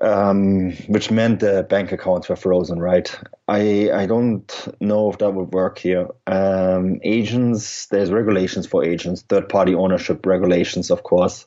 um, 0.00 0.72
which 0.86 1.10
meant 1.10 1.40
the 1.40 1.66
bank 1.68 1.92
accounts 1.92 2.28
were 2.28 2.36
frozen, 2.36 2.80
right? 2.80 3.18
I 3.48 3.90
I 3.92 4.06
don't 4.06 4.68
know 4.80 5.10
if 5.10 5.18
that 5.18 5.32
would 5.32 5.52
work 5.52 5.78
here. 5.78 6.08
Um, 6.26 7.00
agents, 7.02 7.86
there's 7.86 8.10
regulations 8.10 8.66
for 8.66 8.84
agents, 8.84 9.22
third 9.22 9.48
party 9.48 9.74
ownership 9.74 10.24
regulations, 10.24 10.90
of 10.90 11.02
course. 11.02 11.46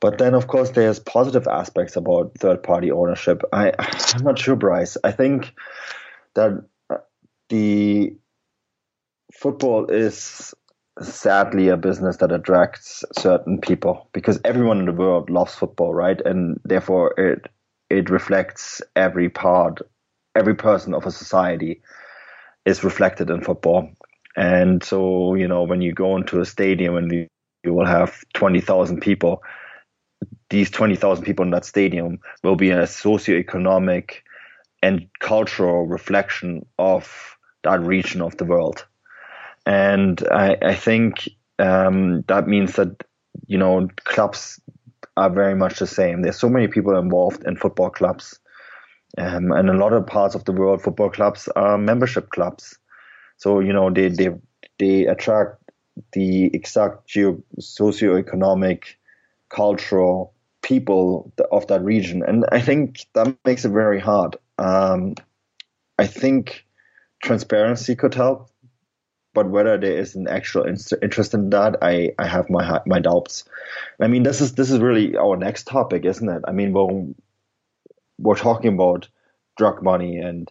But 0.00 0.18
then, 0.18 0.34
of 0.34 0.46
course, 0.46 0.70
there's 0.70 1.00
positive 1.00 1.48
aspects 1.48 1.96
about 1.96 2.38
third 2.38 2.62
party 2.62 2.92
ownership. 2.92 3.42
I, 3.52 3.72
I'm 4.14 4.22
not 4.22 4.38
sure, 4.38 4.56
Bryce. 4.56 4.96
I 5.02 5.10
think 5.10 5.52
that 6.34 6.64
the 7.48 8.16
football 9.32 9.86
is 9.90 10.54
sadly 11.00 11.68
a 11.68 11.76
business 11.76 12.16
that 12.18 12.32
attracts 12.32 13.04
certain 13.18 13.60
people 13.60 14.08
because 14.12 14.40
everyone 14.44 14.78
in 14.78 14.86
the 14.86 14.92
world 14.92 15.30
loves 15.30 15.54
football, 15.54 15.94
right? 15.94 16.20
And 16.24 16.60
therefore 16.64 17.14
it 17.18 17.48
it 17.90 18.10
reflects 18.10 18.82
every 18.96 19.28
part, 19.28 19.80
every 20.34 20.54
person 20.54 20.94
of 20.94 21.06
a 21.06 21.10
society 21.10 21.82
is 22.64 22.84
reflected 22.84 23.30
in 23.30 23.42
football. 23.42 23.88
And 24.36 24.82
so, 24.84 25.34
you 25.34 25.48
know, 25.48 25.62
when 25.62 25.80
you 25.80 25.92
go 25.92 26.16
into 26.16 26.40
a 26.40 26.46
stadium 26.46 26.96
and 26.96 27.10
you, 27.10 27.26
you 27.64 27.74
will 27.74 27.86
have 27.86 28.24
20,000 28.34 29.00
people, 29.00 29.42
these 30.50 30.70
20,000 30.70 31.24
people 31.24 31.44
in 31.44 31.50
that 31.50 31.64
stadium 31.64 32.20
will 32.42 32.56
be 32.56 32.70
a 32.70 32.82
socioeconomic 32.84 34.20
and 34.82 35.08
cultural 35.18 35.86
reflection 35.86 36.64
of 36.78 37.36
that 37.64 37.80
region 37.80 38.22
of 38.22 38.36
the 38.36 38.44
world. 38.44 38.86
And 39.66 40.22
I, 40.30 40.56
I 40.62 40.74
think 40.74 41.28
um, 41.58 42.22
that 42.28 42.46
means 42.46 42.74
that, 42.76 43.02
you 43.46 43.58
know, 43.58 43.88
clubs 44.04 44.60
are 45.18 45.30
very 45.30 45.54
much 45.54 45.78
the 45.78 45.86
same. 45.86 46.22
There's 46.22 46.38
so 46.38 46.48
many 46.48 46.68
people 46.68 46.96
involved 46.96 47.44
in 47.44 47.56
football 47.56 47.90
clubs. 47.90 48.38
Um, 49.16 49.50
and 49.52 49.68
a 49.68 49.76
lot 49.76 49.92
of 49.92 50.06
parts 50.06 50.34
of 50.34 50.44
the 50.44 50.52
world, 50.52 50.82
football 50.82 51.10
clubs 51.10 51.48
are 51.56 51.76
membership 51.76 52.30
clubs. 52.30 52.78
So, 53.36 53.60
you 53.60 53.72
know, 53.72 53.90
they, 53.90 54.08
they, 54.08 54.30
they 54.78 55.06
attract 55.06 55.58
the 56.12 56.54
exact 56.54 57.08
geo- 57.08 57.42
socioeconomic, 57.58 58.84
cultural 59.48 60.32
people 60.62 61.32
of 61.50 61.66
that 61.66 61.82
region. 61.82 62.22
And 62.22 62.44
I 62.52 62.60
think 62.60 63.06
that 63.14 63.36
makes 63.44 63.64
it 63.64 63.70
very 63.70 64.00
hard. 64.00 64.36
Um, 64.58 65.14
I 65.98 66.06
think 66.06 66.64
transparency 67.22 67.96
could 67.96 68.14
help, 68.14 68.50
but 69.34 69.50
whether 69.50 69.78
there 69.78 69.98
is 69.98 70.14
an 70.14 70.26
actual 70.28 70.64
interest 70.64 71.34
in 71.34 71.50
that, 71.50 71.76
I, 71.82 72.12
I 72.18 72.26
have 72.26 72.50
my 72.50 72.80
my 72.86 72.98
doubts. 72.98 73.44
I 74.00 74.08
mean, 74.08 74.22
this 74.22 74.40
is 74.40 74.54
this 74.54 74.70
is 74.70 74.80
really 74.80 75.16
our 75.16 75.36
next 75.36 75.66
topic, 75.66 76.04
isn't 76.04 76.28
it? 76.28 76.42
I 76.46 76.52
mean, 76.52 76.72
we're, 76.72 77.14
we're 78.18 78.36
talking 78.36 78.74
about 78.74 79.08
drug 79.56 79.82
money 79.82 80.18
and 80.18 80.50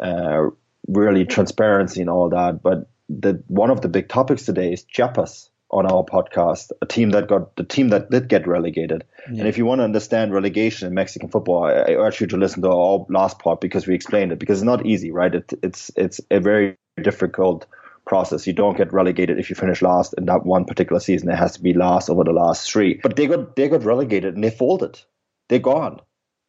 uh, 0.00 0.50
really 0.86 1.24
transparency 1.24 2.00
and 2.00 2.10
all 2.10 2.28
that, 2.30 2.62
but 2.62 2.88
the 3.08 3.42
one 3.48 3.70
of 3.70 3.80
the 3.80 3.88
big 3.88 4.08
topics 4.08 4.44
today 4.44 4.72
is 4.72 4.84
Chiapas 4.84 5.50
on 5.70 5.86
our 5.86 6.04
podcast, 6.04 6.70
a 6.80 6.86
team 6.86 7.10
that 7.10 7.28
got 7.28 7.54
the 7.56 7.64
team 7.64 7.88
that 7.88 8.10
did 8.10 8.28
get 8.28 8.46
relegated. 8.46 9.04
Yeah. 9.30 9.40
And 9.40 9.48
if 9.48 9.58
you 9.58 9.66
want 9.66 9.80
to 9.80 9.84
understand 9.84 10.32
relegation 10.32 10.88
in 10.88 10.94
Mexican 10.94 11.28
football, 11.28 11.64
I, 11.64 11.72
I, 11.72 11.90
urge 11.92 12.20
you 12.20 12.26
to 12.28 12.36
listen 12.38 12.62
to 12.62 12.70
our 12.70 13.04
last 13.10 13.38
part 13.38 13.60
because 13.60 13.86
we 13.86 13.94
explained 13.94 14.32
it. 14.32 14.38
Because 14.38 14.58
it's 14.58 14.64
not 14.64 14.86
easy, 14.86 15.10
right? 15.10 15.34
It, 15.34 15.52
it's 15.62 15.90
it's 15.96 16.20
a 16.30 16.40
very 16.40 16.76
difficult 17.02 17.66
process. 18.08 18.46
You 18.46 18.52
don't 18.52 18.76
get 18.76 18.92
relegated 18.92 19.38
if 19.38 19.50
you 19.50 19.56
finish 19.56 19.82
last 19.82 20.14
in 20.18 20.24
that 20.24 20.44
one 20.44 20.64
particular 20.64 20.98
season. 21.00 21.28
It 21.30 21.36
has 21.36 21.52
to 21.52 21.62
be 21.62 21.74
last 21.74 22.10
over 22.10 22.24
the 22.24 22.32
last 22.32 22.70
three. 22.70 22.98
But 23.02 23.16
they 23.16 23.26
got 23.26 23.54
they 23.54 23.68
got 23.68 23.84
relegated 23.84 24.34
and 24.34 24.42
they 24.42 24.50
folded. 24.50 25.00
They're 25.48 25.60
gone, 25.60 26.00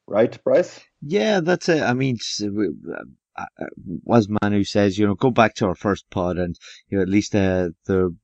right, 0.07 0.43
Bryce? 0.43 0.79
Yeah, 1.01 1.41
that's 1.41 1.69
it. 1.69 1.81
I 1.81 1.93
mean, 1.93 2.17
uh, 2.41 3.03
uh, 3.37 3.45
as 4.13 4.27
Manu 4.29 4.63
says, 4.63 4.97
you 4.97 5.05
know, 5.07 5.15
go 5.15 5.31
back 5.31 5.55
to 5.55 5.67
our 5.67 5.75
first 5.75 6.09
pod 6.09 6.37
and 6.37 6.57
you 6.89 6.97
know 6.97 7.01
at 7.01 7.09
least 7.09 7.35
uh, 7.35 7.69
the 7.85 8.15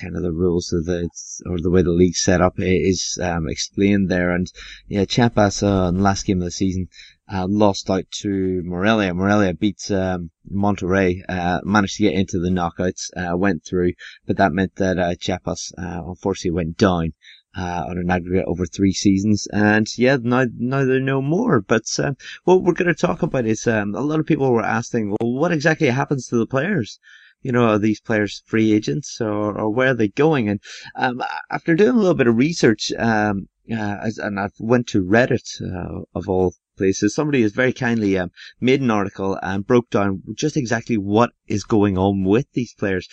kind 0.00 0.16
of 0.16 0.22
the 0.22 0.32
rules 0.32 0.72
of 0.72 0.84
the 0.84 1.08
or 1.46 1.58
the 1.60 1.70
way 1.70 1.82
the 1.82 1.90
league 1.90 2.16
set 2.16 2.40
up 2.40 2.54
is 2.58 3.18
um, 3.22 3.48
explained 3.48 4.08
there. 4.08 4.30
And 4.30 4.50
yeah, 4.86 5.04
Chiapas 5.04 5.62
uh, 5.62 5.88
in 5.88 5.96
the 5.96 6.02
last 6.02 6.26
game 6.26 6.38
of 6.38 6.44
the 6.44 6.50
season 6.50 6.88
uh, 7.32 7.46
lost 7.48 7.90
out 7.90 8.04
to 8.22 8.62
Morelia. 8.64 9.14
Morelia 9.14 9.54
beat 9.54 9.90
um, 9.90 10.30
Monterrey, 10.50 11.22
uh, 11.28 11.60
managed 11.64 11.96
to 11.96 12.04
get 12.04 12.14
into 12.14 12.38
the 12.38 12.50
knockouts, 12.50 13.10
uh, 13.16 13.36
went 13.36 13.64
through, 13.64 13.92
but 14.26 14.36
that 14.38 14.52
meant 14.52 14.76
that 14.76 14.98
uh, 14.98 15.14
Chiapas 15.14 15.72
uh, 15.78 16.02
unfortunately 16.06 16.56
went 16.56 16.76
down. 16.76 17.12
Uh, 17.56 17.86
on 17.88 17.98
an 17.98 18.10
aggregate 18.10 18.44
over 18.46 18.66
three 18.66 18.92
seasons. 18.92 19.48
And 19.52 19.86
yeah, 19.96 20.18
now, 20.22 20.44
now 20.56 20.84
they're 20.84 21.00
no 21.00 21.20
more. 21.20 21.60
But 21.60 21.86
uh, 21.98 22.12
what 22.44 22.62
we're 22.62 22.74
going 22.74 22.94
to 22.94 22.94
talk 22.94 23.22
about 23.22 23.46
is 23.46 23.66
um, 23.66 23.96
a 23.96 24.00
lot 24.00 24.20
of 24.20 24.26
people 24.26 24.52
were 24.52 24.62
asking, 24.62 25.08
well, 25.08 25.32
what 25.32 25.50
exactly 25.50 25.88
happens 25.88 26.28
to 26.28 26.36
the 26.36 26.46
players? 26.46 27.00
You 27.42 27.52
know, 27.52 27.68
are 27.68 27.78
these 27.78 28.00
players 28.00 28.42
free 28.46 28.72
agents 28.72 29.20
or, 29.20 29.58
or 29.58 29.70
where 29.70 29.90
are 29.90 29.94
they 29.94 30.08
going? 30.08 30.48
And 30.48 30.60
um, 30.96 31.22
after 31.50 31.74
doing 31.74 31.96
a 31.96 31.98
little 31.98 32.14
bit 32.14 32.26
of 32.26 32.36
research, 32.36 32.92
um, 32.98 33.48
uh, 33.70 34.10
and 34.18 34.40
I've 34.40 34.54
went 34.58 34.86
to 34.88 35.04
Reddit 35.04 35.46
uh, 35.62 36.02
of 36.14 36.28
all 36.28 36.54
places, 36.76 37.14
somebody 37.14 37.42
has 37.42 37.52
very 37.52 37.72
kindly 37.72 38.18
um, 38.18 38.30
made 38.60 38.80
an 38.80 38.90
article 38.90 39.38
and 39.42 39.66
broke 39.66 39.90
down 39.90 40.22
just 40.34 40.56
exactly 40.56 40.96
what 40.96 41.30
is 41.46 41.64
going 41.64 41.98
on 41.98 42.24
with 42.24 42.46
these 42.52 42.74
players. 42.74 43.08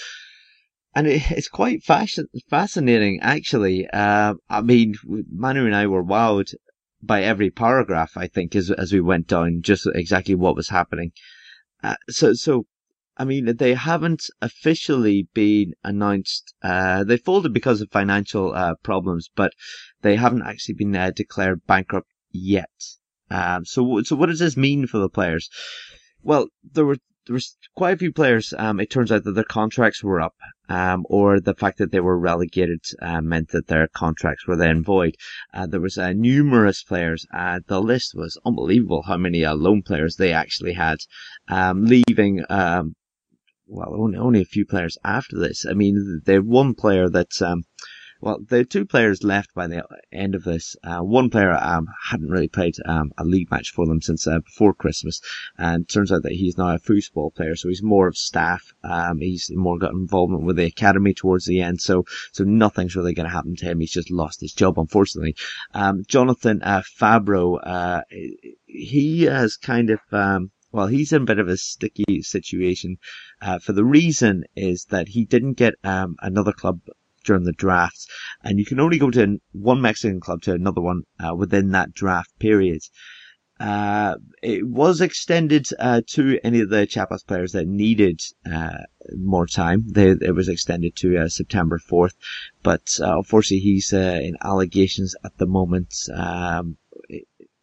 And 0.96 1.08
it, 1.08 1.30
it's 1.32 1.50
quite 1.50 1.84
fasc- 1.84 2.26
fascinating, 2.50 3.20
actually. 3.22 3.88
Uh, 3.92 4.36
I 4.50 4.62
mean, 4.62 4.96
Manu 5.06 5.66
and 5.66 5.76
I 5.76 5.88
were 5.88 6.04
wowed 6.04 6.54
by 7.04 7.22
every 7.24 7.52
paragraph, 7.52 8.14
I 8.16 8.28
think, 8.28 8.56
as, 8.56 8.72
as 8.72 8.94
we 8.94 9.02
went 9.02 9.28
down, 9.28 9.62
just 9.62 9.88
exactly 9.94 10.36
what 10.36 10.56
was 10.56 10.70
happening. 10.70 11.12
Uh, 11.84 11.96
so, 12.10 12.34
so 12.34 12.66
I 13.18 13.24
mean, 13.24 13.56
they 13.58 13.74
haven't 13.74 14.26
officially 14.42 15.28
been 15.34 15.74
announced. 15.84 16.54
Uh, 16.62 17.04
they 17.04 17.18
folded 17.18 17.54
because 17.54 17.82
of 17.82 17.90
financial 17.92 18.54
uh, 18.54 18.76
problems, 18.84 19.30
but 19.36 19.54
they 20.02 20.16
haven't 20.16 20.44
actually 20.44 20.76
been 20.76 20.96
uh, 20.96 21.12
declared 21.16 21.66
bankrupt 21.66 22.10
yet. 22.32 22.70
Um, 23.32 23.66
so, 23.66 24.02
so 24.04 24.16
what 24.16 24.28
does 24.28 24.40
this 24.40 24.58
mean 24.58 24.86
for 24.86 24.98
the 24.98 25.10
players? 25.10 25.50
Well, 26.22 26.48
there 26.64 26.86
were 26.86 26.98
there 27.26 27.34
was 27.34 27.58
quite 27.76 27.96
a 27.96 27.98
few 27.98 28.14
players. 28.14 28.54
Um, 28.58 28.80
it 28.80 28.92
turns 28.92 29.12
out 29.12 29.24
that 29.24 29.32
their 29.32 29.44
contracts 29.44 30.04
were 30.04 30.22
up, 30.22 30.36
um, 30.70 31.06
or 31.10 31.40
the 31.40 31.56
fact 31.56 31.80
that 31.80 31.92
they 31.92 32.00
were 32.00 32.20
relegated 32.20 32.84
uh, 33.02 33.22
meant 33.22 33.50
that 33.50 33.68
their 33.68 33.88
contracts 33.88 34.46
were 34.46 34.56
then 34.56 34.84
void. 34.84 35.16
Uh, 35.54 35.66
there 35.66 35.82
was 35.82 35.98
uh, 35.98 36.14
numerous 36.14 36.84
players. 36.84 37.26
Uh, 37.34 37.62
the 37.66 37.82
list 37.82 38.14
was 38.14 38.38
unbelievable. 38.46 39.04
How 39.04 39.18
many 39.18 39.44
uh, 39.44 39.56
loan 39.56 39.82
players 39.82 40.18
they 40.18 40.34
actually 40.34 40.74
had 40.74 41.00
um, 41.48 41.86
leaving 41.86 42.44
um, 42.50 42.96
well, 43.68 43.96
only, 43.96 44.18
only 44.18 44.42
a 44.42 44.46
few 44.46 44.66
players 44.66 44.98
after 45.04 45.38
this. 45.38 45.66
I 45.66 45.74
mean, 45.74 46.22
they 46.26 46.40
one 46.40 46.74
player 46.74 47.10
that's, 47.10 47.42
um, 47.42 47.64
well, 48.22 48.40
there 48.50 48.62
are 48.62 48.66
two 48.66 48.86
players 48.86 49.24
left 49.24 49.54
by 49.54 49.68
the 49.68 49.84
end 50.12 50.36
of 50.36 50.44
this. 50.44 50.76
Uh, 50.84 51.02
one 51.02 51.30
player 51.30 51.52
um, 51.52 51.88
hadn't 52.10 52.30
really 52.30 52.48
played 52.48 52.76
um, 52.86 53.12
a 53.18 53.26
league 53.26 53.52
match 53.52 53.72
for 53.72 53.86
them 53.86 54.02
since 54.02 54.26
uh, 54.26 54.40
before 54.40 54.74
Christmas, 54.74 55.22
and 55.58 55.88
turns 55.88 56.12
out 56.12 56.24
that 56.24 56.32
he's 56.32 56.58
now 56.58 56.74
a 56.74 56.80
football 56.80 57.30
player, 57.32 57.56
so 57.56 57.68
he's 57.68 57.84
more 57.84 58.08
of 58.08 58.18
staff. 58.18 58.74
Um, 58.84 59.20
he's 59.20 59.52
more 59.54 59.78
got 59.78 59.92
involvement 59.92 60.44
with 60.44 60.56
the 60.56 60.66
academy 60.66 61.14
towards 61.14 61.46
the 61.46 61.62
end, 61.62 61.82
so 61.82 62.06
so 62.32 62.44
nothing's 62.46 62.96
really 62.96 63.14
going 63.14 63.28
to 63.28 63.36
happen 63.36 63.56
to 63.58 63.66
him. 63.66 63.80
He's 63.80 63.92
just 63.92 64.10
lost 64.10 64.42
his 64.42 64.54
job, 64.54 64.80
unfortunately. 64.80 65.36
Um, 65.74 66.04
Jonathan 66.08 66.62
uh, 66.64 66.84
Fabbro, 67.00 67.60
uh, 67.62 68.02
he 68.66 69.24
has 69.24 69.58
kind 69.58 69.90
of 69.90 70.00
um, 70.12 70.52
well, 70.76 70.88
he's 70.88 71.14
in 71.14 71.22
a 71.22 71.26
bit 71.26 71.40
of 71.40 71.48
a 71.48 71.56
sticky 71.56 72.22
situation. 72.22 72.98
Uh, 73.42 73.60
for 73.60 73.72
the 73.72 73.86
reason 73.86 74.44
is 74.58 74.84
that 74.90 75.08
he 75.08 75.24
didn't 75.24 75.54
get 75.54 75.76
um, 75.86 76.18
another 76.22 76.52
club 76.52 76.82
during 77.24 77.46
the 77.46 77.54
drafts, 77.54 78.08
and 78.44 78.60
you 78.60 78.66
can 78.66 78.82
only 78.82 78.98
go 78.98 79.10
to 79.10 79.40
one 79.54 79.82
Mexican 79.82 80.20
club 80.20 80.42
to 80.42 80.54
another 80.54 80.82
one 80.82 81.04
uh, 81.18 81.34
within 81.34 81.72
that 81.72 81.94
draft 81.94 82.38
period. 82.40 82.82
Uh, 83.58 84.16
it 84.44 84.68
was 84.68 85.00
extended 85.00 85.66
uh, 85.80 86.02
to 86.06 86.38
any 86.44 86.60
of 86.60 86.70
the 86.70 86.86
Chiapas 86.86 87.24
players 87.24 87.54
that 87.54 87.66
needed 87.66 88.20
uh, 88.46 88.80
more 89.16 89.48
time. 89.48 89.86
They, 89.88 90.10
it 90.10 90.36
was 90.36 90.50
extended 90.50 90.98
to 90.98 91.18
uh, 91.18 91.30
September 91.30 91.80
4th, 91.80 92.16
but 92.64 93.00
uh, 93.00 93.16
unfortunately 93.20 93.60
he's 93.60 93.94
in 93.94 94.36
allegations 94.44 95.16
at 95.24 95.38
the 95.38 95.48
moment. 95.48 95.96
Um, 96.14 96.76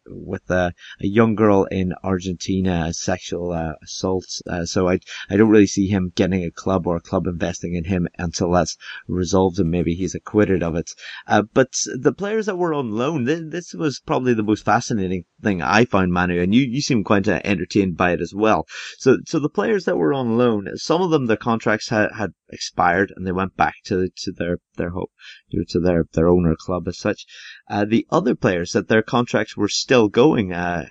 with 0.07 0.49
a, 0.49 0.73
a 1.01 1.07
young 1.07 1.35
girl 1.35 1.65
in 1.65 1.93
Argentina, 2.03 2.93
sexual 2.93 3.51
uh, 3.51 3.73
assault. 3.83 4.25
Uh, 4.47 4.65
so 4.65 4.87
I 4.89 4.99
I 5.29 5.37
don't 5.37 5.49
really 5.49 5.67
see 5.67 5.87
him 5.87 6.11
getting 6.15 6.43
a 6.43 6.51
club 6.51 6.87
or 6.87 6.97
a 6.97 7.01
club 7.01 7.27
investing 7.27 7.75
in 7.75 7.85
him 7.85 8.07
until 8.17 8.51
that's 8.51 8.77
resolved 9.07 9.59
and 9.59 9.71
maybe 9.71 9.95
he's 9.95 10.15
acquitted 10.15 10.63
of 10.63 10.75
it. 10.75 10.91
Uh, 11.27 11.43
but 11.53 11.73
the 11.95 12.13
players 12.13 12.45
that 12.45 12.57
were 12.57 12.73
on 12.73 12.91
loan, 12.91 13.25
th- 13.25 13.43
this 13.45 13.73
was 13.73 13.99
probably 13.99 14.33
the 14.33 14.43
most 14.43 14.65
fascinating 14.65 15.25
thing 15.41 15.61
I 15.61 15.85
found, 15.85 16.11
Manu, 16.11 16.41
and 16.41 16.53
you 16.53 16.63
you 16.63 16.81
seem 16.81 17.03
quite 17.03 17.27
uh, 17.27 17.41
entertained 17.43 17.97
by 17.97 18.11
it 18.11 18.21
as 18.21 18.33
well. 18.33 18.65
So 18.97 19.17
so 19.25 19.39
the 19.39 19.49
players 19.49 19.85
that 19.85 19.97
were 19.97 20.13
on 20.13 20.37
loan, 20.37 20.69
some 20.75 21.01
of 21.01 21.11
them 21.11 21.25
their 21.27 21.37
contracts 21.37 21.89
had 21.89 22.09
had 22.17 22.33
expired 22.53 23.11
and 23.15 23.25
they 23.25 23.31
went 23.31 23.57
back 23.57 23.75
to 23.85 24.09
to 24.15 24.31
their 24.31 24.59
their 24.75 24.91
hope, 24.91 25.11
you 25.47 25.59
know, 25.59 25.65
to 25.69 25.79
their 25.79 26.05
their 26.13 26.27
owner 26.27 26.55
club 26.55 26.87
as 26.87 26.97
such. 26.97 27.25
Uh, 27.69 27.85
the 27.85 28.05
other 28.09 28.35
players 28.35 28.71
that 28.71 28.87
their 28.87 29.01
contracts 29.01 29.57
were 29.57 29.67
still 29.67 30.07
going, 30.07 30.53
uh, 30.53 30.87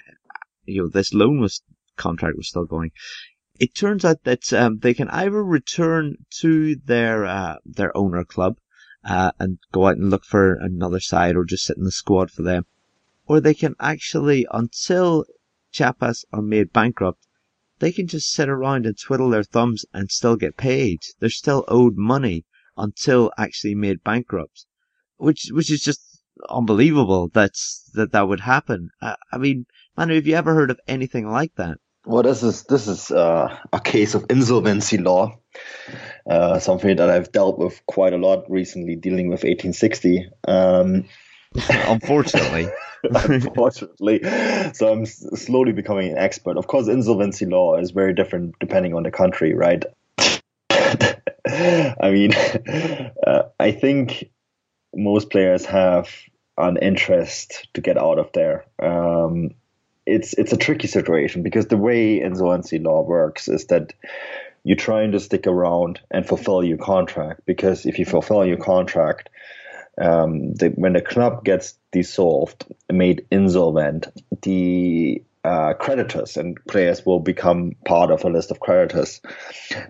you 0.64 0.82
know, 0.82 0.88
this 0.88 1.14
loan 1.14 1.40
was 1.40 1.62
contract 1.96 2.36
was 2.36 2.48
still 2.48 2.64
going. 2.64 2.90
It 3.58 3.74
turns 3.74 4.04
out 4.04 4.24
that 4.24 4.52
um, 4.52 4.78
they 4.78 4.94
can 4.94 5.08
either 5.10 5.42
return 5.42 6.16
to 6.40 6.76
their 6.76 7.24
uh, 7.24 7.56
their 7.64 7.96
owner 7.96 8.24
club 8.24 8.56
uh, 9.04 9.32
and 9.38 9.58
go 9.72 9.86
out 9.86 9.96
and 9.96 10.10
look 10.10 10.24
for 10.24 10.54
another 10.54 11.00
side, 11.00 11.36
or 11.36 11.44
just 11.44 11.64
sit 11.64 11.76
in 11.76 11.84
the 11.84 11.92
squad 11.92 12.30
for 12.30 12.42
them, 12.42 12.66
or 13.26 13.40
they 13.40 13.54
can 13.54 13.74
actually, 13.78 14.46
until 14.52 15.24
Chiapas 15.72 16.24
are 16.32 16.42
made 16.42 16.72
bankrupt, 16.72 17.26
they 17.83 17.91
can 17.91 18.07
just 18.07 18.30
sit 18.30 18.49
around 18.49 18.87
and 18.87 18.97
twiddle 18.97 19.30
their 19.30 19.43
thumbs 19.43 19.85
and 19.93 20.09
still 20.09 20.37
get 20.37 20.57
paid. 20.57 21.01
They're 21.18 21.28
still 21.28 21.64
owed 21.66 21.97
money 21.97 22.45
until 22.76 23.33
actually 23.37 23.74
made 23.74 24.05
bankrupt, 24.05 24.66
which 25.16 25.49
which 25.51 25.68
is 25.68 25.83
just 25.83 26.22
unbelievable. 26.49 27.28
That's 27.35 27.91
that 27.95 28.12
that 28.12 28.28
would 28.28 28.39
happen. 28.39 28.91
I, 29.03 29.16
I 29.33 29.39
mean, 29.39 29.66
Manu, 29.97 30.14
have 30.14 30.28
you 30.28 30.37
ever 30.37 30.55
heard 30.55 30.70
of 30.70 30.78
anything 30.87 31.28
like 31.28 31.57
that? 31.57 31.78
Well, 32.07 32.22
this 32.22 32.45
is 32.45 32.62
this 32.64 32.87
is 32.87 33.11
uh, 33.11 33.59
a 33.72 33.80
case 33.80 34.14
of 34.14 34.26
insolvency 34.30 34.99
law, 34.99 35.37
uh, 36.30 36.61
something 36.61 36.97
that 36.97 37.11
I've 37.11 37.33
dealt 37.33 37.59
with 37.59 37.85
quite 37.87 38.12
a 38.12 38.24
lot 38.28 38.49
recently, 38.49 38.95
dealing 38.95 39.26
with 39.26 39.43
1860. 39.43 40.28
Um, 40.47 41.05
Unfortunately. 41.68 42.68
Unfortunately, 43.11 44.20
so 44.72 44.92
I'm 44.92 45.07
slowly 45.07 45.72
becoming 45.72 46.12
an 46.12 46.18
expert. 46.18 46.57
Of 46.57 46.66
course, 46.68 46.88
insolvency 46.88 47.46
law 47.46 47.76
is 47.76 47.90
very 47.90 48.14
different 48.14 48.55
depending 48.61 48.94
on 48.94 49.03
the 49.03 49.11
country, 49.11 49.55
right? 49.55 49.84
I 51.46 52.11
mean, 52.11 52.32
uh, 53.26 53.42
I 53.59 53.72
think 53.72 54.30
most 54.94 55.30
players 55.30 55.66
have 55.66 56.09
an 56.57 56.76
interest 56.76 57.68
to 57.74 57.80
get 57.80 57.98
out 57.98 58.18
of 58.18 58.30
there. 58.32 58.66
Um, 58.78 59.55
it's 60.07 60.34
it's 60.34 60.53
a 60.53 60.57
tricky 60.57 60.88
situation 60.88 61.42
because 61.42 61.66
the 61.66 61.76
way 61.76 62.20
insolvency 62.20 62.78
law 62.78 63.03
works 63.03 63.48
is 63.48 63.66
that 63.66 63.94
you're 64.64 64.76
trying 64.76 65.12
to 65.12 65.20
stick 65.20 65.46
around 65.46 66.00
and 66.11 66.26
fulfill 66.26 66.62
your 66.62 66.78
contract 66.78 67.42
because 67.46 67.86
if 67.86 67.98
you 67.98 68.05
fulfill 68.05 68.44
your 68.44 68.59
contract, 68.59 69.28
um, 70.01 70.55
the, 70.55 70.70
when 70.70 70.95
the 70.95 71.03
club 71.03 71.45
gets 71.45 71.74
dissolved, 71.93 72.64
made 72.90 73.26
insolvent, 73.30 74.09
the 74.43 75.22
uh, 75.45 75.74
creditors 75.74 76.36
and 76.36 76.59
players 76.66 77.05
will 77.05 77.18
become 77.18 77.72
part 77.84 78.11
of 78.11 78.24
a 78.24 78.28
list 78.28 78.51
of 78.51 78.61
creditors. 78.61 79.20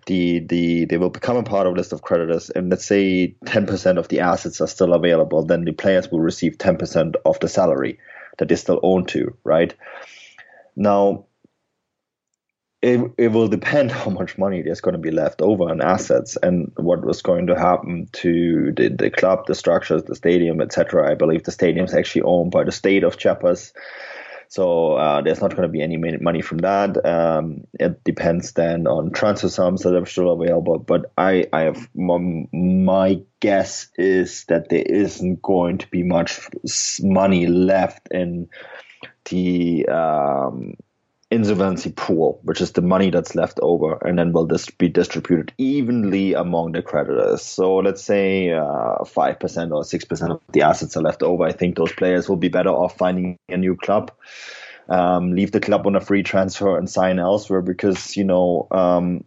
The 0.07 0.40
the 0.40 0.86
they 0.86 0.96
will 0.96 1.11
become 1.11 1.36
a 1.36 1.42
part 1.42 1.66
of 1.66 1.74
a 1.74 1.76
list 1.76 1.92
of 1.92 2.03
creditors, 2.03 2.50
and 2.50 2.70
let's 2.70 2.86
say 2.86 3.36
ten 3.44 3.66
percent 3.66 3.98
of 3.98 4.09
the 4.09 4.20
assets 4.20 4.61
are 4.61 4.66
still 4.66 4.94
available, 4.94 5.44
then 5.44 5.64
the 5.64 5.72
players 5.72 6.11
will 6.11 6.20
receive 6.20 6.59
ten 6.59 6.78
percent 6.78 7.16
of 7.24 7.38
the 7.40 7.48
salary 7.48 7.98
that 8.38 8.48
they 8.48 8.57
still 8.57 8.80
own 8.82 9.05
to, 9.07 9.36
right? 9.44 9.74
Now, 10.74 11.26
it, 12.83 13.01
it 13.16 13.28
will 13.28 13.49
depend 13.49 13.91
how 13.93 14.11
much 14.11 14.37
money 14.37 14.61
there's 14.61 14.80
going 14.80 14.95
to 14.95 14.99
be 14.99 15.11
left 15.11 15.41
over 15.41 15.70
on 15.70 15.80
assets 15.80 16.37
and 16.43 16.72
what 16.76 17.05
was 17.05 17.22
going 17.22 17.47
to 17.47 17.59
happen 17.59 18.09
to 18.12 18.72
the, 18.72 18.89
the 18.89 19.11
club, 19.11 19.47
the 19.47 19.55
structures, 19.55 20.03
the 20.05 20.16
stadium, 20.16 20.61
etc. 20.61 21.11
I 21.11 21.14
believe 21.14 21.45
the 21.45 21.53
stadium 21.53 21.87
is 21.87 21.95
actually 21.95 22.22
owned 22.22 22.51
by 22.51 22.64
the 22.64 22.72
state 22.72 23.05
of 23.05 23.16
Chiapas. 23.16 23.72
So 24.49 24.97
uh, 24.97 25.22
there's 25.22 25.41
not 25.41 25.53
going 25.53 25.62
to 25.62 25.68
be 25.68 25.80
any 25.80 25.97
money 25.97 26.43
from 26.43 26.59
that. 26.59 27.03
Um, 27.07 27.64
it 27.80 28.05
depends 28.05 28.53
then 28.53 28.87
on 28.87 29.11
transfer 29.11 29.49
sums 29.49 29.83
that 29.83 29.97
are 29.97 30.05
still 30.05 30.30
available. 30.30 30.78
But 30.78 31.11
I, 31.16 31.47
I 31.55 31.62
have 31.62 31.89
my 31.95 33.22
guess 33.41 33.89
is 33.97 34.45
that 34.47 34.68
there 34.68 34.83
isn't 34.83 35.41
going 35.41 35.78
to 35.78 35.87
be 35.89 36.03
much 36.03 36.39
money 37.01 37.47
left 37.47 38.09
in 38.11 38.51
the 39.30 39.87
um, 39.87 40.74
insolvency 41.33 41.91
pool, 41.91 42.39
which 42.43 42.61
is 42.61 42.72
the 42.72 42.83
money 42.83 43.11
that's 43.11 43.35
left 43.35 43.59
over, 43.62 43.97
and 44.07 44.18
then 44.18 44.33
will 44.33 44.47
this 44.47 44.68
be 44.68 44.89
distributed 44.89 45.53
evenly 45.57 46.35
among 46.35 46.72
the 46.72 46.83
creditors. 46.83 47.41
So 47.43 47.76
let's 47.76 48.03
say 48.03 48.53
uh, 48.53 49.03
five 49.05 49.37
uh, 49.37 49.39
percent 49.39 49.72
or 49.72 49.83
six 49.83 50.05
percent 50.05 50.33
of 50.33 50.43
the 50.53 50.62
assets 50.62 50.97
are 50.97 51.03
left 51.03 51.22
over. 51.22 51.45
I 51.45 51.53
think 51.53 51.76
those 51.76 51.93
players 51.93 52.28
will 52.28 52.37
be 52.37 52.49
better 52.49 52.68
off 52.68 52.99
finding 52.99 53.39
a 53.49 53.57
new 53.57 53.76
club, 53.76 54.12
um, 54.91 55.35
leave 55.35 55.53
the 55.53 55.61
club 55.61 55.87
on 55.87 55.97
a 55.97 56.01
free 56.01 56.22
transfer, 56.22 56.76
and 56.76 56.89
sign 56.89 57.18
elsewhere 57.18 57.62
because 57.62 58.14
you 58.16 58.24
know 58.24 58.68
um, 58.70 59.24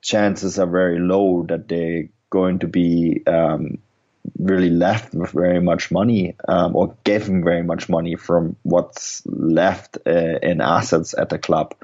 chances 0.00 0.58
are 0.58 0.66
very 0.66 0.98
low 0.98 1.44
that 1.48 1.68
they're 1.68 2.08
going 2.30 2.60
to 2.60 2.68
be 2.68 3.22
um, 3.26 3.78
really 4.38 4.70
left 4.70 5.14
with 5.14 5.30
very 5.30 5.60
much 5.60 5.90
money 5.90 6.36
um, 6.46 6.76
or 6.76 6.96
given 7.04 7.42
very 7.42 7.62
much 7.62 7.88
money 7.88 8.16
from 8.16 8.56
what's 8.62 9.22
left 9.26 9.98
uh, 10.06 10.38
in 10.42 10.60
assets 10.60 11.14
at 11.16 11.28
the 11.28 11.38
club. 11.38 11.74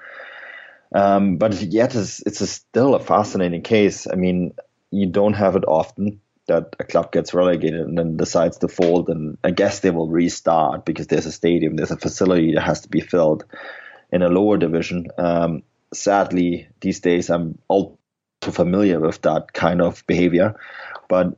Um, 0.95 1.37
but 1.39 1.61
yet, 1.61 1.95
it's, 1.95 2.20
it's 2.24 2.41
a 2.41 2.47
still 2.47 2.95
a 2.95 3.01
fascinating 3.01 3.62
case. 3.62 4.07
I 4.07 4.14
mean, 4.14 4.55
you 4.91 5.07
don't 5.07 5.35
have 5.35 5.57
it 5.57 5.64
often 5.66 6.20
that 6.47 6.76
a 6.78 6.85
club 6.85 7.11
gets 7.11 7.35
relegated 7.35 7.80
and 7.80 7.99
then 7.99 8.16
decides 8.16 8.59
to 8.59 8.68
fold, 8.68 9.09
and 9.09 9.39
I 9.43 9.51
guess 9.51 9.80
they 9.80 9.91
will 9.91 10.09
restart 10.09 10.85
because 10.85 11.07
there's 11.07 11.26
a 11.26 11.32
stadium, 11.32 11.76
there's 11.76 11.91
a 11.91 11.97
facility 11.97 12.55
that 12.55 12.61
has 12.61 12.82
to 12.82 12.89
be 12.89 13.01
filled 13.01 13.45
in 14.12 14.22
a 14.22 14.28
lower 14.28 14.57
division. 14.57 15.09
Um, 15.18 15.62
sadly, 15.93 16.68
these 16.80 17.01
days 17.01 17.30
I'm 17.30 17.59
all 17.66 17.99
too 18.41 18.53
familiar 18.53 19.01
with 19.01 19.22
that 19.22 19.53
kind 19.53 19.80
of 19.80 20.07
behavior, 20.07 20.55
but 21.09 21.37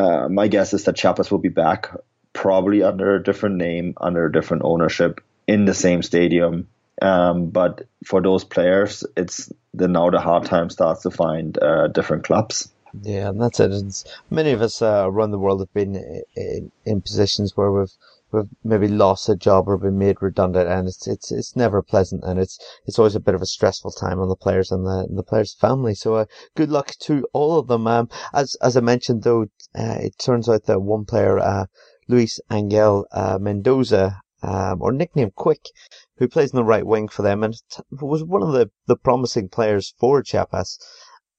uh, 0.00 0.28
my 0.28 0.48
guess 0.48 0.72
is 0.72 0.84
that 0.84 0.96
Chiapas 0.96 1.30
will 1.30 1.38
be 1.38 1.48
back, 1.50 1.94
probably 2.32 2.82
under 2.82 3.14
a 3.14 3.22
different 3.22 3.56
name, 3.56 3.94
under 3.96 4.26
a 4.26 4.32
different 4.32 4.62
ownership, 4.64 5.20
in 5.46 5.64
the 5.64 5.74
same 5.74 6.02
stadium. 6.02 6.68
Um, 7.02 7.50
but 7.50 7.86
for 8.04 8.20
those 8.22 8.44
players, 8.44 9.04
it's 9.16 9.52
the 9.74 9.88
now 9.88 10.10
the 10.10 10.20
hard 10.20 10.44
time 10.46 10.70
starts 10.70 11.02
to 11.02 11.10
find 11.10 11.58
uh, 11.62 11.88
different 11.88 12.24
clubs. 12.24 12.70
Yeah, 13.02 13.28
and 13.28 13.40
that's 13.40 13.60
it. 13.60 13.72
It's, 13.72 14.04
many 14.30 14.52
of 14.52 14.62
us 14.62 14.82
uh, 14.82 15.04
around 15.06 15.30
the 15.30 15.38
world 15.38 15.60
have 15.60 15.72
been 15.72 16.24
in, 16.34 16.72
in 16.84 17.00
positions 17.00 17.56
where 17.56 17.70
we've 17.70 17.92
we've 18.32 18.48
maybe 18.62 18.88
lost 18.88 19.28
a 19.28 19.36
job 19.36 19.68
or 19.68 19.76
been 19.76 19.98
made 19.98 20.20
redundant, 20.20 20.68
and 20.68 20.88
it's 20.88 21.06
it's 21.06 21.30
it's 21.32 21.56
never 21.56 21.82
pleasant, 21.82 22.22
and 22.24 22.38
it's 22.38 22.58
it's 22.86 22.98
always 22.98 23.14
a 23.14 23.20
bit 23.20 23.34
of 23.34 23.42
a 23.42 23.46
stressful 23.46 23.92
time 23.92 24.20
on 24.20 24.28
the 24.28 24.36
players 24.36 24.70
and 24.70 24.86
the 24.86 25.06
and 25.08 25.18
the 25.18 25.22
players' 25.22 25.54
family. 25.54 25.94
So, 25.94 26.14
uh, 26.14 26.24
good 26.56 26.70
luck 26.70 26.94
to 27.00 27.26
all 27.32 27.58
of 27.58 27.68
them. 27.68 27.86
Um, 27.86 28.08
as 28.32 28.56
as 28.62 28.76
I 28.76 28.80
mentioned, 28.80 29.22
though, 29.22 29.42
uh, 29.74 29.98
it 30.00 30.18
turns 30.18 30.48
out 30.48 30.64
that 30.64 30.80
one 30.80 31.04
player, 31.04 31.38
uh, 31.38 31.66
Luis 32.08 32.40
Angel 32.50 33.06
uh, 33.12 33.38
Mendoza, 33.40 34.20
um, 34.42 34.80
or 34.82 34.92
nicknamed 34.92 35.34
Quick, 35.34 35.68
who 36.16 36.28
plays 36.28 36.52
in 36.52 36.56
the 36.56 36.64
right 36.64 36.86
wing 36.86 37.08
for 37.08 37.22
them, 37.22 37.42
and 37.42 37.54
was 37.90 38.24
one 38.24 38.42
of 38.42 38.52
the 38.52 38.70
the 38.86 38.96
promising 38.96 39.48
players 39.48 39.94
for 39.98 40.22
Chiapas. 40.22 40.78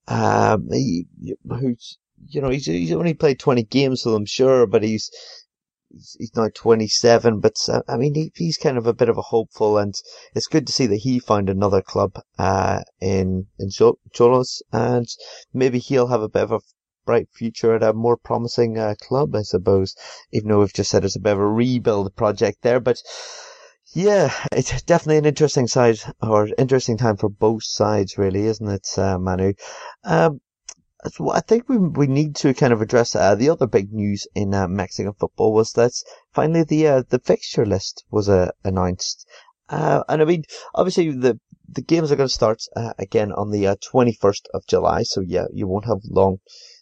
Um, 0.08 0.68
he, 0.72 1.08
who's 1.48 1.98
you 2.28 2.42
know 2.42 2.50
he's 2.50 2.66
he's 2.66 2.92
only 2.92 3.14
played 3.14 3.40
twenty 3.40 3.64
games 3.64 4.06
with 4.06 4.14
them, 4.14 4.26
sure, 4.26 4.68
but 4.68 4.84
he's 4.84 5.10
he's, 5.94 6.16
he's 6.20 6.36
now 6.36 6.50
27, 6.54 7.40
but 7.40 7.58
uh, 7.70 7.82
I 7.88 7.98
mean, 7.98 8.16
he, 8.16 8.32
he's 8.36 8.58
kind 8.58 8.78
of 8.78 8.88
a 8.88 8.94
bit 8.94 9.10
of 9.10 9.18
a 9.18 9.22
hopeful, 9.22 9.78
and 9.78 9.94
it's 10.36 10.48
good 10.48 10.68
to 10.68 10.74
see 10.74 10.88
that 10.88 10.98
he 10.98 11.20
found 11.20 11.50
another 11.50 11.82
club 11.82 12.20
uh, 12.38 12.82
in 13.00 13.48
in 13.60 13.70
Xolos, 13.70 14.62
and 14.72 15.08
maybe 15.54 15.80
he'll 15.80 16.08
have 16.08 16.22
a 16.22 16.30
bit 16.30 16.44
of 16.44 16.52
a 16.52 16.60
bright 17.06 17.30
future 17.32 17.76
at 17.76 17.84
a 17.84 17.94
more 17.94 18.18
promising 18.18 18.78
uh, 18.78 18.96
club, 19.02 19.36
I 19.36 19.42
suppose. 19.42 19.96
Even 20.32 20.50
though 20.50 20.60
we've 20.60 20.74
just 20.74 20.92
said 20.92 21.04
it's 21.04 21.16
a 21.16 21.20
bit 21.20 21.34
of 21.34 21.40
a 21.40 21.48
rebuild 21.48 22.16
project 22.16 22.60
there, 22.62 22.80
but. 22.80 23.02
Yeah, 23.94 24.32
it's 24.54 24.84
definitely 24.84 25.18
an 25.18 25.26
interesting 25.26 25.68
side 25.68 26.00
or 26.22 26.48
interesting 26.58 26.96
time 26.96 27.18
for 27.18 27.28
both 27.28 27.66
sides, 27.66 28.18
really, 28.18 28.46
isn't 28.46 28.70
it, 28.70 28.88
uh, 28.98 29.18
Manu? 29.20 29.52
Um, 30.06 30.40
I 31.04 31.40
think 31.42 31.68
we 31.68 31.78
we 31.78 32.06
need 32.08 32.36
to 32.38 32.54
kind 32.54 32.72
of 32.72 32.82
address 32.82 33.16
uh, 33.16 33.34
the 33.34 33.50
other 33.50 33.66
big 33.66 33.92
news 33.92 34.28
in 34.36 34.54
uh, 34.54 34.68
Mexican 34.68 35.14
football 35.14 35.52
was 35.52 35.72
that 35.74 35.94
finally 36.32 36.64
the 36.64 36.88
uh, 36.88 37.04
the 37.10 37.20
fixture 37.20 37.66
list 37.66 38.06
was 38.12 38.30
uh, 38.30 38.52
announced, 38.64 39.28
uh, 39.70 40.04
and 40.08 40.22
I 40.22 40.26
mean 40.26 40.44
obviously 40.76 41.10
the 41.12 41.40
the 41.68 41.82
games 41.82 42.12
are 42.12 42.16
going 42.16 42.30
to 42.30 42.34
start 42.34 42.62
uh, 42.76 42.94
again 43.00 43.32
on 43.32 43.50
the 43.50 43.76
twenty 43.82 44.14
first 44.14 44.48
of 44.54 44.68
July, 44.68 45.04
so 45.04 45.22
yeah, 45.22 45.46
you 45.52 45.68
won't 45.68 45.86
have 45.86 46.02
long 46.08 46.40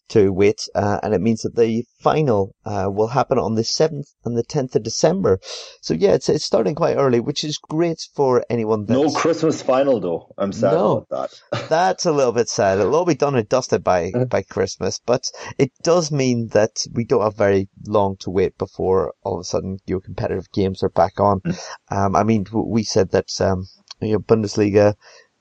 to 0.10 0.32
wait, 0.32 0.68
uh, 0.76 1.00
and 1.04 1.14
it 1.14 1.22
means 1.22 1.42
that 1.42 1.56
the 1.56 1.86
final 2.02 2.56
uh, 2.66 2.90
will 2.92 3.08
happen 3.08 3.38
on 3.38 3.56
the 3.56 3.62
7th 3.62 4.14
and 4.26 4.38
the 4.38 4.44
10th 4.44 4.76
of 4.76 4.84
December. 4.84 5.40
So 5.82 5.94
yeah, 5.94 6.14
it's 6.14 6.30
it's 6.30 6.46
starting 6.46 6.76
quite 6.76 6.98
early, 6.98 7.20
which 7.20 7.44
is 7.44 7.58
great 7.58 8.02
for 8.14 8.44
anyone. 8.50 8.86
That's... 8.86 9.00
No 9.00 9.12
Christmas 9.12 9.62
final 9.62 10.00
though. 10.00 10.34
I'm 10.38 10.52
sad 10.52 10.74
no, 10.74 11.06
about 11.10 11.40
that. 11.52 11.70
that's 11.70 12.06
a 12.06 12.12
little 12.12 12.34
bit 12.34 12.50
sad. 12.50 12.80
It'll 12.80 12.96
all 12.96 13.06
be 13.06 13.16
done 13.16 13.36
and 13.36 13.48
dusted 13.48 13.84
by 13.84 14.12
by 14.30 14.44
Christmas, 14.44 15.00
but 15.06 15.24
it 15.58 15.72
does 15.84 16.12
mean 16.12 16.48
that 16.50 16.86
we 16.92 17.06
don't 17.06 17.24
have 17.24 17.38
very 17.38 17.70
long 17.86 18.18
to 18.22 18.30
wait 18.30 18.58
before 18.58 19.14
all 19.24 19.36
of 19.36 19.42
a 19.42 19.46
sudden 19.46 19.78
your 19.86 20.02
competitive 20.02 20.52
games 20.52 20.84
are 20.84 20.90
back 20.90 21.20
on. 21.20 21.42
Mm. 21.42 21.60
Um, 21.92 22.16
I 22.16 22.24
mean, 22.24 22.46
we 22.52 22.84
said 22.84 23.12
that 23.12 23.30
um, 23.42 23.68
you 24.02 24.14
know, 24.14 24.20
Bundesliga 24.20 24.96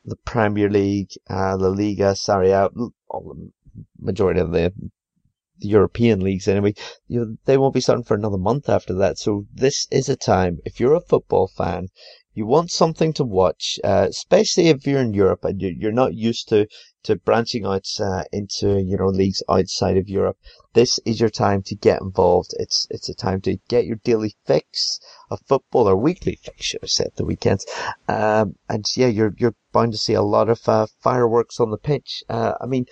the 0.09 0.17
Premier 0.17 0.71
League, 0.71 1.11
uh, 1.29 1.57
La 1.57 1.69
Liga, 1.69 2.17
Serie 2.17 2.53
A, 2.53 2.69
all 3.09 3.37
majority 3.99 4.41
of 4.41 4.53
the, 4.53 4.73
European 5.61 6.21
leagues 6.21 6.47
anyway, 6.47 6.75
you 7.09 7.21
know, 7.21 7.37
they 7.45 7.59
won't 7.59 7.75
be 7.75 7.81
starting 7.81 8.05
for 8.05 8.15
another 8.15 8.39
month 8.39 8.69
after 8.69 8.95
that. 8.95 9.19
So 9.19 9.47
this 9.53 9.89
is 9.91 10.09
a 10.09 10.17
time, 10.17 10.59
if 10.65 10.79
you're 10.79 10.95
a 10.95 11.01
football 11.01 11.49
fan, 11.49 11.89
you 12.33 12.47
want 12.47 12.71
something 12.71 13.13
to 13.15 13.25
watch, 13.25 13.81
uh, 13.83 14.07
especially 14.09 14.69
if 14.69 14.87
you're 14.87 15.01
in 15.01 15.13
Europe 15.13 15.45
and 15.45 15.61
you're 15.61 15.91
not 15.91 16.15
used 16.15 16.49
to, 16.51 16.69
to 17.03 17.17
branching 17.17 17.67
out 17.67 17.87
uh, 17.99 18.23
into, 18.33 18.81
you 18.81 18.97
know, 18.97 19.09
leagues 19.09 19.43
outside 19.49 19.97
of 19.97 20.09
Europe. 20.09 20.37
This 20.75 21.01
is 21.05 21.19
your 21.19 21.31
time 21.31 21.63
to 21.65 21.75
get 21.75 22.01
involved. 22.01 22.55
It's, 22.61 22.87
it's 22.91 23.09
a 23.09 23.15
time 23.15 23.41
to 23.41 23.59
get 23.69 23.87
your 23.87 23.99
daily 24.05 24.37
fix 24.47 25.01
of 25.29 25.41
football 25.49 25.89
or 25.89 25.97
weekly 25.97 26.39
fix, 26.41 26.67
should 26.67 26.85
I 26.85 26.87
say, 26.87 27.05
at 27.07 27.17
the 27.17 27.25
weekends. 27.25 27.67
Um, 28.07 28.55
and 28.69 28.85
yeah, 28.97 29.09
you're, 29.09 29.35
you're 29.39 29.57
bound 29.73 29.91
to 29.93 29.99
see 29.99 30.15
a 30.15 30.23
lot 30.23 30.49
of, 30.49 30.61
uh, 30.69 30.87
fireworks 31.01 31.59
on 31.59 31.73
the 31.73 31.79
pitch. 31.79 32.23
Uh, 32.29 32.53
I 32.61 32.67
mean, 32.67 32.87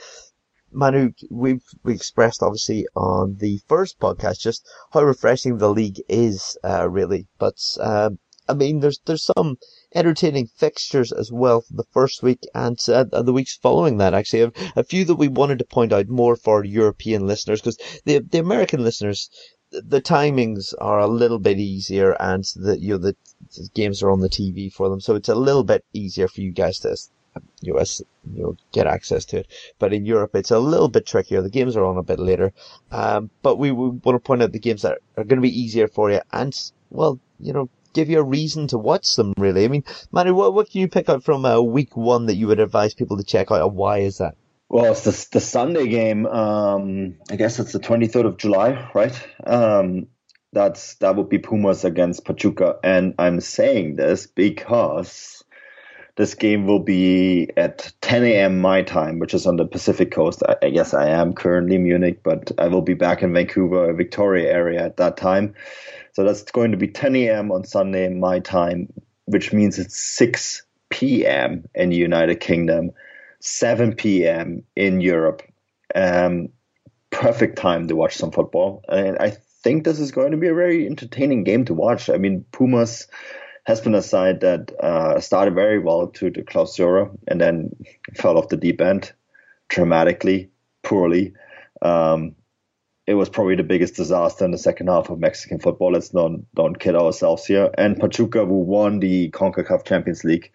Manu, 0.78 1.12
we've 1.30 1.64
we 1.84 1.94
expressed 1.94 2.42
obviously 2.42 2.86
on 2.94 3.36
the 3.38 3.62
first 3.66 3.98
podcast 3.98 4.40
just 4.40 4.62
how 4.92 5.02
refreshing 5.02 5.56
the 5.56 5.70
league 5.70 6.02
is, 6.06 6.58
uh, 6.62 6.86
really. 6.86 7.28
But 7.38 7.56
um, 7.80 8.18
I 8.46 8.52
mean, 8.52 8.80
there's 8.80 9.00
there's 9.06 9.24
some 9.24 9.56
entertaining 9.94 10.48
fixtures 10.48 11.12
as 11.12 11.32
well 11.32 11.62
for 11.62 11.72
the 11.72 11.86
first 11.92 12.22
week 12.22 12.40
and 12.54 12.78
uh, 12.90 13.04
the 13.04 13.32
weeks 13.32 13.56
following 13.56 13.96
that. 13.96 14.12
Actually, 14.12 14.42
a, 14.42 14.52
a, 14.76 14.84
few 14.84 15.06
that 15.06 15.14
we 15.14 15.28
wanted 15.28 15.60
to 15.60 15.64
point 15.64 15.94
out 15.94 16.08
more 16.08 16.36
for 16.36 16.62
European 16.62 17.26
listeners 17.26 17.62
because 17.62 17.78
the 18.04 18.18
the 18.18 18.38
American 18.38 18.84
listeners, 18.84 19.30
the 19.70 20.02
timings 20.02 20.74
are 20.78 20.98
a 20.98 21.06
little 21.06 21.38
bit 21.38 21.58
easier 21.58 22.14
and 22.20 22.44
the 22.54 22.78
you 22.78 22.90
know 22.90 22.98
the, 22.98 23.16
the 23.56 23.70
games 23.74 24.02
are 24.02 24.10
on 24.10 24.20
the 24.20 24.28
TV 24.28 24.70
for 24.70 24.90
them, 24.90 25.00
so 25.00 25.14
it's 25.14 25.30
a 25.30 25.34
little 25.34 25.64
bit 25.64 25.86
easier 25.94 26.28
for 26.28 26.42
you 26.42 26.52
guys 26.52 26.78
to 26.80 26.94
you 27.60 27.74
know, 27.74 27.80
you 28.34 28.42
know, 28.42 28.56
get 28.72 28.86
access 28.86 29.24
to 29.26 29.38
it. 29.38 29.46
But 29.78 29.92
in 29.92 30.06
Europe, 30.06 30.34
it's 30.34 30.50
a 30.50 30.58
little 30.58 30.88
bit 30.88 31.06
trickier. 31.06 31.42
The 31.42 31.50
games 31.50 31.76
are 31.76 31.84
on 31.84 31.98
a 31.98 32.02
bit 32.02 32.18
later. 32.18 32.52
Um, 32.90 33.30
but 33.42 33.56
we, 33.56 33.70
we 33.72 33.88
want 33.90 34.16
to 34.16 34.18
point 34.18 34.42
out 34.42 34.52
the 34.52 34.58
games 34.58 34.82
that 34.82 34.98
are 35.16 35.24
going 35.24 35.40
to 35.40 35.48
be 35.48 35.60
easier 35.60 35.88
for 35.88 36.10
you 36.10 36.20
and, 36.32 36.54
well, 36.90 37.20
you 37.38 37.52
know, 37.52 37.68
give 37.96 38.10
you 38.10 38.20
a 38.20 38.24
reason 38.24 38.68
to 38.68 38.78
watch 38.78 39.16
them, 39.16 39.32
really. 39.38 39.64
I 39.64 39.68
mean, 39.68 39.84
Manu, 40.12 40.34
what, 40.34 40.52
what 40.54 40.70
can 40.70 40.82
you 40.82 40.88
pick 40.88 41.08
out 41.08 41.24
from 41.24 41.44
uh, 41.44 41.60
week 41.60 41.96
one 41.96 42.26
that 42.26 42.36
you 42.36 42.46
would 42.46 42.60
advise 42.60 42.94
people 42.94 43.16
to 43.16 43.24
check 43.24 43.50
out, 43.50 43.66
and 43.66 43.74
why 43.74 43.98
is 43.98 44.18
that? 44.18 44.36
Well, 44.68 44.92
it's 44.92 45.04
the, 45.04 45.28
the 45.32 45.40
Sunday 45.40 45.88
game. 45.88 46.26
Um, 46.26 47.16
I 47.30 47.36
guess 47.36 47.58
it's 47.58 47.72
the 47.72 47.78
23rd 47.78 48.26
of 48.26 48.36
July, 48.36 48.90
right? 48.94 49.28
Um, 49.46 50.08
that's 50.52 50.94
that 50.96 51.16
would 51.16 51.28
be 51.28 51.38
Pumas 51.38 51.84
against 51.84 52.24
Pachuca, 52.24 52.76
and 52.82 53.14
I'm 53.18 53.40
saying 53.40 53.96
this 53.96 54.26
because 54.26 55.44
this 56.16 56.34
game 56.34 56.66
will 56.66 56.80
be 56.80 57.50
at 57.56 57.92
10 58.00 58.24
a.m. 58.24 58.60
my 58.60 58.82
time, 58.82 59.18
which 59.18 59.34
is 59.34 59.46
on 59.46 59.56
the 59.56 59.66
Pacific 59.66 60.10
coast. 60.10 60.42
I, 60.48 60.56
I 60.66 60.70
guess 60.70 60.94
I 60.94 61.08
am 61.08 61.34
currently 61.34 61.76
in 61.76 61.84
Munich, 61.84 62.22
but 62.22 62.50
I 62.58 62.68
will 62.68 62.82
be 62.82 62.94
back 62.94 63.22
in 63.22 63.32
Vancouver, 63.32 63.92
Victoria 63.92 64.50
area 64.50 64.84
at 64.84 64.96
that 64.96 65.16
time. 65.16 65.54
So 66.14 66.24
that's 66.24 66.42
going 66.50 66.70
to 66.72 66.78
be 66.78 66.88
10 66.88 67.14
a.m. 67.16 67.52
on 67.52 67.64
Sunday, 67.64 68.08
my 68.08 68.40
time, 68.40 68.92
which 69.26 69.52
means 69.52 69.78
it's 69.78 70.00
6 70.00 70.62
p.m. 70.88 71.68
in 71.74 71.90
the 71.90 71.96
United 71.96 72.40
Kingdom, 72.40 72.92
7 73.40 73.94
p.m. 73.94 74.62
in 74.74 75.02
Europe. 75.02 75.42
Um, 75.94 76.48
perfect 77.10 77.58
time 77.58 77.88
to 77.88 77.96
watch 77.96 78.16
some 78.16 78.30
football. 78.30 78.82
And 78.88 79.18
I 79.18 79.30
think 79.62 79.84
this 79.84 80.00
is 80.00 80.12
going 80.12 80.30
to 80.30 80.38
be 80.38 80.48
a 80.48 80.54
very 80.54 80.86
entertaining 80.86 81.44
game 81.44 81.66
to 81.66 81.74
watch. 81.74 82.08
I 82.08 82.16
mean, 82.16 82.46
Pumas 82.52 83.06
has 83.66 83.80
been 83.80 83.96
a 83.96 84.02
side 84.02 84.40
that 84.40 84.72
uh, 84.80 85.18
started 85.18 85.54
very 85.54 85.80
well 85.80 86.06
to 86.06 86.30
the 86.30 86.42
Clausura 86.42 87.10
and 87.26 87.40
then 87.40 87.74
fell 88.14 88.38
off 88.38 88.48
the 88.48 88.56
deep 88.56 88.80
end 88.80 89.12
dramatically, 89.68 90.50
poorly. 90.84 91.34
Um, 91.82 92.36
it 93.08 93.14
was 93.14 93.28
probably 93.28 93.56
the 93.56 93.64
biggest 93.64 93.96
disaster 93.96 94.44
in 94.44 94.52
the 94.52 94.58
second 94.58 94.86
half 94.86 95.10
of 95.10 95.18
Mexican 95.18 95.58
football. 95.58 95.92
Let's 95.92 96.14
not 96.14 96.30
don't 96.54 96.78
kid 96.78 96.94
ourselves 96.94 97.44
here. 97.44 97.70
And 97.76 97.98
Pachuca, 97.98 98.44
who 98.46 98.60
won 98.60 99.00
the 99.00 99.30
Concacaf 99.30 99.84
Champions 99.84 100.22
League, 100.22 100.52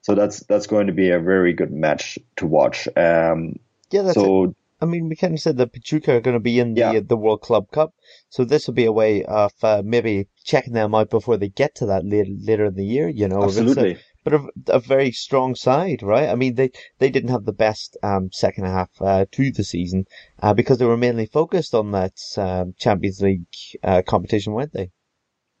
so 0.00 0.14
that's 0.14 0.40
that's 0.40 0.66
going 0.66 0.86
to 0.86 0.94
be 0.94 1.10
a 1.10 1.20
very 1.20 1.52
good 1.52 1.70
match 1.70 2.18
to 2.36 2.46
watch. 2.46 2.88
Um, 2.96 3.58
yeah, 3.90 4.02
that's 4.02 4.14
so. 4.14 4.44
It. 4.44 4.56
I 4.80 4.86
mean, 4.86 5.08
we 5.08 5.16
kind 5.16 5.34
of 5.34 5.40
said 5.40 5.56
that 5.56 5.72
Pachuca 5.72 6.14
are 6.14 6.20
going 6.20 6.36
to 6.36 6.40
be 6.40 6.58
in 6.58 6.74
the 6.74 6.80
yeah. 6.80 7.00
the 7.00 7.16
World 7.16 7.42
Club 7.42 7.70
Cup, 7.70 7.94
so 8.28 8.44
this 8.44 8.66
will 8.66 8.74
be 8.74 8.84
a 8.84 8.92
way 8.92 9.24
of 9.24 9.52
uh, 9.62 9.82
maybe 9.84 10.28
checking 10.44 10.74
them 10.74 10.94
out 10.94 11.10
before 11.10 11.36
they 11.36 11.48
get 11.48 11.74
to 11.76 11.86
that 11.86 12.04
later 12.04 12.30
later 12.40 12.66
in 12.66 12.74
the 12.74 12.84
year. 12.84 13.08
You 13.08 13.28
know, 13.28 13.42
absolutely 13.42 13.98
but 14.28 14.34
a, 14.34 14.76
a, 14.76 14.80
very 14.80 15.12
strong 15.12 15.54
side, 15.54 16.02
right? 16.02 16.28
I 16.28 16.34
mean, 16.34 16.54
they, 16.54 16.70
they 16.98 17.10
didn't 17.10 17.30
have 17.30 17.44
the 17.44 17.52
best 17.52 17.96
um, 18.02 18.30
second 18.32 18.64
half 18.64 18.90
uh, 19.00 19.26
to 19.32 19.50
the 19.50 19.64
season 19.64 20.06
uh, 20.42 20.54
because 20.54 20.78
they 20.78 20.84
were 20.84 20.96
mainly 20.96 21.26
focused 21.26 21.74
on 21.74 21.92
that 21.92 22.18
um, 22.36 22.74
Champions 22.78 23.20
League 23.20 23.46
uh, 23.82 24.02
competition, 24.06 24.52
weren't 24.52 24.72
they? 24.72 24.90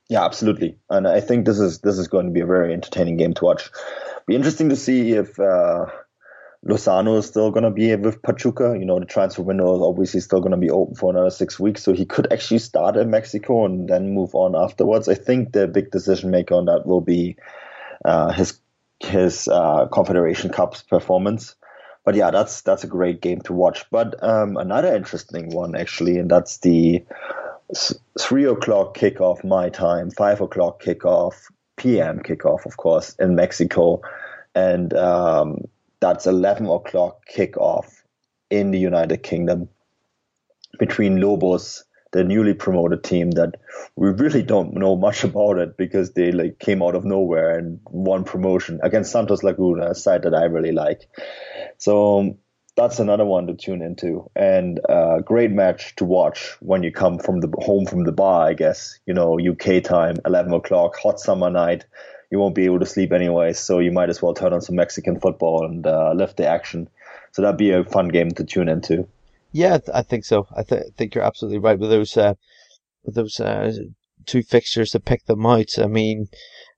Yeah, 0.08 0.24
absolutely. 0.24 0.78
And 0.88 1.06
I 1.06 1.20
think 1.20 1.44
this 1.44 1.58
is 1.58 1.80
this 1.80 1.98
is 1.98 2.08
going 2.08 2.26
to 2.26 2.32
be 2.32 2.40
a 2.40 2.46
very 2.46 2.72
entertaining 2.72 3.18
game 3.18 3.34
to 3.34 3.44
watch. 3.44 3.70
Be 4.26 4.34
interesting 4.34 4.70
to 4.70 4.76
see 4.76 5.12
if 5.12 5.38
uh, 5.38 5.86
Lozano 6.66 7.18
is 7.18 7.26
still 7.26 7.50
going 7.50 7.64
to 7.64 7.70
be 7.70 7.94
with 7.94 8.20
Pachuca. 8.22 8.76
You 8.78 8.84
know, 8.84 8.98
the 8.98 9.06
transfer 9.06 9.42
window 9.42 9.76
is 9.76 9.82
obviously 9.82 10.20
still 10.20 10.40
going 10.40 10.52
to 10.52 10.56
be 10.56 10.70
open 10.70 10.94
for 10.96 11.10
another 11.10 11.30
six 11.30 11.58
weeks, 11.58 11.82
so 11.82 11.92
he 11.92 12.04
could 12.04 12.32
actually 12.32 12.58
start 12.58 12.96
in 12.96 13.10
Mexico 13.10 13.64
and 13.64 13.88
then 13.88 14.12
move 14.12 14.34
on 14.34 14.56
afterwards. 14.56 15.08
I 15.08 15.14
think 15.14 15.52
the 15.52 15.68
big 15.68 15.90
decision 15.90 16.30
maker 16.30 16.54
on 16.54 16.64
that 16.66 16.86
will 16.86 17.00
be 17.00 17.36
uh, 18.04 18.32
his 18.32 18.60
his 19.00 19.46
uh, 19.46 19.86
Confederation 19.92 20.50
Cups 20.50 20.82
performance. 20.82 21.54
But 22.04 22.16
yeah, 22.16 22.30
that's 22.32 22.62
that's 22.62 22.84
a 22.84 22.88
great 22.88 23.20
game 23.20 23.40
to 23.42 23.52
watch. 23.52 23.84
But 23.90 24.20
um, 24.22 24.56
another 24.56 24.94
interesting 24.94 25.50
one 25.50 25.76
actually, 25.76 26.18
and 26.18 26.30
that's 26.30 26.58
the 26.58 27.04
three 28.18 28.46
o'clock 28.46 28.96
kickoff 28.96 29.44
my 29.44 29.68
time, 29.68 30.10
five 30.10 30.40
o'clock 30.40 30.82
kickoff 30.82 31.34
PM 31.76 32.18
kickoff, 32.20 32.66
of 32.66 32.76
course, 32.76 33.14
in 33.20 33.36
Mexico, 33.36 34.00
and 34.54 34.92
um, 34.94 35.68
that's 36.00 36.26
eleven 36.26 36.66
o'clock 36.66 37.22
kickoff 37.28 38.02
in 38.50 38.70
the 38.70 38.78
United 38.78 39.22
Kingdom 39.22 39.68
between 40.78 41.20
Lobos 41.20 41.84
the 42.12 42.24
newly 42.24 42.54
promoted 42.54 43.04
team 43.04 43.30
that 43.32 43.56
we 43.96 44.08
really 44.08 44.42
don't 44.42 44.74
know 44.74 44.96
much 44.96 45.24
about 45.30 45.58
it 45.58 45.76
because 45.76 46.12
they 46.12 46.32
like 46.32 46.58
came 46.58 46.82
out 46.82 46.94
of 46.94 47.04
nowhere 47.04 47.56
and 47.56 47.80
won 47.90 48.24
promotion 48.24 48.80
against 48.82 49.12
Santos 49.12 49.42
Laguna, 49.42 49.90
a 49.90 49.94
side 49.94 50.22
that 50.22 50.34
I 50.34 50.44
really 50.44 50.72
like. 50.72 51.08
So 51.78 52.36
that's 52.76 53.00
another 53.00 53.24
one 53.24 53.48
to 53.48 53.54
tune 53.54 53.82
into 53.82 54.30
and 54.36 54.80
a 54.88 55.20
great 55.24 55.50
match 55.50 55.96
to 55.96 56.04
watch 56.04 56.56
when 56.60 56.82
you 56.84 56.92
come 56.92 57.18
from 57.18 57.40
the 57.40 57.52
home 57.58 57.86
from 57.86 58.04
the 58.04 58.12
bar. 58.12 58.48
I 58.48 58.54
guess 58.54 58.98
you 59.04 59.14
know 59.14 59.38
UK 59.38 59.82
time, 59.82 60.16
eleven 60.24 60.52
o'clock, 60.52 60.96
hot 60.96 61.20
summer 61.20 61.50
night. 61.50 61.84
You 62.30 62.38
won't 62.38 62.54
be 62.54 62.66
able 62.66 62.80
to 62.80 62.86
sleep 62.86 63.12
anyway, 63.12 63.52
so 63.52 63.78
you 63.78 63.90
might 63.90 64.10
as 64.10 64.20
well 64.20 64.34
turn 64.34 64.52
on 64.52 64.60
some 64.60 64.76
Mexican 64.76 65.18
football 65.18 65.64
and 65.64 65.86
uh, 65.86 66.12
lift 66.14 66.36
the 66.36 66.46
action. 66.46 66.88
So 67.32 67.42
that'd 67.42 67.56
be 67.58 67.70
a 67.70 67.84
fun 67.84 68.08
game 68.08 68.30
to 68.32 68.44
tune 68.44 68.68
into. 68.68 69.06
Yeah, 69.52 69.78
I 69.94 70.02
think 70.02 70.24
so. 70.24 70.46
I 70.54 70.62
th- 70.62 70.92
think 70.96 71.14
you're 71.14 71.24
absolutely 71.24 71.58
right 71.58 71.78
with 71.78 71.90
those 71.90 72.16
uh, 72.16 72.34
with 73.04 73.14
those 73.14 73.40
uh, 73.40 73.72
two 74.26 74.42
fixtures 74.42 74.90
to 74.90 75.00
pick 75.00 75.24
them 75.24 75.46
out. 75.46 75.78
I 75.78 75.86
mean, 75.86 76.28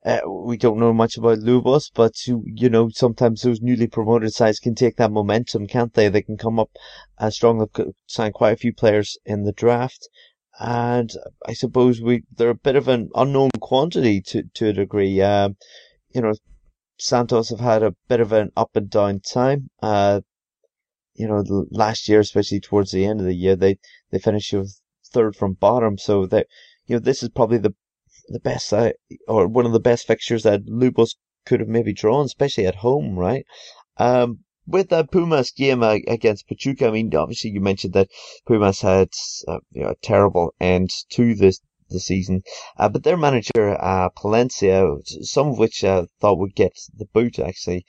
uh, 0.04 0.20
we 0.26 0.56
don't 0.56 0.78
know 0.78 0.92
much 0.92 1.16
about 1.16 1.40
Lobos, 1.40 1.90
but 1.90 2.26
you, 2.26 2.70
know, 2.70 2.88
sometimes 2.88 3.42
those 3.42 3.60
newly 3.60 3.86
promoted 3.86 4.32
sides 4.32 4.60
can 4.60 4.74
take 4.74 4.96
that 4.96 5.10
momentum, 5.10 5.66
can't 5.66 5.92
they? 5.92 6.08
They 6.08 6.22
can 6.22 6.38
come 6.38 6.58
up 6.58 6.70
as 7.18 7.34
strong. 7.34 7.58
They've 7.58 7.86
signed 8.06 8.34
quite 8.34 8.52
a 8.52 8.56
few 8.56 8.72
players 8.72 9.18
in 9.26 9.44
the 9.44 9.52
draft, 9.52 10.08
and 10.60 11.10
I 11.46 11.54
suppose 11.54 12.00
we 12.00 12.24
they're 12.36 12.50
a 12.50 12.54
bit 12.54 12.76
of 12.76 12.86
an 12.86 13.10
unknown 13.14 13.50
quantity 13.60 14.20
to 14.28 14.44
to 14.54 14.68
a 14.68 14.72
degree. 14.72 15.20
Um, 15.22 15.56
you 16.14 16.20
know, 16.20 16.34
Santos 16.98 17.48
have 17.48 17.60
had 17.60 17.82
a 17.82 17.96
bit 18.08 18.20
of 18.20 18.32
an 18.32 18.50
up 18.56 18.76
and 18.76 18.90
down 18.90 19.20
time. 19.20 19.70
Uh, 19.82 20.20
you 21.14 21.26
know, 21.26 21.66
last 21.70 22.08
year, 22.08 22.20
especially 22.20 22.60
towards 22.60 22.92
the 22.92 23.04
end 23.04 23.20
of 23.20 23.26
the 23.26 23.34
year, 23.34 23.56
they, 23.56 23.78
they 24.10 24.18
finished 24.18 24.52
with 24.52 24.80
third 25.12 25.34
from 25.34 25.54
bottom. 25.54 25.98
So 25.98 26.26
that, 26.26 26.46
you 26.86 26.96
know, 26.96 27.00
this 27.00 27.22
is 27.22 27.30
probably 27.30 27.58
the, 27.58 27.74
the 28.28 28.40
best 28.40 28.72
or 29.28 29.48
one 29.48 29.66
of 29.66 29.72
the 29.72 29.80
best 29.80 30.06
fixtures 30.06 30.42
that 30.44 30.62
Lobos 30.66 31.16
could 31.46 31.60
have 31.60 31.68
maybe 31.68 31.92
drawn, 31.92 32.26
especially 32.26 32.66
at 32.66 32.76
home, 32.76 33.18
right? 33.18 33.44
Um, 33.96 34.40
with 34.70 34.88
the 34.88 35.04
Pumas 35.04 35.50
game 35.50 35.82
against 35.82 36.48
Pachuca, 36.48 36.88
I 36.88 36.90
mean, 36.90 37.14
obviously 37.14 37.50
you 37.50 37.60
mentioned 37.60 37.94
that 37.94 38.08
Pumas 38.46 38.80
had 38.80 39.10
uh, 39.48 39.58
you 39.72 39.82
know, 39.82 39.90
a 39.90 39.96
terrible 39.96 40.54
end 40.60 40.90
to 41.10 41.34
this 41.34 41.60
the 41.88 42.00
season, 42.00 42.42
uh, 42.76 42.88
but 42.88 43.02
their 43.02 43.16
manager 43.16 43.76
uh, 43.80 44.08
Palencia, 44.10 44.96
some 45.26 45.48
of 45.48 45.58
which 45.58 45.82
uh, 45.82 46.06
thought 46.20 46.38
would 46.38 46.54
get 46.54 46.72
the 46.96 47.06
boot 47.06 47.38
actually, 47.40 47.84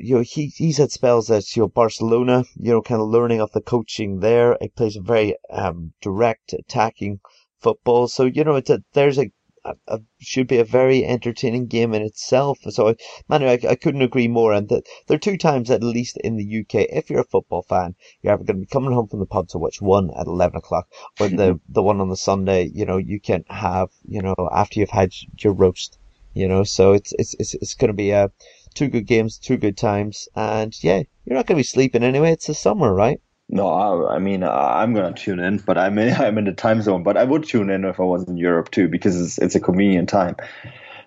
you 0.00 0.16
know 0.16 0.20
he 0.22 0.46
he's 0.46 0.78
had 0.78 0.90
spells 0.90 1.30
at 1.30 1.54
you 1.54 1.62
know 1.62 1.68
Barcelona, 1.68 2.44
you 2.56 2.72
know, 2.72 2.82
kind 2.82 3.00
of 3.00 3.08
learning 3.08 3.40
off 3.40 3.52
the 3.52 3.60
coaching 3.60 4.18
there. 4.18 4.58
He 4.60 4.68
plays 4.68 4.96
a 4.96 5.00
very 5.00 5.36
um, 5.50 5.92
direct, 6.00 6.52
attacking 6.52 7.20
football. 7.60 8.08
So 8.08 8.24
you 8.24 8.42
know, 8.42 8.56
a, 8.56 8.82
there's 8.94 9.18
a, 9.18 9.30
a, 9.64 9.74
a, 9.88 10.00
should 10.20 10.46
be 10.46 10.58
a 10.58 10.64
very 10.64 11.04
entertaining 11.04 11.66
game 11.66 11.94
in 11.94 12.02
itself. 12.02 12.58
So 12.68 12.94
man, 13.28 13.42
I, 13.42 13.58
I 13.68 13.74
couldn't 13.74 14.02
agree 14.02 14.28
more. 14.28 14.52
And 14.52 14.68
that 14.68 14.86
there 15.06 15.16
are 15.16 15.18
two 15.18 15.36
times 15.36 15.70
at 15.70 15.82
least 15.82 16.16
in 16.18 16.36
the 16.36 16.60
UK, 16.60 16.86
if 16.90 17.08
you're 17.08 17.20
a 17.20 17.24
football 17.24 17.62
fan, 17.62 17.94
you're 18.22 18.34
either 18.34 18.44
going 18.44 18.56
to 18.58 18.60
be 18.60 18.66
coming 18.66 18.92
home 18.92 19.08
from 19.08 19.20
the 19.20 19.26
pub 19.26 19.48
to 19.48 19.58
watch 19.58 19.80
one 19.80 20.10
at 20.18 20.26
eleven 20.26 20.58
o'clock, 20.58 20.88
or 21.18 21.28
the 21.28 21.60
the 21.68 21.82
one 21.82 22.00
on 22.00 22.08
the 22.08 22.16
Sunday. 22.16 22.70
You 22.74 22.84
know, 22.84 22.98
you 22.98 23.20
can 23.20 23.44
have 23.48 23.90
you 24.06 24.22
know 24.22 24.34
after 24.52 24.80
you've 24.80 24.90
had 24.90 25.12
your 25.38 25.54
roast. 25.54 25.98
You 26.34 26.48
know, 26.48 26.64
so 26.64 26.92
it's 26.92 27.12
it's 27.18 27.34
it's, 27.38 27.54
it's 27.54 27.74
going 27.74 27.88
to 27.88 27.94
be 27.94 28.10
a 28.10 28.30
two 28.74 28.88
good 28.88 29.06
games, 29.06 29.38
two 29.38 29.56
good 29.56 29.76
times, 29.76 30.28
and 30.34 30.74
yeah, 30.82 31.02
you're 31.24 31.36
not 31.36 31.46
going 31.46 31.56
to 31.56 31.60
be 31.60 31.62
sleeping 31.62 32.02
anyway. 32.02 32.32
It's 32.32 32.48
the 32.48 32.54
summer, 32.54 32.92
right? 32.92 33.20
No, 33.48 33.68
I, 33.68 34.16
I 34.16 34.18
mean 34.18 34.42
I'm 34.42 34.94
to 34.94 35.12
tune 35.12 35.40
in, 35.40 35.58
but 35.58 35.78
I'm 35.78 35.98
in, 35.98 36.14
I'm 36.20 36.38
in 36.38 36.44
the 36.44 36.52
time 36.52 36.82
zone. 36.82 37.02
But 37.02 37.16
I 37.16 37.24
would 37.24 37.44
tune 37.44 37.70
in 37.70 37.84
if 37.84 38.00
I 38.00 38.04
was 38.04 38.24
in 38.24 38.36
Europe 38.36 38.70
too, 38.70 38.88
because 38.88 39.20
it's, 39.20 39.38
it's 39.38 39.54
a 39.54 39.60
convenient 39.60 40.08
time. 40.08 40.36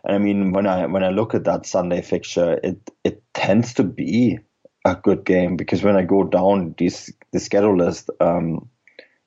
And 0.05 0.15
I 0.15 0.17
mean, 0.19 0.51
when 0.53 0.67
I 0.67 0.85
when 0.88 1.03
I 1.03 1.09
look 1.09 1.33
at 1.35 1.45
that 1.45 1.65
Sunday 1.65 2.01
fixture, 2.01 2.59
it 2.63 2.77
it 3.03 3.23
tends 3.33 3.73
to 3.75 3.83
be 3.83 4.39
a 4.85 4.95
good 4.95 5.25
game 5.25 5.57
because 5.57 5.83
when 5.83 5.97
I 5.97 6.03
go 6.03 6.23
down 6.23 6.75
these 6.77 7.11
the 7.33 7.39
schedule 7.39 7.77
list, 7.77 8.09
um, 8.21 8.69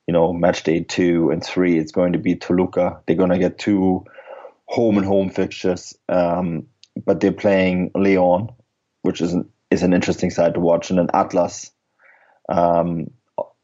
you 0.06 0.12
know, 0.12 0.32
match 0.32 0.62
day 0.64 0.80
two 0.80 1.30
and 1.30 1.44
three, 1.44 1.78
it's 1.78 1.92
going 1.92 2.14
to 2.14 2.18
be 2.18 2.36
Toluca. 2.36 3.00
They're 3.06 3.16
to 3.30 3.38
get 3.38 3.58
two 3.58 4.04
home 4.66 4.98
and 4.98 5.06
home 5.06 5.30
fixtures, 5.30 5.94
um, 6.08 6.66
but 7.04 7.20
they're 7.20 7.32
playing 7.32 7.90
Leon, 7.94 8.50
which 9.02 9.20
is 9.20 9.34
an, 9.34 9.48
is 9.70 9.82
an 9.82 9.92
interesting 9.92 10.30
side 10.30 10.54
to 10.54 10.60
watch, 10.60 10.90
and 10.90 10.98
then 10.98 11.10
Atlas, 11.12 11.70
um, 12.50 13.10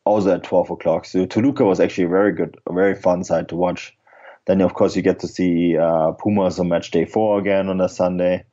also 0.04 0.34
at 0.34 0.44
twelve 0.44 0.70
o'clock. 0.70 1.04
So 1.04 1.26
Toluca 1.26 1.64
was 1.64 1.80
actually 1.80 2.04
a 2.04 2.08
very 2.08 2.32
good, 2.32 2.56
a 2.66 2.72
very 2.72 2.94
fun 2.94 3.24
side 3.24 3.48
to 3.50 3.56
watch. 3.56 3.94
Then 4.46 4.60
of 4.60 4.74
course 4.74 4.96
you 4.96 5.02
get 5.02 5.18
to 5.20 5.28
see 5.28 5.76
uh, 5.76 6.12
Pumas 6.12 6.58
on 6.58 6.68
match 6.68 6.90
day 6.90 7.04
four 7.04 7.38
again 7.38 7.68
on 7.68 7.80
a 7.80 7.88
Sunday. 7.88 8.44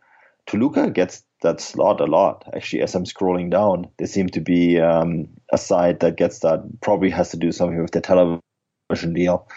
Toluca 0.45 0.89
gets 0.89 1.23
that 1.41 1.61
slot 1.61 2.01
a 2.01 2.05
lot. 2.05 2.43
Actually, 2.53 2.81
as 2.81 2.95
I'm 2.95 3.05
scrolling 3.05 3.49
down, 3.49 3.87
there 3.97 4.07
seem 4.07 4.27
to 4.29 4.41
be 4.41 4.79
um, 4.79 5.29
a 5.53 5.57
site 5.57 5.99
that 6.01 6.17
gets 6.17 6.39
that. 6.39 6.63
Probably 6.81 7.09
has 7.11 7.29
to 7.31 7.37
do 7.37 7.51
something 7.51 7.81
with 7.81 7.91
the 7.91 8.01
television 8.01 9.13
deal. 9.13 9.47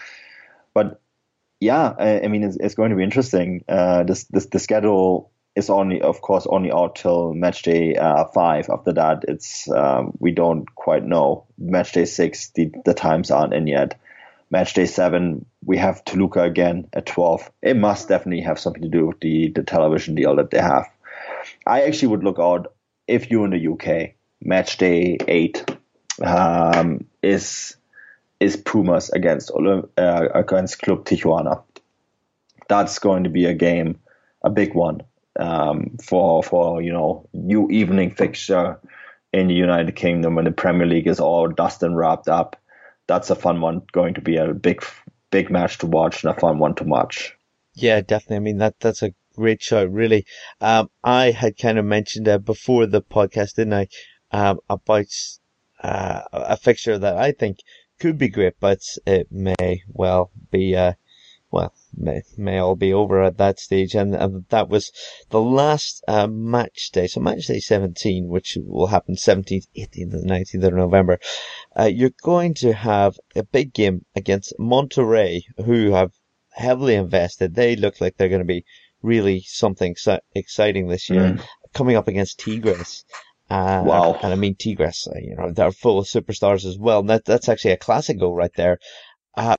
But 0.73 1.01
yeah, 1.59 1.93
I, 1.97 2.21
I 2.21 2.27
mean, 2.27 2.43
it's, 2.43 2.57
it's, 2.57 2.75
going 2.75 2.91
to 2.91 2.95
be 2.95 3.03
interesting. 3.03 3.63
Uh, 3.67 4.03
this, 4.03 4.25
this 4.25 4.45
the 4.45 4.59
schedule 4.59 5.31
is 5.57 5.71
only, 5.71 6.01
of 6.01 6.21
course, 6.21 6.45
only 6.47 6.71
out 6.71 6.95
till 6.97 7.33
match 7.33 7.63
day 7.63 7.95
uh, 7.95 8.25
five. 8.25 8.69
After 8.69 8.93
that, 8.93 9.25
it's 9.27 9.69
um, 9.71 10.15
we 10.19 10.31
don't 10.31 10.73
quite 10.75 11.03
know. 11.03 11.47
Match 11.57 11.93
day 11.93 12.05
six, 12.05 12.51
the, 12.51 12.71
the 12.85 12.93
times 12.93 13.31
aren't 13.31 13.55
in 13.55 13.65
yet. 13.65 13.99
Match 14.51 14.75
day 14.75 14.85
seven, 14.85 15.47
we 15.65 15.77
have 15.77 16.05
Toluca 16.05 16.43
again 16.43 16.87
at 16.93 17.07
twelve. 17.07 17.49
It 17.63 17.75
must 17.75 18.07
definitely 18.07 18.43
have 18.43 18.59
something 18.59 18.83
to 18.83 18.87
do 18.87 19.07
with 19.07 19.19
the 19.19 19.49
the 19.49 19.63
television 19.63 20.13
deal 20.13 20.35
that 20.35 20.51
they 20.51 20.59
have. 20.59 20.85
I 21.65 21.81
actually 21.81 22.09
would 22.09 22.23
look 22.23 22.37
out 22.39 22.73
if 23.07 23.31
you're 23.31 23.45
in 23.45 23.51
the 23.51 23.67
UK. 23.67 24.13
Match 24.39 24.77
day 24.77 25.17
eight 25.27 25.65
um, 26.23 27.07
is 27.23 27.75
is 28.39 28.57
Pumas 28.57 29.09
against 29.09 29.51
uh, 29.51 30.27
against 30.35 30.83
Club 30.83 31.03
Tijuana. 31.03 31.63
That's 32.69 32.99
going 32.99 33.23
to 33.23 33.31
be 33.31 33.45
a 33.45 33.55
game, 33.55 33.97
a 34.43 34.51
big 34.51 34.75
one 34.75 35.01
um, 35.37 35.97
for 36.03 36.43
for 36.43 36.81
you 36.81 36.91
know 36.91 37.27
new 37.33 37.69
evening 37.69 38.11
fixture 38.11 38.79
in 39.33 39.47
the 39.47 39.53
United 39.53 39.95
Kingdom 39.95 40.35
when 40.35 40.45
the 40.45 40.51
Premier 40.51 40.87
League 40.87 41.07
is 41.07 41.19
all 41.19 41.47
dust 41.47 41.83
and 41.83 41.97
wrapped 41.97 42.27
up. 42.27 42.55
That's 43.07 43.29
a 43.29 43.35
fun 43.35 43.61
one. 43.61 43.81
Going 43.91 44.13
to 44.15 44.21
be 44.21 44.37
a 44.37 44.53
big 44.53 44.83
big 45.31 45.49
match 45.49 45.77
to 45.79 45.85
watch 45.85 46.23
and 46.23 46.35
a 46.35 46.39
fun 46.39 46.59
one 46.59 46.75
to 46.75 46.83
watch. 46.83 47.35
Yeah, 47.73 48.01
definitely. 48.01 48.37
I 48.37 48.39
mean 48.39 48.57
that 48.57 48.75
that's 48.79 49.03
a 49.03 49.13
great 49.37 49.61
show, 49.61 49.85
really. 49.85 50.25
Um, 50.59 50.89
I 51.03 51.31
had 51.31 51.57
kind 51.57 51.77
of 51.77 51.85
mentioned 51.85 52.27
uh, 52.27 52.39
before 52.39 52.87
the 52.87 53.01
podcast, 53.01 53.55
didn't 53.55 53.73
I, 53.73 53.87
um, 54.31 54.59
about 54.69 55.05
uh, 55.81 56.21
a 56.33 56.57
fixture 56.57 56.97
that 56.97 57.17
I 57.17 57.31
think 57.31 57.59
could 57.99 58.17
be 58.17 58.29
great, 58.29 58.55
but 58.59 58.79
it 59.05 59.27
may 59.31 59.83
well 59.87 60.31
be, 60.51 60.75
uh, 60.75 60.93
well, 61.49 61.73
may, 61.95 62.21
may 62.37 62.59
all 62.59 62.75
be 62.75 62.93
over 62.93 63.23
at 63.23 63.37
that 63.37 63.59
stage. 63.59 63.95
And, 63.95 64.13
and 64.13 64.45
that 64.49 64.69
was 64.69 64.91
the 65.29 65.41
last 65.41 66.03
uh, 66.07 66.27
match 66.27 66.91
day. 66.91 67.07
So 67.07 67.21
match 67.21 67.47
day 67.47 67.59
17, 67.59 68.27
which 68.27 68.57
will 68.65 68.87
happen 68.87 69.15
17th, 69.15 69.67
18th, 69.77 70.13
and 70.13 70.29
19th 70.29 70.63
of 70.67 70.73
November. 70.73 71.19
Uh, 71.77 71.85
you're 71.85 72.11
going 72.21 72.53
to 72.55 72.73
have 72.73 73.17
a 73.35 73.43
big 73.43 73.73
game 73.73 74.05
against 74.15 74.53
Monterrey, 74.59 75.41
who 75.65 75.91
have 75.91 76.11
heavily 76.51 76.95
invested. 76.95 77.55
They 77.55 77.75
look 77.75 78.01
like 78.01 78.17
they're 78.17 78.29
going 78.29 78.39
to 78.39 78.45
be 78.45 78.65
really 79.01 79.41
something 79.45 79.95
exciting 80.35 80.87
this 80.87 81.09
year. 81.09 81.33
Mm. 81.33 81.45
Coming 81.73 81.95
up 81.95 82.07
against 82.07 82.39
Tigres. 82.39 83.05
Uh, 83.49 83.83
wow. 83.85 84.19
And 84.21 84.33
I 84.33 84.35
mean, 84.35 84.55
Tigres, 84.55 85.07
uh, 85.07 85.19
you 85.19 85.35
know, 85.35 85.51
they're 85.51 85.71
full 85.71 85.99
of 85.99 86.07
superstars 86.07 86.65
as 86.65 86.77
well. 86.77 86.99
And 86.99 87.09
that, 87.09 87.25
that's 87.25 87.47
actually 87.47 87.71
a 87.71 87.77
classic 87.77 88.19
goal 88.19 88.35
right 88.35 88.51
there. 88.55 88.79
Uh, 89.35 89.55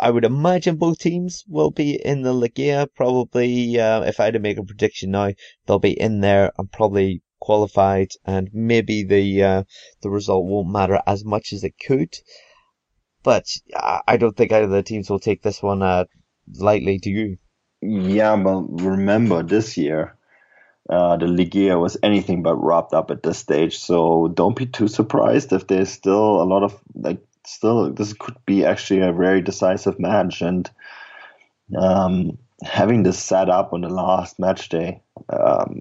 I 0.00 0.10
would 0.10 0.24
imagine 0.24 0.76
both 0.76 0.98
teams 0.98 1.44
will 1.48 1.70
be 1.70 1.94
in 1.94 2.22
the 2.22 2.32
Liga. 2.32 2.88
Probably, 2.94 3.78
uh, 3.78 4.02
if 4.02 4.20
I 4.20 4.24
had 4.26 4.34
to 4.34 4.40
make 4.40 4.58
a 4.58 4.64
prediction 4.64 5.12
now, 5.12 5.30
they'll 5.66 5.78
be 5.78 5.98
in 5.98 6.20
there 6.20 6.52
and 6.58 6.70
probably 6.70 7.22
qualified, 7.40 8.08
and 8.24 8.48
maybe 8.52 9.04
the 9.04 9.42
uh, 9.42 9.62
the 10.02 10.10
result 10.10 10.46
won't 10.46 10.70
matter 10.70 11.00
as 11.06 11.24
much 11.24 11.52
as 11.52 11.62
it 11.64 11.74
could. 11.86 12.14
But 13.22 13.46
I 14.06 14.16
don't 14.16 14.36
think 14.36 14.52
either 14.52 14.64
of 14.64 14.70
the 14.70 14.82
teams 14.82 15.08
will 15.08 15.20
take 15.20 15.42
this 15.42 15.62
one 15.62 15.82
uh, 15.82 16.04
lightly. 16.58 16.98
Do 16.98 17.10
you? 17.10 17.38
Yeah, 17.80 18.36
but 18.36 18.82
remember 18.82 19.42
this 19.42 19.76
year, 19.76 20.16
uh, 20.88 21.16
the 21.16 21.26
Liguilla 21.26 21.80
was 21.80 21.96
anything 22.02 22.42
but 22.42 22.56
wrapped 22.56 22.94
up 22.94 23.10
at 23.10 23.22
this 23.22 23.38
stage. 23.38 23.78
So 23.78 24.28
don't 24.28 24.56
be 24.56 24.66
too 24.66 24.88
surprised 24.88 25.52
if 25.52 25.66
there's 25.66 25.90
still 25.90 26.42
a 26.42 26.44
lot 26.44 26.62
of 26.62 26.78
like 26.94 27.20
still 27.46 27.92
this 27.92 28.12
could 28.12 28.36
be 28.46 28.64
actually 28.64 29.00
a 29.00 29.12
very 29.12 29.40
decisive 29.40 29.98
match 29.98 30.42
and 30.42 30.70
um, 31.78 32.38
having 32.62 33.02
this 33.02 33.18
set 33.18 33.48
up 33.48 33.72
on 33.72 33.80
the 33.80 33.88
last 33.88 34.38
match 34.38 34.68
day 34.68 35.00
um, 35.28 35.80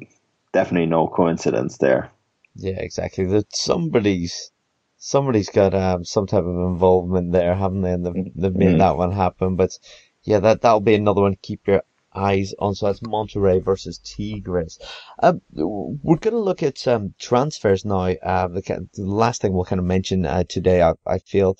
definitely 0.51 0.87
no 0.87 1.07
coincidence 1.07 1.77
there. 1.77 2.09
Yeah 2.55 2.79
exactly. 2.79 3.25
That 3.25 3.55
somebody's 3.55 4.51
somebody's 4.97 5.49
got 5.49 5.73
um, 5.73 6.05
some 6.05 6.27
type 6.27 6.43
of 6.43 6.55
involvement 6.55 7.31
there 7.31 7.55
haven't 7.55 7.81
they? 7.81 7.91
And 7.91 8.05
they've, 8.05 8.31
they've 8.35 8.55
made 8.55 8.69
mm-hmm. 8.69 8.77
that 8.79 8.97
one 8.97 9.11
happen 9.11 9.55
but 9.55 9.77
yeah 10.23 10.39
that 10.39 10.61
that'll 10.61 10.79
be 10.79 10.95
another 10.95 11.21
one 11.21 11.31
to 11.31 11.37
keep 11.37 11.67
your 11.67 11.83
eyes 12.15 12.53
on. 12.59 12.75
So 12.75 12.87
that's 12.87 12.99
Monterrey 13.01 13.63
versus 13.63 13.99
Tigres. 13.99 14.79
Um, 15.21 15.41
we're 15.51 16.17
going 16.17 16.33
to 16.33 16.39
look 16.39 16.63
at 16.63 16.87
um, 16.87 17.13
transfers 17.19 17.85
now. 17.85 18.07
Uh, 18.07 18.47
the, 18.47 18.87
the, 18.93 19.03
last 19.03 19.41
thing 19.41 19.53
we'll 19.53 19.65
kind 19.65 19.79
of 19.79 19.85
mention 19.85 20.25
uh, 20.25 20.43
today, 20.47 20.81
I, 20.81 20.93
I 21.05 21.19
feel. 21.19 21.57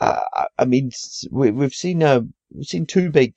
Uh, 0.00 0.20
I 0.58 0.64
mean, 0.64 0.90
we, 1.30 1.48
have 1.48 1.74
seen 1.74 2.02
uh, 2.02 2.20
we've 2.52 2.66
seen 2.66 2.86
two 2.86 3.10
big 3.10 3.34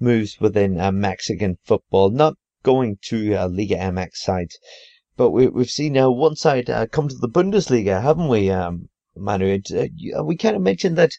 moves 0.00 0.40
within 0.40 0.80
uh, 0.80 0.90
Mexican 0.90 1.58
football, 1.64 2.10
not 2.10 2.34
going 2.62 2.98
to 3.02 3.46
Liga 3.48 3.76
MX 3.76 4.14
sides, 4.14 4.58
but 5.16 5.30
we, 5.30 5.44
have 5.44 5.70
seen 5.70 5.94
one 5.94 6.36
side 6.36 6.66
come 6.90 7.08
to 7.08 7.16
the 7.16 7.28
Bundesliga, 7.28 8.02
haven't 8.02 8.28
we, 8.28 8.50
um, 8.50 8.88
Manu? 9.16 9.60
We 10.24 10.36
kind 10.36 10.56
of 10.56 10.62
mentioned 10.62 10.96
that 10.98 11.12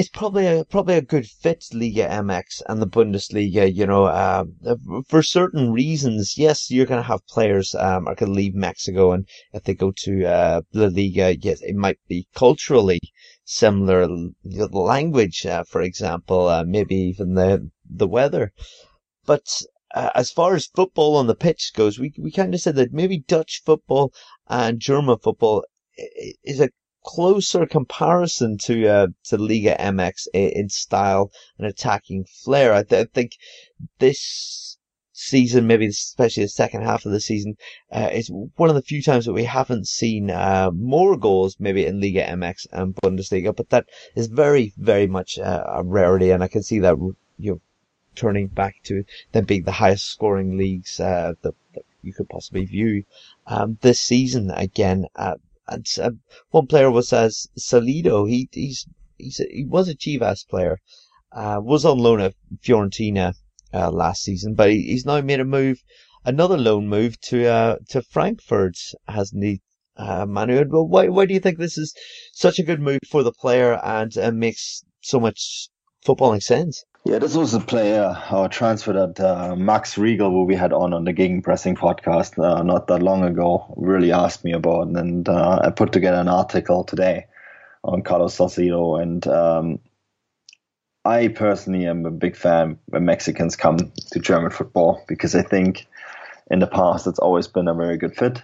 it's 0.00 0.08
probably 0.08 0.46
a 0.46 0.64
probably 0.64 0.94
a 0.94 1.02
good 1.02 1.26
fit 1.26 1.62
Liga 1.74 2.08
MX 2.08 2.62
and 2.66 2.80
the 2.80 2.86
Bundesliga. 2.86 3.70
You 3.70 3.86
know, 3.86 4.04
uh, 4.04 4.44
for 5.06 5.22
certain 5.22 5.72
reasons, 5.72 6.38
yes, 6.38 6.70
you're 6.70 6.86
going 6.86 7.02
to 7.02 7.06
have 7.06 7.26
players 7.26 7.74
um, 7.74 8.08
are 8.08 8.14
going 8.14 8.32
to 8.32 8.38
leave 8.40 8.54
Mexico, 8.54 9.12
and 9.12 9.28
if 9.52 9.64
they 9.64 9.74
go 9.74 9.92
to 10.04 10.24
uh, 10.24 10.62
La 10.72 10.86
Liga, 10.86 11.36
yes, 11.36 11.60
it 11.60 11.76
might 11.76 11.98
be 12.08 12.26
culturally 12.34 13.00
similar. 13.44 14.08
Language, 14.72 15.44
uh, 15.44 15.64
for 15.64 15.82
example, 15.82 16.48
uh, 16.48 16.64
maybe 16.64 16.94
even 16.94 17.34
the 17.34 17.70
the 17.84 18.08
weather, 18.08 18.52
but. 19.26 19.44
Uh, 19.92 20.08
as 20.14 20.30
far 20.30 20.54
as 20.54 20.68
football 20.68 21.16
on 21.16 21.26
the 21.26 21.34
pitch 21.34 21.72
goes, 21.74 21.98
we 21.98 22.12
we 22.16 22.30
kind 22.30 22.54
of 22.54 22.60
said 22.60 22.76
that 22.76 22.92
maybe 22.92 23.18
Dutch 23.18 23.60
football 23.66 24.12
and 24.48 24.78
German 24.78 25.18
football 25.18 25.64
is 26.44 26.60
a 26.60 26.70
closer 27.02 27.66
comparison 27.66 28.58
to 28.58 28.86
uh, 28.86 29.06
to 29.24 29.38
Liga 29.38 29.76
MX 29.78 30.28
in 30.34 30.68
style 30.68 31.30
and 31.58 31.66
attacking 31.66 32.24
flair. 32.24 32.74
I, 32.74 32.82
th- 32.82 33.06
I 33.06 33.10
think 33.12 33.32
this 33.98 34.78
season, 35.12 35.66
maybe 35.66 35.86
especially 35.86 36.44
the 36.44 36.48
second 36.48 36.82
half 36.82 37.04
of 37.04 37.12
the 37.12 37.20
season, 37.20 37.56
uh, 37.92 38.08
is 38.12 38.30
one 38.30 38.70
of 38.70 38.74
the 38.74 38.82
few 38.82 39.02
times 39.02 39.26
that 39.26 39.32
we 39.32 39.44
haven't 39.44 39.86
seen 39.86 40.30
uh, 40.30 40.70
more 40.74 41.16
goals, 41.16 41.56
maybe 41.58 41.86
in 41.86 42.00
Liga 42.00 42.22
MX 42.22 42.66
and 42.72 42.94
Bundesliga. 42.96 43.54
But 43.54 43.70
that 43.70 43.86
is 44.14 44.28
very, 44.28 44.72
very 44.76 45.06
much 45.06 45.38
uh, 45.38 45.64
a 45.66 45.82
rarity, 45.82 46.30
and 46.30 46.42
I 46.42 46.48
can 46.48 46.62
see 46.62 46.78
that 46.80 46.96
you 47.38 47.52
know 47.52 47.60
turning 48.14 48.48
back 48.48 48.76
to 48.84 49.04
them 49.32 49.44
being 49.44 49.62
the 49.62 49.72
highest 49.72 50.06
scoring 50.06 50.58
leagues 50.58 51.00
uh, 51.00 51.34
that, 51.42 51.54
that 51.74 51.84
you 52.02 52.12
could 52.12 52.28
possibly 52.28 52.64
view 52.64 53.04
um, 53.46 53.78
this 53.80 54.00
season 54.00 54.50
again. 54.50 55.06
And 55.70 55.86
uh, 56.02 56.10
one 56.50 56.66
player 56.66 56.90
was 56.90 57.12
as 57.12 57.46
Salcedo. 57.56 58.26
He 58.26 58.48
he's, 58.52 58.86
he's 59.16 59.38
he 59.38 59.64
was 59.64 59.88
a 59.88 59.94
Chivas 59.94 60.46
player. 60.46 60.78
Uh, 61.32 61.60
was 61.62 61.84
on 61.84 61.98
loan 61.98 62.20
at 62.20 62.34
Fiorentina 62.62 63.34
uh, 63.72 63.90
last 63.90 64.22
season, 64.22 64.54
but 64.54 64.70
he, 64.70 64.82
he's 64.82 65.06
now 65.06 65.20
made 65.20 65.40
a 65.40 65.44
move, 65.44 65.78
another 66.24 66.58
loan 66.58 66.88
move 66.88 67.20
to 67.20 67.46
uh, 67.46 67.76
to 67.90 68.02
Frankfurt, 68.02 68.76
hasn't 69.06 69.44
he? 69.44 69.62
Uh, 69.96 70.26
Manu, 70.26 70.64
why 70.64 71.08
why 71.08 71.26
do 71.26 71.34
you 71.34 71.40
think 71.40 71.58
this 71.58 71.78
is 71.78 71.94
such 72.32 72.58
a 72.58 72.64
good 72.64 72.80
move 72.80 73.00
for 73.08 73.22
the 73.22 73.32
player 73.32 73.78
and 73.84 74.18
uh, 74.18 74.32
makes 74.32 74.82
so 75.00 75.20
much 75.20 75.68
footballing 76.04 76.42
sense? 76.42 76.84
Yeah, 77.04 77.18
this 77.18 77.34
was 77.34 77.54
a 77.54 77.60
player 77.60 78.14
or 78.30 78.48
transfer 78.48 78.92
that 78.92 79.18
uh, 79.18 79.56
Max 79.56 79.96
Riegel, 79.96 80.30
who 80.30 80.44
we 80.44 80.54
had 80.54 80.72
on 80.72 80.92
on 80.92 81.04
the 81.04 81.14
Gegenpressing 81.14 81.76
podcast 81.78 82.38
uh, 82.38 82.62
not 82.62 82.88
that 82.88 83.02
long 83.02 83.24
ago, 83.24 83.72
really 83.76 84.12
asked 84.12 84.44
me 84.44 84.52
about, 84.52 84.88
and 84.88 85.26
uh, 85.26 85.60
I 85.62 85.70
put 85.70 85.92
together 85.92 86.18
an 86.18 86.28
article 86.28 86.84
today 86.84 87.26
on 87.82 88.02
Carlos 88.02 88.34
Salcedo, 88.34 88.96
and 88.96 89.26
um, 89.26 89.78
I 91.06 91.28
personally 91.28 91.86
am 91.86 92.04
a 92.04 92.10
big 92.10 92.36
fan 92.36 92.78
when 92.86 93.06
Mexicans 93.06 93.56
come 93.56 93.78
to 94.12 94.18
German 94.18 94.50
football 94.50 95.02
because 95.08 95.34
I 95.34 95.42
think 95.42 95.86
in 96.50 96.58
the 96.58 96.66
past 96.66 97.06
it's 97.06 97.18
always 97.18 97.48
been 97.48 97.68
a 97.68 97.74
very 97.74 97.96
good 97.96 98.14
fit. 98.14 98.42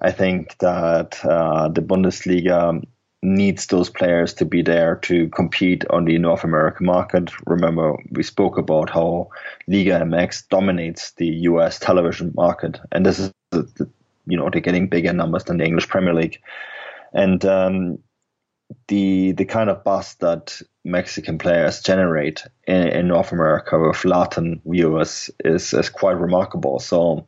I 0.00 0.10
think 0.10 0.58
that 0.58 1.24
uh, 1.24 1.68
the 1.68 1.80
Bundesliga 1.80 2.84
needs 3.24 3.66
those 3.66 3.88
players 3.88 4.34
to 4.34 4.44
be 4.44 4.60
there 4.60 4.96
to 4.96 5.28
compete 5.30 5.84
on 5.88 6.04
the 6.04 6.18
North 6.18 6.44
American 6.44 6.86
market. 6.86 7.30
Remember, 7.46 7.96
we 8.10 8.22
spoke 8.22 8.58
about 8.58 8.90
how 8.90 9.30
Liga 9.66 10.00
MX 10.00 10.48
dominates 10.48 11.12
the 11.12 11.26
US 11.26 11.78
television 11.78 12.32
market, 12.36 12.78
and 12.92 13.04
this 13.04 13.18
is, 13.18 13.32
you 14.26 14.36
know, 14.36 14.50
they're 14.50 14.60
getting 14.60 14.88
bigger 14.88 15.12
numbers 15.12 15.44
than 15.44 15.56
the 15.56 15.64
English 15.64 15.88
Premier 15.88 16.12
League, 16.12 16.38
and 17.14 17.44
um, 17.46 17.98
the 18.88 19.32
the 19.32 19.46
kind 19.46 19.70
of 19.70 19.84
buzz 19.84 20.14
that 20.16 20.60
Mexican 20.84 21.38
players 21.38 21.80
generate 21.80 22.44
in, 22.66 22.88
in 22.88 23.08
North 23.08 23.32
America 23.32 23.78
with 23.78 24.04
Latin 24.04 24.60
viewers 24.66 25.30
is 25.44 25.72
is 25.72 25.88
quite 25.88 26.18
remarkable. 26.18 26.78
So. 26.78 27.26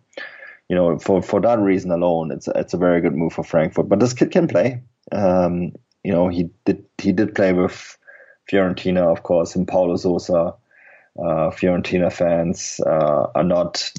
You 0.68 0.74
know, 0.74 0.98
for, 0.98 1.22
for 1.22 1.40
that 1.42 1.60
reason 1.60 1.92
alone, 1.92 2.32
it's 2.32 2.48
it's 2.48 2.74
a 2.74 2.76
very 2.76 3.00
good 3.00 3.14
move 3.14 3.32
for 3.32 3.44
Frankfurt. 3.44 3.88
But 3.88 4.00
this 4.00 4.14
kid 4.14 4.32
can 4.32 4.48
play. 4.48 4.82
Um, 5.12 5.74
you 6.06 6.12
know, 6.12 6.28
he 6.28 6.48
did 6.64 6.84
he 6.98 7.10
did 7.10 7.34
play 7.34 7.52
with 7.52 7.98
Fiorentina, 8.48 9.10
of 9.10 9.24
course, 9.24 9.56
and 9.56 9.66
Paulo 9.66 9.96
Sousa. 9.96 10.54
Uh, 11.18 11.50
Fiorentina 11.50 12.12
fans 12.12 12.78
uh, 12.86 13.26
are 13.34 13.42
not 13.42 13.90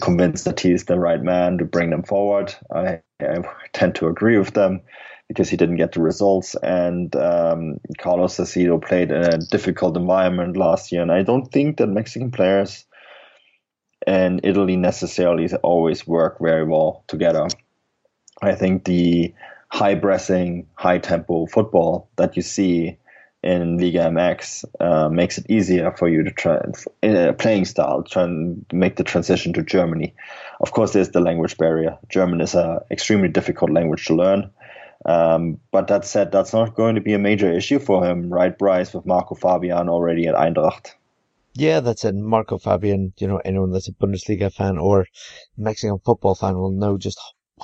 convinced 0.00 0.44
that 0.44 0.60
he 0.60 0.70
is 0.70 0.84
the 0.84 0.98
right 0.98 1.22
man 1.22 1.58
to 1.58 1.64
bring 1.64 1.90
them 1.90 2.04
forward. 2.04 2.54
I, 2.72 3.00
I, 3.20 3.38
tend 3.72 3.94
to 3.96 4.06
agree 4.06 4.38
with 4.38 4.52
them 4.52 4.82
because 5.26 5.48
he 5.48 5.56
didn't 5.56 5.78
get 5.78 5.92
the 5.92 6.02
results. 6.02 6.54
And 6.62 7.16
um, 7.16 7.80
Carlos 7.98 8.34
Salcedo 8.34 8.78
played 8.78 9.10
in 9.10 9.22
a 9.24 9.38
difficult 9.38 9.96
environment 9.96 10.56
last 10.56 10.92
year. 10.92 11.00
And 11.00 11.10
I 11.10 11.22
don't 11.22 11.50
think 11.50 11.78
that 11.78 11.86
Mexican 11.86 12.30
players 12.30 12.84
and 14.06 14.40
Italy 14.44 14.76
necessarily 14.76 15.52
always 15.62 16.06
work 16.06 16.38
very 16.40 16.64
well 16.64 17.04
together. 17.08 17.48
I 18.42 18.54
think 18.54 18.84
the 18.84 19.34
high 19.68 19.94
pressing, 19.94 20.66
high 20.74 20.98
tempo 20.98 21.46
football 21.46 22.08
that 22.16 22.36
you 22.36 22.42
see 22.42 22.98
in 23.42 23.78
Liga 23.78 24.00
MX 24.00 24.64
uh, 24.80 25.08
makes 25.08 25.38
it 25.38 25.46
easier 25.48 25.92
for 25.92 26.08
you 26.08 26.24
to 26.24 26.30
try 26.32 26.58
playing 27.32 27.64
style, 27.64 28.02
try 28.02 28.24
and 28.24 28.66
make 28.72 28.96
the 28.96 29.04
transition 29.04 29.52
to 29.52 29.62
Germany. 29.62 30.14
Of 30.60 30.72
course, 30.72 30.92
there's 30.92 31.10
the 31.10 31.20
language 31.20 31.56
barrier. 31.56 31.98
German 32.08 32.40
is 32.40 32.54
an 32.54 32.80
extremely 32.90 33.28
difficult 33.28 33.70
language 33.70 34.06
to 34.06 34.14
learn. 34.14 34.50
Um, 35.04 35.60
but 35.70 35.88
that 35.88 36.04
said, 36.04 36.32
that's 36.32 36.52
not 36.52 36.74
going 36.74 36.96
to 36.96 37.00
be 37.00 37.12
a 37.12 37.18
major 37.18 37.52
issue 37.52 37.78
for 37.78 38.04
him, 38.04 38.32
right, 38.32 38.56
Bryce, 38.56 38.92
with 38.92 39.06
Marco 39.06 39.36
Fabian 39.36 39.88
already 39.88 40.26
at 40.26 40.34
Eintracht. 40.34 40.94
Yeah, 41.54 41.80
that's 41.80 42.04
it. 42.04 42.14
Marco 42.14 42.58
Fabian, 42.58 43.12
you 43.18 43.28
know, 43.28 43.40
anyone 43.44 43.70
that's 43.70 43.88
a 43.88 43.92
Bundesliga 43.92 44.52
fan 44.52 44.78
or 44.78 45.06
Mexican 45.56 45.98
football 46.04 46.34
fan 46.34 46.56
will 46.56 46.72
know 46.72 46.98
just 46.98 47.20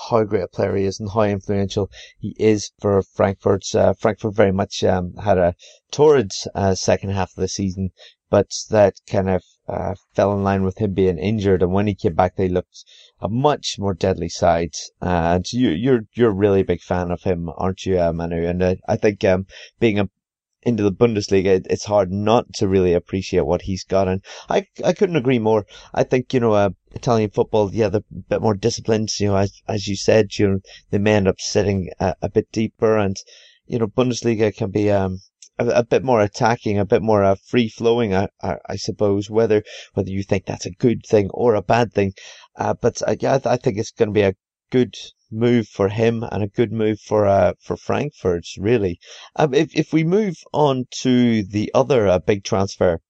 how 0.09 0.25
great 0.25 0.45
a 0.45 0.49
player 0.49 0.75
he 0.77 0.85
is 0.85 0.99
and 0.99 1.11
how 1.11 1.23
influential 1.23 1.91
he 2.19 2.35
is 2.39 2.71
for 2.81 3.03
Frankfurt. 3.03 3.75
Uh, 3.75 3.93
Frankfurt 3.93 4.35
very 4.35 4.53
much 4.53 4.83
um, 4.85 5.15
had 5.17 5.39
a 5.39 5.55
torrid 5.91 6.33
uh, 6.55 6.75
second 6.75 7.11
half 7.11 7.31
of 7.37 7.41
the 7.41 7.49
season, 7.49 7.91
but 8.31 8.51
that 8.71 8.95
kind 9.07 9.29
of 9.29 9.43
uh, 9.69 9.95
fell 10.15 10.33
in 10.33 10.43
line 10.43 10.63
with 10.63 10.79
him 10.79 10.95
being 10.95 11.19
injured. 11.19 11.63
And 11.63 11.73
when 11.73 11.87
he 11.87 11.95
came 11.95 12.15
back, 12.15 12.37
they 12.37 12.49
looked 12.49 12.85
a 13.21 13.29
much 13.29 13.77
more 13.79 13.95
deadly 13.95 14.29
side. 14.29 14.75
and 15.01 15.51
you, 15.53 15.71
are 15.71 15.75
you're, 15.75 16.01
you're 16.15 16.31
a 16.31 16.35
really 16.35 16.63
big 16.63 16.81
fan 16.81 17.11
of 17.11 17.23
him, 17.23 17.51
aren't 17.57 17.85
you, 17.85 18.01
uh, 18.01 18.13
Manu? 18.13 18.47
And 18.47 18.63
uh, 18.63 18.75
I 18.89 18.97
think 18.97 19.23
um, 19.25 19.47
being 19.79 19.99
a 19.99 20.09
into 20.63 20.83
the 20.83 20.93
Bundesliga, 20.93 21.67
it's 21.69 21.85
hard 21.85 22.13
not 22.13 22.53
to 22.55 22.69
really 22.69 22.93
appreciate 22.93 23.47
what 23.47 23.63
he's 23.63 23.85
got. 23.85 24.09
And 24.09 24.23
I, 24.49 24.67
I 24.85 24.93
couldn't 24.93 25.17
agree 25.17 25.39
more. 25.39 25.67
I 25.93 26.05
think, 26.05 26.33
you 26.33 26.41
know, 26.41 26.53
uh, 26.53 26.71
Italian 26.93 27.31
football, 27.31 27.71
yeah, 27.73 27.89
they're 27.89 28.01
a 28.01 28.21
bit 28.29 28.43
more 28.43 28.55
disciplined. 28.55 29.09
You 29.19 29.29
know, 29.29 29.37
as, 29.37 29.61
as 29.69 29.89
you 29.89 29.97
said, 29.97 30.39
you 30.39 30.49
know, 30.49 30.59
they 30.91 30.99
may 30.99 31.15
end 31.15 31.29
up 31.29 31.41
sitting 31.41 31.91
a, 31.99 32.15
a 32.23 32.29
bit 32.29 32.51
deeper 32.53 32.97
and, 32.97 33.17
you 33.67 33.79
know, 33.79 33.89
Bundesliga 33.89 34.55
can 34.55 34.71
be, 34.71 34.91
um, 34.91 35.19
a, 35.59 35.67
a 35.67 35.85
bit 35.85 36.03
more 36.03 36.21
attacking, 36.21 36.79
a 36.79 36.85
bit 36.85 37.03
more 37.03 37.23
uh, 37.23 37.37
free 37.47 37.69
flowing, 37.69 38.15
I, 38.15 38.29
I, 38.43 38.57
I, 38.69 38.77
suppose, 38.77 39.29
whether, 39.29 39.63
whether 39.95 40.11
you 40.11 40.23
think 40.23 40.47
that's 40.47 40.67
a 40.67 40.71
good 40.71 41.03
thing 41.07 41.31
or 41.31 41.55
a 41.55 41.63
bad 41.63 41.93
thing. 41.93 42.13
Uh, 42.57 42.75
but 42.75 43.03
uh, 43.07 43.17
yeah, 43.21 43.39
I, 43.45 43.53
I 43.55 43.57
think 43.57 43.79
it's 43.79 43.91
going 43.93 44.09
to 44.09 44.13
be 44.13 44.23
a 44.23 44.35
good 44.71 44.95
move 45.33 45.69
for 45.69 45.89
him 45.89 46.23
and 46.23 46.43
a 46.43 46.49
good 46.49 46.73
move 46.73 47.01
for 47.01 47.27
uh, 47.27 47.55
for 47.61 47.77
Frankfurt, 47.77 48.47
really. 48.59 48.99
Um, 49.37 49.55
if 49.55 49.75
if 49.75 49.93
we 49.93 50.05
move 50.05 50.37
on 50.53 50.87
to 51.03 51.43
the 51.43 51.71
other 51.75 52.07
uh, 52.07 52.19
big 52.19 52.45
transfer 52.45 53.01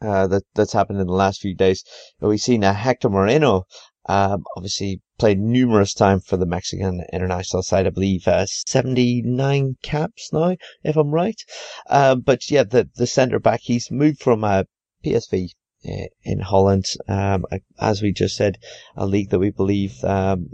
uh, 0.00 0.26
that 0.28 0.44
that's 0.54 0.72
happened 0.72 1.00
in 1.00 1.06
the 1.06 1.12
last 1.12 1.40
few 1.40 1.54
days, 1.54 1.84
we've 2.20 2.40
seen 2.40 2.64
uh, 2.64 2.74
Hector 2.74 3.10
Moreno. 3.10 3.64
Um, 4.06 4.44
obviously 4.56 5.02
played 5.18 5.38
numerous 5.38 5.92
times 5.92 6.24
for 6.26 6.38
the 6.38 6.46
Mexican 6.46 7.04
international 7.12 7.62
side. 7.62 7.86
I 7.86 7.90
believe 7.90 8.26
uh, 8.26 8.46
79 8.46 9.76
caps 9.82 10.32
now, 10.32 10.56
if 10.82 10.96
I'm 10.96 11.10
right. 11.10 11.40
Um, 11.88 12.20
but 12.20 12.50
yeah, 12.50 12.64
the 12.64 12.88
the 12.96 13.06
centre 13.06 13.38
back 13.38 13.60
he's 13.62 13.90
moved 13.90 14.20
from 14.20 14.42
uh, 14.42 14.64
PSV 15.04 15.50
uh, 15.88 16.06
in 16.22 16.40
Holland, 16.40 16.86
um, 17.08 17.46
as 17.78 18.02
we 18.02 18.12
just 18.12 18.36
said, 18.36 18.58
a 18.96 19.06
league 19.06 19.30
that 19.30 19.38
we 19.38 19.50
believe 19.50 20.02
um, 20.04 20.48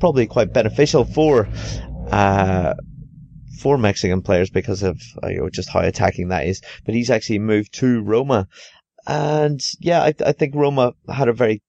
probably 0.00 0.26
quite 0.26 0.52
beneficial 0.52 1.04
for 1.04 1.48
uh, 2.10 2.74
for 3.60 3.78
Mexican 3.78 4.22
players 4.22 4.50
because 4.50 4.82
of 4.82 5.00
uh, 5.22 5.28
you 5.28 5.38
know, 5.38 5.50
just 5.50 5.68
how 5.68 5.80
attacking 5.80 6.28
that 6.28 6.46
is. 6.46 6.60
But 6.84 6.94
he's 6.94 7.10
actually 7.10 7.38
moved 7.38 7.74
to 7.74 8.02
Roma, 8.02 8.48
and 9.06 9.60
yeah, 9.78 10.02
I, 10.02 10.14
I 10.24 10.32
think 10.32 10.54
Roma 10.54 10.94
had 11.08 11.28
a 11.28 11.32
very 11.32 11.62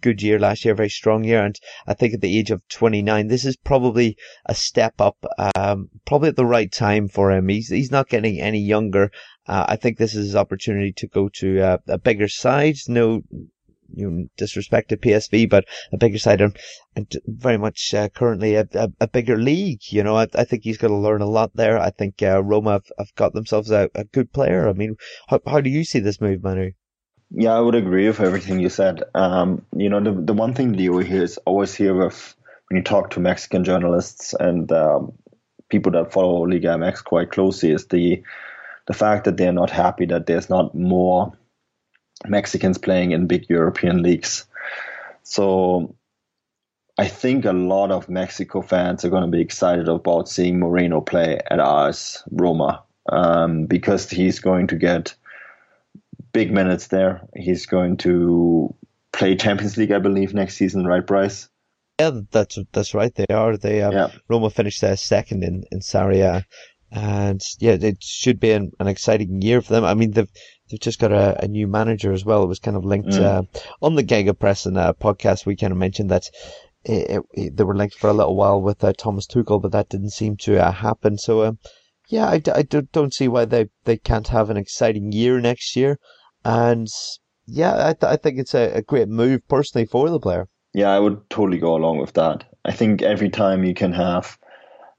good 0.00 0.22
year 0.22 0.38
last 0.38 0.64
year, 0.64 0.74
very 0.74 0.88
strong 0.88 1.24
year, 1.24 1.44
and 1.44 1.58
I 1.86 1.94
think 1.94 2.14
at 2.14 2.20
the 2.20 2.38
age 2.38 2.50
of 2.50 2.66
29, 2.68 3.26
this 3.26 3.44
is 3.44 3.56
probably 3.56 4.16
a 4.46 4.54
step 4.54 4.94
up, 5.00 5.16
um, 5.56 5.88
probably 6.06 6.28
at 6.28 6.36
the 6.36 6.46
right 6.46 6.70
time 6.70 7.08
for 7.08 7.32
him. 7.32 7.48
He's 7.48 7.68
he's 7.68 7.90
not 7.90 8.08
getting 8.08 8.40
any 8.40 8.60
younger. 8.60 9.10
Uh, 9.46 9.64
I 9.68 9.76
think 9.76 9.98
this 9.98 10.14
is 10.14 10.26
his 10.26 10.36
opportunity 10.36 10.92
to 10.92 11.08
go 11.08 11.28
to 11.34 11.60
uh, 11.60 11.78
a 11.88 11.98
bigger 11.98 12.28
side. 12.28 12.76
No, 12.86 13.22
you 13.94 14.10
know, 14.10 14.26
disrespect 14.36 14.90
to 14.90 14.96
PSV, 14.96 15.48
but 15.48 15.64
a 15.92 15.96
bigger 15.96 16.18
side 16.18 16.40
and, 16.40 16.56
and 16.96 17.12
very 17.26 17.58
much 17.58 17.94
uh, 17.94 18.08
currently 18.08 18.54
a, 18.54 18.66
a, 18.74 18.88
a, 19.00 19.08
bigger 19.08 19.36
league. 19.36 19.80
You 19.90 20.02
know, 20.02 20.16
I, 20.16 20.26
I 20.34 20.44
think 20.44 20.64
he's 20.64 20.78
going 20.78 20.92
to 20.92 20.98
learn 20.98 21.22
a 21.22 21.26
lot 21.26 21.50
there. 21.54 21.78
I 21.78 21.90
think 21.90 22.22
uh, 22.22 22.42
Roma 22.42 22.72
have, 22.72 22.86
have, 22.98 23.14
got 23.14 23.32
themselves 23.32 23.70
a, 23.70 23.90
a, 23.94 24.04
good 24.04 24.32
player. 24.32 24.68
I 24.68 24.72
mean, 24.72 24.96
how, 25.28 25.40
how 25.46 25.60
do 25.60 25.70
you 25.70 25.84
see 25.84 26.00
this 26.00 26.20
move, 26.20 26.42
Manu? 26.42 26.72
Yeah, 27.30 27.54
I 27.54 27.60
would 27.60 27.74
agree 27.74 28.06
with 28.06 28.20
everything 28.20 28.58
you 28.60 28.70
said. 28.70 29.02
Um, 29.14 29.66
you 29.76 29.90
know, 29.90 30.00
the 30.00 30.12
the 30.12 30.32
one 30.32 30.54
thing 30.54 30.72
that 30.72 30.80
you 30.80 30.94
always 31.44 31.74
hear 31.74 31.94
with 31.94 32.34
when 32.68 32.78
you 32.78 32.82
talk 32.82 33.10
to 33.10 33.20
Mexican 33.20 33.64
journalists 33.64 34.34
and 34.38 34.70
um, 34.72 35.12
people 35.68 35.92
that 35.92 36.12
follow 36.12 36.46
Liga 36.46 36.68
MX 36.68 37.04
quite 37.04 37.30
closely 37.30 37.70
is 37.70 37.86
the 37.86 38.22
the 38.86 38.94
fact 38.94 39.24
that 39.24 39.36
they're 39.36 39.52
not 39.52 39.70
happy 39.70 40.06
that 40.06 40.26
there's 40.26 40.48
not 40.48 40.74
more 40.74 41.32
Mexicans 42.26 42.78
playing 42.78 43.12
in 43.12 43.26
big 43.26 43.48
European 43.48 44.02
leagues. 44.02 44.46
So 45.22 45.94
I 46.98 47.06
think 47.06 47.44
a 47.44 47.52
lot 47.52 47.92
of 47.92 48.08
Mexico 48.08 48.60
fans 48.60 49.04
are 49.04 49.10
going 49.10 49.22
to 49.22 49.28
be 49.28 49.40
excited 49.40 49.88
about 49.88 50.28
seeing 50.28 50.58
Moreno 50.58 51.00
play 51.00 51.40
at 51.50 51.60
AS 51.60 52.24
Roma 52.30 52.82
um, 53.08 53.66
because 53.66 54.10
he's 54.10 54.40
going 54.40 54.66
to 54.68 54.76
get 54.76 55.14
big 56.32 56.52
minutes 56.52 56.88
there. 56.88 57.20
He's 57.36 57.66
going 57.66 57.98
to 57.98 58.74
play 59.12 59.36
Champions 59.36 59.76
League, 59.76 59.92
I 59.92 59.98
believe, 59.98 60.34
next 60.34 60.56
season, 60.56 60.86
right, 60.86 61.06
Bryce? 61.06 61.48
Yeah, 62.00 62.20
that's 62.30 62.58
that's 62.72 62.94
right. 62.94 63.12
They 63.14 63.26
are. 63.34 63.56
They 63.56 63.82
um, 63.82 63.92
yeah. 63.92 64.10
Roma 64.28 64.50
finished 64.50 64.80
their 64.80 64.96
second 64.96 65.42
in 65.42 65.64
in 65.72 65.80
Serie 65.80 66.20
A, 66.20 66.46
and 66.92 67.42
yeah, 67.58 67.76
it 67.80 68.02
should 68.02 68.38
be 68.38 68.52
an, 68.52 68.70
an 68.78 68.86
exciting 68.86 69.42
year 69.42 69.60
for 69.60 69.72
them. 69.72 69.84
I 69.84 69.94
mean, 69.94 70.12
they've 70.12 70.30
they've 70.68 70.80
just 70.80 70.98
got 70.98 71.12
a, 71.12 71.44
a 71.44 71.48
new 71.48 71.66
manager 71.66 72.12
as 72.12 72.24
well. 72.24 72.42
It 72.42 72.48
was 72.48 72.58
kind 72.58 72.76
of 72.76 72.84
linked 72.84 73.10
mm. 73.10 73.22
uh, 73.22 73.42
on 73.82 73.94
the 73.94 74.04
Gegenpress 74.04 74.66
uh, 74.76 74.92
podcast. 74.94 75.46
We 75.46 75.56
kind 75.56 75.72
of 75.72 75.78
mentioned 75.78 76.10
that 76.10 76.28
it, 76.84 77.10
it, 77.10 77.22
it, 77.32 77.56
they 77.56 77.64
were 77.64 77.76
linked 77.76 77.98
for 77.98 78.08
a 78.08 78.14
little 78.14 78.36
while 78.36 78.60
with 78.60 78.82
uh, 78.82 78.92
Thomas 78.96 79.26
Tuchel, 79.26 79.60
but 79.60 79.72
that 79.72 79.88
didn't 79.88 80.10
seem 80.10 80.36
to 80.38 80.64
uh, 80.64 80.72
happen. 80.72 81.18
So, 81.18 81.44
um, 81.44 81.58
yeah, 82.08 82.26
I, 82.26 82.42
I 82.54 82.62
don't 82.62 83.14
see 83.14 83.28
why 83.28 83.44
they, 83.44 83.68
they 83.84 83.96
can't 83.96 84.28
have 84.28 84.50
an 84.50 84.56
exciting 84.56 85.12
year 85.12 85.40
next 85.40 85.76
year. 85.76 85.98
And 86.44 86.88
yeah, 87.46 87.88
I, 87.88 87.92
th- 87.92 88.12
I 88.12 88.16
think 88.16 88.38
it's 88.38 88.54
a, 88.54 88.72
a 88.74 88.82
great 88.82 89.08
move 89.08 89.46
personally 89.48 89.86
for 89.86 90.08
the 90.08 90.20
player. 90.20 90.48
Yeah, 90.74 90.90
I 90.90 90.98
would 90.98 91.28
totally 91.30 91.58
go 91.58 91.74
along 91.74 91.98
with 91.98 92.14
that. 92.14 92.44
I 92.64 92.72
think 92.72 93.02
every 93.02 93.30
time 93.30 93.64
you 93.64 93.74
can 93.74 93.92
have 93.92 94.38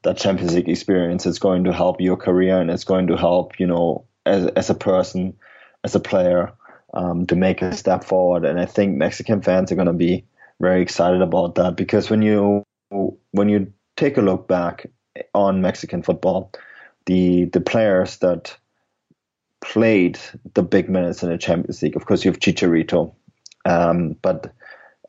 that 0.01 0.17
Champions 0.17 0.55
League 0.55 0.69
experience, 0.69 1.25
it's 1.25 1.39
going 1.39 1.65
to 1.65 1.73
help 1.73 2.01
your 2.01 2.17
career 2.17 2.59
and 2.59 2.69
it's 2.69 2.83
going 2.83 3.07
to 3.07 3.17
help, 3.17 3.59
you 3.59 3.67
know, 3.67 4.05
as, 4.25 4.47
as 4.47 4.69
a 4.69 4.75
person 4.75 5.37
as 5.83 5.95
a 5.95 5.99
player 5.99 6.53
um, 6.93 7.25
to 7.27 7.35
make 7.35 7.61
a 7.61 7.75
step 7.75 8.03
forward. 8.03 8.45
And 8.45 8.59
I 8.59 8.65
think 8.65 8.97
Mexican 8.97 9.41
fans 9.41 9.71
are 9.71 9.75
going 9.75 9.87
to 9.87 9.93
be 9.93 10.25
very 10.59 10.81
excited 10.81 11.21
about 11.21 11.55
that 11.55 11.75
because 11.75 12.09
when 12.09 12.21
you 12.21 12.63
when 13.31 13.49
you 13.49 13.71
take 13.95 14.17
a 14.17 14.21
look 14.21 14.47
back 14.47 14.89
on 15.33 15.61
Mexican 15.61 16.01
football, 16.03 16.51
the 17.05 17.45
the 17.45 17.61
players 17.61 18.17
that 18.17 18.57
played 19.61 20.19
the 20.53 20.63
big 20.63 20.89
minutes 20.89 21.21
in 21.23 21.29
the 21.29 21.37
Champions 21.37 21.81
League, 21.81 21.95
of 21.95 22.05
course, 22.05 22.23
you 22.23 22.31
have 22.31 22.39
Chicharito, 22.39 23.13
um, 23.65 24.15
but 24.21 24.53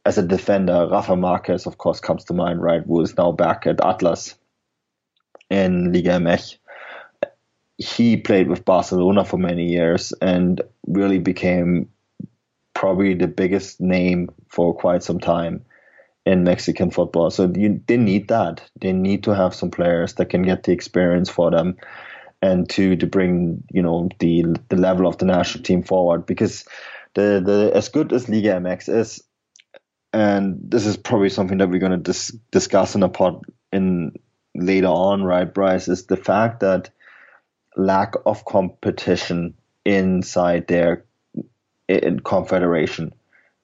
as 0.04 0.18
a 0.18 0.22
defender, 0.22 0.88
Rafa 0.90 1.16
Marquez, 1.16 1.66
of 1.66 1.78
course, 1.78 2.00
comes 2.00 2.24
to 2.24 2.34
mind, 2.34 2.62
right? 2.62 2.82
Who 2.82 3.00
is 3.02 3.16
now 3.16 3.32
back 3.32 3.66
at 3.66 3.84
Atlas 3.84 4.34
in 5.50 5.92
Liga 5.92 6.10
MX. 6.10 6.56
He 7.80 8.16
played 8.16 8.48
with 8.48 8.64
Barcelona 8.64 9.24
for 9.24 9.38
many 9.38 9.68
years 9.68 10.12
and 10.20 10.60
really 10.86 11.18
became 11.18 11.88
probably 12.74 13.14
the 13.14 13.26
biggest 13.26 13.80
name 13.80 14.28
for 14.48 14.74
quite 14.74 15.02
some 15.02 15.18
time 15.18 15.64
in 16.26 16.44
Mexican 16.44 16.90
football. 16.90 17.30
So 17.30 17.50
you, 17.54 17.80
they 17.86 17.96
need 17.96 18.28
that. 18.28 18.62
They 18.80 18.92
need 18.92 19.24
to 19.24 19.34
have 19.34 19.54
some 19.54 19.70
players 19.70 20.14
that 20.14 20.26
can 20.26 20.42
get 20.42 20.62
the 20.62 20.72
experience 20.72 21.30
for 21.30 21.50
them 21.50 21.76
and 22.42 22.68
to 22.70 22.96
to 22.96 23.06
bring 23.06 23.62
you 23.70 23.82
know 23.82 24.08
the 24.18 24.44
the 24.68 24.76
level 24.76 25.06
of 25.06 25.18
the 25.18 25.26
national 25.26 25.64
team 25.64 25.82
forward 25.82 26.26
because 26.26 26.64
the 27.14 27.42
the 27.44 27.72
as 27.74 27.88
good 27.88 28.12
as 28.12 28.28
Liga 28.28 28.50
MX 28.54 28.88
is, 28.88 29.22
and 30.12 30.58
this 30.62 30.86
is 30.86 30.96
probably 30.96 31.28
something 31.28 31.58
that 31.58 31.68
we're 31.68 31.80
going 31.80 31.92
to 31.92 31.98
dis- 31.98 32.36
discuss 32.50 32.94
in 32.94 33.02
a 33.02 33.08
pod 33.08 33.42
in 33.72 34.12
later 34.54 34.86
on, 34.88 35.22
right, 35.22 35.52
Bryce, 35.52 35.88
is 35.88 36.06
the 36.06 36.16
fact 36.16 36.60
that 36.60 36.90
lack 37.76 38.14
of 38.26 38.44
competition 38.44 39.54
inside 39.84 40.66
their 40.66 41.04
in 41.88 42.20
confederation, 42.20 43.12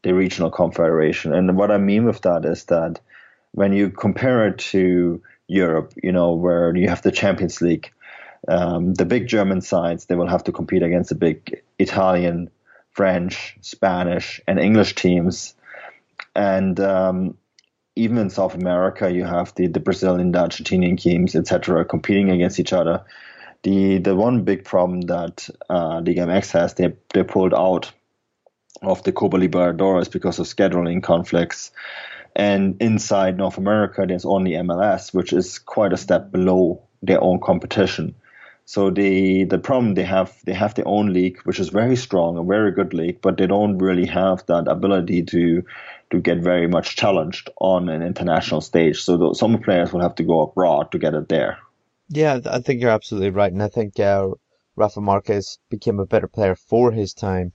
the 0.03 0.15
regional 0.15 0.51
confederation. 0.51 1.33
And 1.33 1.57
what 1.57 1.71
I 1.71 1.79
mean 1.79 2.05
with 2.05 2.23
that 2.23 2.45
is 2.45 2.65
that 2.65 3.01
when 3.53 3.73
you 3.73 3.91
compare 3.91 4.49
it 4.49 4.59
to 4.59 5.23
Europe, 5.47 5.93
you 6.03 6.13
know, 6.13 6.35
where 6.35 6.75
you 6.77 6.89
have 6.89 7.03
the 7.03 7.13
Champions 7.13 7.61
League, 7.61 7.93
um, 8.49 8.95
the 8.95 9.05
big 9.05 9.29
German 9.29 9.61
sides, 9.61 10.07
they 10.07 10.17
will 10.17 10.27
have 10.27 10.45
to 10.45 10.53
compete 10.53 10.83
against 10.83 11.09
the 11.11 11.15
big 11.15 11.63
Italian, 11.79 12.51
French, 12.91 13.57
Spanish, 13.61 14.41
and 14.47 14.59
English 14.59 14.95
teams. 14.95 15.55
And 16.35 16.79
um, 16.81 17.37
even 17.95 18.19
in 18.19 18.31
South 18.31 18.55
America, 18.55 19.11
you 19.11 19.25
have 19.25 19.55
the, 19.55 19.69
the 19.69 19.81
Brazilian, 19.81 20.33
the 20.33 20.39
Argentinian 20.39 21.01
teams, 21.01 21.35
etc., 21.35 21.85
competing 21.85 22.31
against 22.31 22.61
each 22.61 22.73
other. 22.73 23.05
The 23.67 23.99
the 23.99 24.15
one 24.15 24.45
big 24.45 24.63
problem 24.63 25.01
that 25.13 25.51
uh, 25.69 25.97
Liga 25.97 26.21
MX 26.21 26.53
has, 26.53 26.75
they 26.75 26.95
they 27.13 27.25
pulled 27.25 27.53
out 27.53 27.91
of 28.81 29.03
the 29.03 29.11
Copa 29.11 29.39
Libertadores 29.39 30.09
because 30.09 30.39
of 30.39 30.47
scheduling 30.47 31.03
conflicts. 31.03 31.73
And 32.37 32.77
inside 32.81 33.37
North 33.37 33.59
America, 33.59 34.05
there's 34.07 34.25
only 34.25 34.53
MLS, 34.53 35.13
which 35.13 35.33
is 35.33 35.59
quite 35.59 35.93
a 35.93 35.97
step 35.97 36.31
below 36.31 36.81
their 37.03 37.21
own 37.21 37.41
competition. 37.41 38.15
So 38.67 38.91
the 38.91 39.43
the 39.43 39.59
problem 39.59 39.95
they 39.95 40.05
have 40.05 40.33
they 40.45 40.55
have 40.55 40.75
their 40.75 40.87
own 40.87 41.13
league, 41.13 41.41
which 41.43 41.59
is 41.59 41.71
very 41.71 41.97
strong, 41.97 42.39
a 42.39 42.45
very 42.45 42.71
good 42.71 42.95
league, 42.95 43.21
but 43.21 43.37
they 43.37 43.49
don't 43.49 43.79
really 43.79 44.07
have 44.07 44.47
that 44.47 44.69
ability 44.69 45.25
to 45.25 45.65
to 46.13 46.21
get 46.21 46.39
very 46.39 46.69
much 46.69 46.95
challenged 46.95 47.51
on 47.61 47.89
an 47.89 48.03
international 48.03 48.61
stage. 48.61 49.03
So 49.03 49.33
some 49.33 49.59
players 49.59 49.93
will 49.93 50.03
have 50.03 50.15
to 50.15 50.23
go 50.23 50.43
abroad 50.43 50.93
to 50.93 51.01
get 51.01 51.15
it 51.15 51.29
there. 51.29 51.59
Yeah, 52.09 52.41
I 52.47 52.59
think 52.59 52.81
you're 52.81 52.91
absolutely 52.91 53.31
right, 53.31 53.53
and 53.53 53.63
I 53.63 53.69
think 53.69 54.01
uh, 54.01 54.31
Rafa 54.75 55.01
Marquez 55.01 55.61
became 55.71 56.01
a 56.01 56.05
better 56.07 56.27
player 56.27 56.57
for 56.57 56.91
his 56.91 57.15
time 57.15 57.53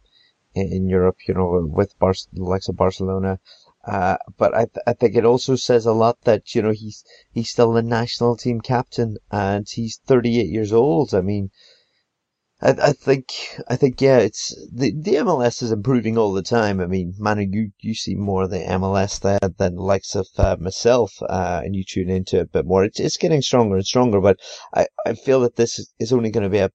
in, 0.56 0.72
in 0.74 0.90
Europe. 0.90 1.18
You 1.28 1.36
know, 1.36 1.68
with 1.72 2.00
Bar- 2.00 2.14
the 2.34 2.44
likes 2.44 2.70
of 2.70 2.78
Barcelona 2.78 3.40
uh, 3.86 4.18
but 4.38 4.54
I, 4.56 4.66
th- 4.66 4.84
I 4.88 4.94
think 4.94 5.16
it 5.16 5.26
also 5.26 5.56
says 5.56 5.86
a 5.88 5.94
lot 5.94 6.22
that, 6.24 6.56
you 6.56 6.62
know, 6.64 6.72
he's, 6.72 7.04
he's 7.32 7.50
still 7.52 7.74
the 7.74 7.84
national 7.84 8.38
team 8.38 8.62
captain 8.62 9.18
and 9.32 9.68
he's 9.70 10.00
38 10.06 10.50
years 10.50 10.74
old. 10.74 11.14
I 11.16 11.22
mean, 11.22 11.52
I, 12.62 12.70
I 12.70 12.92
think, 12.94 13.34
I 13.68 13.76
think, 13.76 14.02
yeah, 14.02 14.18
it's, 14.20 14.56
the, 14.72 14.94
the 14.96 15.16
MLS 15.16 15.64
is 15.64 15.72
improving 15.72 16.18
all 16.18 16.32
the 16.32 16.44
time. 16.44 16.80
I 16.80 16.86
mean, 16.86 17.16
Manu, 17.18 17.48
you, 17.50 17.72
you 17.80 17.96
see 17.96 18.16
more 18.16 18.44
of 18.44 18.52
the 18.52 18.60
MLS 18.60 19.20
there 19.20 19.40
than 19.58 19.76
the 19.76 19.82
likes 19.82 20.16
of 20.16 20.28
uh, 20.38 20.58
myself, 20.60 21.12
uh, 21.28 21.62
and 21.64 21.76
you 21.76 21.84
tune 21.84 22.10
into 22.10 22.38
it 22.38 22.42
a 22.42 22.46
bit 22.46 22.66
more. 22.66 22.84
It's, 22.84 23.00
it's 23.00 23.18
getting 23.18 23.42
stronger 23.42 23.76
and 23.76 23.86
stronger, 23.86 24.22
but 24.22 24.38
I, 24.74 24.88
I 25.06 25.14
feel 25.14 25.40
that 25.42 25.56
this 25.56 25.86
is 26.00 26.14
only 26.14 26.30
going 26.30 26.44
to 26.44 26.50
be 26.50 26.60
a 26.60 26.70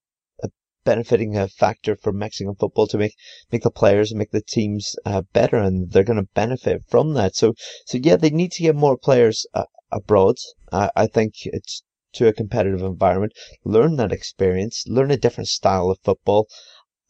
benefiting 0.84 1.37
a 1.37 1.49
factor 1.49 1.97
for 1.97 2.12
Mexican 2.12 2.55
football 2.55 2.87
to 2.87 2.97
make 2.97 3.16
make 3.51 3.62
the 3.62 3.70
players 3.72 4.12
and 4.12 4.18
make 4.20 4.30
the 4.30 4.41
teams 4.41 4.95
uh, 5.05 5.22
better, 5.32 5.57
and 5.57 5.91
they're 5.91 6.05
going 6.05 6.16
to 6.16 6.28
benefit 6.34 6.80
from 6.89 7.14
that. 7.14 7.34
So, 7.34 7.55
so 7.87 7.99
yeah, 7.99 8.14
they 8.14 8.30
need 8.30 8.53
to 8.53 8.62
get 8.62 8.76
more 8.76 8.97
players 8.97 9.47
uh, 9.53 9.64
abroad. 9.91 10.37
I 10.72 11.07
think 11.07 11.34
it's 11.45 11.82
to 12.16 12.28
a 12.28 12.32
competitive 12.32 12.82
environment, 12.82 13.32
learn 13.64 13.96
that 13.96 14.12
experience, 14.12 14.84
learn 14.86 15.10
a 15.10 15.16
different 15.16 15.48
style 15.48 15.90
of 15.90 15.98
football. 16.04 16.48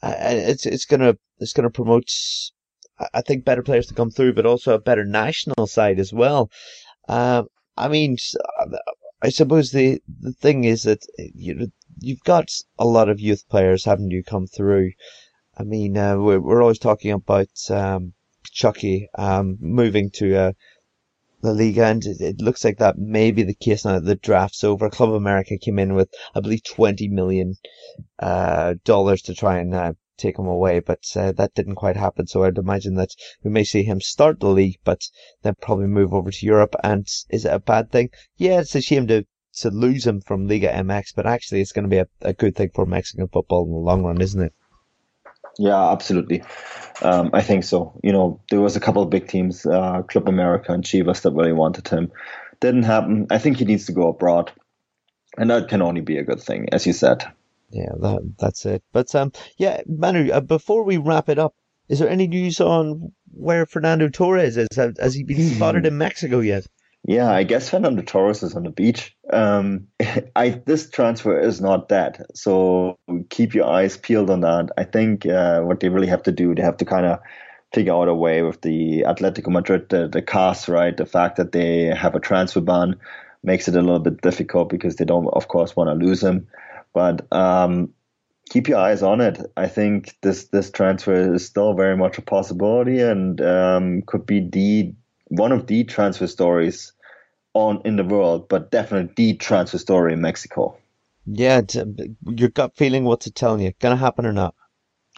Uh, 0.02 0.14
it's 0.18 0.66
it's 0.66 0.84
gonna 0.84 1.16
it's 1.38 1.52
gonna 1.52 1.70
promote. 1.70 2.10
I 3.12 3.20
think 3.20 3.44
better 3.44 3.62
players 3.62 3.86
to 3.88 3.94
come 3.94 4.10
through, 4.10 4.34
but 4.34 4.46
also 4.46 4.74
a 4.74 4.80
better 4.80 5.04
national 5.04 5.66
side 5.66 5.98
as 5.98 6.12
well. 6.12 6.50
Uh, 7.08 7.42
I 7.76 7.88
mean, 7.88 8.16
I 9.22 9.30
suppose 9.30 9.70
the 9.70 10.02
the 10.20 10.32
thing 10.32 10.64
is 10.64 10.82
that 10.84 11.06
you 11.16 11.72
you've 11.98 12.24
got 12.24 12.50
a 12.78 12.86
lot 12.86 13.08
of 13.08 13.20
youth 13.20 13.48
players, 13.48 13.84
haven't 13.84 14.10
you, 14.10 14.22
come 14.22 14.46
through? 14.46 14.92
I 15.58 15.62
mean, 15.64 15.96
uh, 15.96 16.18
we're, 16.18 16.40
we're 16.40 16.62
always 16.62 16.78
talking 16.78 17.12
about 17.12 17.48
um, 17.70 18.12
Chucky 18.44 19.08
um, 19.16 19.56
moving 19.60 20.10
to 20.14 20.36
uh, 20.36 20.52
the 21.46 21.54
league, 21.54 21.78
and 21.78 22.04
it, 22.04 22.20
it, 22.20 22.40
looks 22.40 22.64
like 22.64 22.78
that 22.78 22.98
may 22.98 23.30
be 23.30 23.42
the 23.44 23.54
case 23.54 23.84
now 23.84 23.94
that 23.94 24.04
the 24.04 24.16
draft's 24.16 24.64
over. 24.64 24.90
Club 24.90 25.12
America 25.12 25.56
came 25.56 25.78
in 25.78 25.94
with, 25.94 26.12
I 26.34 26.40
believe, 26.40 26.64
twenty 26.64 27.08
million 27.08 27.54
uh, 28.18 28.74
dollars 28.84 29.22
to 29.22 29.34
try 29.34 29.58
and 29.58 29.74
uh, 29.74 29.92
take 30.16 30.38
him 30.38 30.46
away, 30.46 30.80
but 30.80 31.04
uh, 31.14 31.32
that 31.32 31.54
didn't 31.54 31.76
quite 31.76 31.96
happen. 31.96 32.26
So 32.26 32.42
I'd 32.42 32.58
imagine 32.58 32.94
that 32.96 33.10
we 33.42 33.50
may 33.50 33.64
see 33.64 33.82
him 33.82 34.00
start 34.00 34.40
the 34.40 34.48
league, 34.48 34.78
but 34.84 35.02
then 35.42 35.54
probably 35.60 35.86
move 35.86 36.12
over 36.12 36.30
to 36.30 36.46
Europe. 36.46 36.74
And 36.82 37.06
is 37.30 37.44
it 37.44 37.52
a 37.52 37.58
bad 37.58 37.92
thing? 37.92 38.10
Yeah, 38.36 38.60
it's 38.60 38.74
a 38.74 38.80
shame 38.80 39.06
to 39.08 39.24
to 39.58 39.70
lose 39.70 40.06
him 40.06 40.20
from 40.20 40.46
Liga 40.46 40.68
MX, 40.68 41.14
but 41.14 41.26
actually 41.26 41.60
it's 41.60 41.72
going 41.72 41.84
to 41.84 41.88
be 41.88 41.98
a, 41.98 42.08
a 42.20 42.34
good 42.34 42.54
thing 42.54 42.70
for 42.74 42.84
Mexican 42.84 43.28
football 43.28 43.64
in 43.64 43.70
the 43.70 43.78
long 43.78 44.02
run, 44.02 44.20
isn't 44.20 44.42
it? 44.42 44.52
Yeah, 45.58 45.90
absolutely. 45.90 46.42
Um, 47.02 47.30
I 47.32 47.42
think 47.42 47.64
so. 47.64 47.98
You 48.02 48.12
know, 48.12 48.40
there 48.50 48.60
was 48.60 48.76
a 48.76 48.80
couple 48.80 49.02
of 49.02 49.10
big 49.10 49.28
teams, 49.28 49.66
uh, 49.66 50.02
Club 50.02 50.28
America 50.28 50.72
and 50.72 50.84
Chivas, 50.84 51.22
that 51.22 51.32
really 51.32 51.52
wanted 51.52 51.88
him. 51.88 52.10
Didn't 52.60 52.84
happen. 52.84 53.26
I 53.30 53.38
think 53.38 53.58
he 53.58 53.64
needs 53.64 53.86
to 53.86 53.92
go 53.92 54.08
abroad, 54.08 54.50
and 55.36 55.50
that 55.50 55.68
can 55.68 55.82
only 55.82 56.00
be 56.00 56.16
a 56.18 56.24
good 56.24 56.40
thing, 56.40 56.68
as 56.72 56.86
you 56.86 56.94
said. 56.94 57.24
Yeah, 57.70 57.92
that 58.00 58.34
that's 58.38 58.64
it. 58.64 58.82
But 58.92 59.14
um, 59.14 59.32
yeah, 59.58 59.82
Manu. 59.86 60.30
Uh, 60.30 60.40
before 60.40 60.84
we 60.84 60.96
wrap 60.96 61.28
it 61.28 61.38
up, 61.38 61.54
is 61.88 61.98
there 61.98 62.08
any 62.08 62.26
news 62.26 62.60
on 62.60 63.12
where 63.32 63.66
Fernando 63.66 64.08
Torres 64.08 64.56
is? 64.56 64.68
Has, 64.74 64.94
has 64.98 65.14
he 65.14 65.24
been 65.24 65.50
spotted 65.50 65.84
in 65.84 65.98
Mexico 65.98 66.40
yet? 66.40 66.66
Yeah, 67.08 67.30
I 67.30 67.44
guess 67.44 67.70
Fernando 67.70 68.02
Torres 68.02 68.42
is 68.42 68.56
on 68.56 68.64
the 68.64 68.70
beach. 68.70 69.14
Um, 69.32 69.86
I 70.36 70.60
this 70.66 70.90
transfer 70.90 71.38
is 71.38 71.60
not 71.60 71.88
dead, 71.88 72.26
so 72.34 72.98
keep 73.30 73.54
your 73.54 73.66
eyes 73.66 73.96
peeled 73.96 74.28
on 74.28 74.40
that. 74.40 74.70
I 74.76 74.82
think 74.82 75.24
uh, 75.24 75.60
what 75.60 75.78
they 75.78 75.88
really 75.88 76.08
have 76.08 76.24
to 76.24 76.32
do, 76.32 76.52
they 76.52 76.62
have 76.62 76.78
to 76.78 76.84
kind 76.84 77.06
of 77.06 77.20
figure 77.72 77.92
out 77.92 78.08
a 78.08 78.14
way 78.14 78.42
with 78.42 78.60
the 78.62 79.04
Atletico 79.06 79.52
Madrid, 79.52 79.88
the, 79.88 80.08
the 80.08 80.20
cast, 80.20 80.66
right? 80.66 80.96
The 80.96 81.06
fact 81.06 81.36
that 81.36 81.52
they 81.52 81.84
have 81.84 82.16
a 82.16 82.20
transfer 82.20 82.60
ban 82.60 82.96
makes 83.44 83.68
it 83.68 83.76
a 83.76 83.82
little 83.82 84.00
bit 84.00 84.20
difficult 84.20 84.68
because 84.68 84.96
they 84.96 85.04
don't, 85.04 85.28
of 85.28 85.46
course, 85.46 85.76
want 85.76 85.88
to 85.88 86.06
lose 86.06 86.20
him. 86.20 86.48
But 86.92 87.32
um, 87.32 87.92
keep 88.50 88.66
your 88.66 88.78
eyes 88.78 89.04
on 89.04 89.20
it. 89.20 89.38
I 89.56 89.68
think 89.68 90.16
this 90.22 90.48
this 90.48 90.72
transfer 90.72 91.34
is 91.34 91.46
still 91.46 91.74
very 91.74 91.96
much 91.96 92.18
a 92.18 92.22
possibility 92.22 93.00
and 93.00 93.40
um, 93.40 94.02
could 94.02 94.26
be 94.26 94.40
the 94.40 94.92
one 95.28 95.52
of 95.52 95.68
the 95.68 95.84
transfer 95.84 96.26
stories 96.26 96.92
on 97.56 97.80
in 97.84 97.96
the 97.96 98.04
world, 98.04 98.48
but 98.48 98.70
definitely 98.70 99.12
the 99.16 99.34
transfer 99.38 99.78
story 99.78 100.12
in 100.12 100.20
Mexico. 100.20 100.76
Yeah, 101.26 101.62
your 102.28 102.50
gut 102.50 102.76
feeling, 102.76 103.04
what's 103.04 103.26
it 103.26 103.34
telling 103.34 103.60
you? 103.60 103.72
Gonna 103.80 103.96
happen 103.96 104.26
or 104.26 104.32
not? 104.32 104.54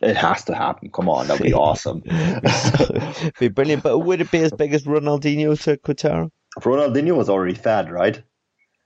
It 0.01 0.17
has 0.17 0.45
to 0.45 0.55
happen. 0.55 0.91
Come 0.91 1.09
on, 1.09 1.27
that'd 1.27 1.45
be 1.45 1.53
awesome. 1.67 2.01
be 3.39 3.49
brilliant. 3.49 3.83
But 3.83 3.99
would 3.99 4.21
it 4.21 4.31
be 4.31 4.39
as 4.39 4.53
big 4.53 4.73
as 4.73 4.85
Ronaldinho 4.85 5.61
to 5.65 5.77
Querétaro? 5.77 6.31
Ronaldinho 6.61 7.17
was 7.17 7.29
already 7.29 7.55
fat, 7.55 7.91
right? 7.91 8.23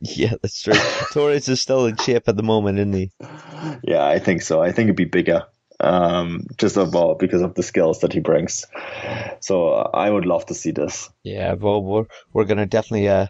Yeah, 0.00 0.34
that's 0.42 0.60
true. 0.60 0.74
Torres 1.12 1.48
is 1.48 1.62
still 1.62 1.86
in 1.86 1.96
shape 1.96 2.28
at 2.28 2.36
the 2.36 2.42
moment, 2.42 2.78
isn't 2.78 2.92
he? 2.92 3.12
Yeah, 3.84 4.04
I 4.04 4.18
think 4.18 4.42
so. 4.42 4.60
I 4.60 4.72
think 4.72 4.86
it'd 4.86 4.96
be 4.96 5.04
bigger, 5.04 5.44
um, 5.78 6.46
just 6.56 6.76
about 6.76 7.20
because 7.20 7.42
of 7.42 7.54
the 7.54 7.62
skills 7.62 8.00
that 8.00 8.12
he 8.12 8.18
brings. 8.18 8.66
So 9.40 9.68
uh, 9.68 9.90
I 9.94 10.10
would 10.10 10.26
love 10.26 10.46
to 10.46 10.54
see 10.54 10.72
this. 10.72 11.08
Yeah, 11.22 11.54
well, 11.54 11.82
we're 11.84 12.06
we're 12.32 12.46
gonna 12.46 12.66
definitely 12.66 13.08
uh, 13.08 13.26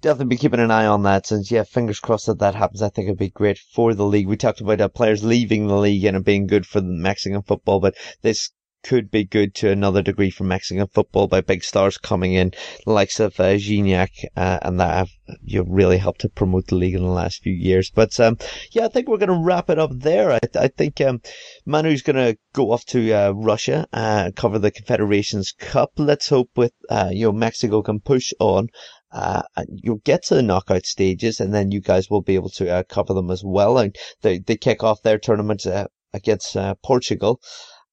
definitely 0.00 0.36
be 0.36 0.36
keeping 0.36 0.60
an 0.60 0.70
eye 0.70 0.86
on 0.86 1.02
that. 1.04 1.26
Since 1.26 1.50
yeah, 1.50 1.64
fingers 1.64 2.00
crossed 2.00 2.26
that 2.26 2.38
that 2.38 2.54
happens. 2.54 2.82
I 2.82 2.88
think 2.88 3.06
it'd 3.06 3.18
be 3.18 3.30
great 3.30 3.58
for 3.58 3.94
the 3.94 4.06
league. 4.06 4.28
We 4.28 4.36
talked 4.36 4.60
about 4.60 4.80
uh, 4.80 4.88
players 4.88 5.24
leaving 5.24 5.66
the 5.66 5.76
league 5.76 6.04
and 6.04 6.16
it 6.16 6.24
being 6.24 6.46
good 6.46 6.66
for 6.66 6.80
Mexican 6.80 7.42
football, 7.42 7.80
but 7.80 7.94
this 8.22 8.50
could 8.84 9.10
be 9.10 9.24
good 9.24 9.54
to 9.56 9.70
another 9.70 10.02
degree 10.02 10.30
for 10.30 10.44
Mexican 10.44 10.86
football 10.86 11.26
by 11.26 11.40
big 11.40 11.64
stars 11.64 11.98
coming 11.98 12.32
in, 12.32 12.52
the 12.86 12.92
likes 12.92 13.18
of 13.18 13.38
uh, 13.40 13.56
Gignac, 13.56 14.10
uh, 14.36 14.58
and 14.62 14.78
that 14.78 14.94
have 14.94 15.10
you 15.42 15.64
really 15.68 15.98
helped 15.98 16.20
to 16.20 16.28
promote 16.28 16.68
the 16.68 16.76
league 16.76 16.94
in 16.94 17.02
the 17.02 17.08
last 17.08 17.42
few 17.42 17.52
years. 17.52 17.90
But 17.90 18.18
um, 18.20 18.38
yeah, 18.70 18.84
I 18.84 18.88
think 18.88 19.08
we're 19.08 19.18
going 19.18 19.28
to 19.28 19.44
wrap 19.44 19.68
it 19.68 19.78
up 19.78 19.90
there. 19.92 20.32
I, 20.32 20.38
I 20.54 20.68
think 20.68 21.00
um, 21.00 21.20
Manu's 21.66 22.02
going 22.02 22.16
to 22.16 22.38
go 22.52 22.70
off 22.70 22.84
to 22.86 23.12
uh, 23.12 23.30
Russia 23.32 23.86
and 23.92 24.34
cover 24.34 24.58
the 24.58 24.70
Confederations 24.70 25.52
Cup. 25.52 25.92
Let's 25.96 26.28
hope 26.28 26.50
with 26.56 26.72
uh, 26.88 27.10
you 27.12 27.26
know 27.26 27.32
Mexico 27.32 27.82
can 27.82 28.00
push 28.00 28.32
on 28.38 28.68
uh, 29.10 29.42
you'll 29.68 30.02
get 30.04 30.24
to 30.24 30.34
the 30.34 30.42
knockout 30.42 30.86
stages 30.86 31.40
and 31.40 31.54
then 31.54 31.70
you 31.70 31.80
guys 31.80 32.10
will 32.10 32.22
be 32.22 32.34
able 32.34 32.50
to 32.50 32.70
uh, 32.70 32.82
cover 32.88 33.14
them 33.14 33.30
as 33.30 33.42
well. 33.44 33.78
And 33.78 33.94
they, 34.22 34.38
they 34.38 34.56
kick 34.56 34.82
off 34.82 35.02
their 35.02 35.18
tournament 35.18 35.66
uh, 35.66 35.88
against 36.12 36.56
uh, 36.56 36.74
Portugal. 36.82 37.40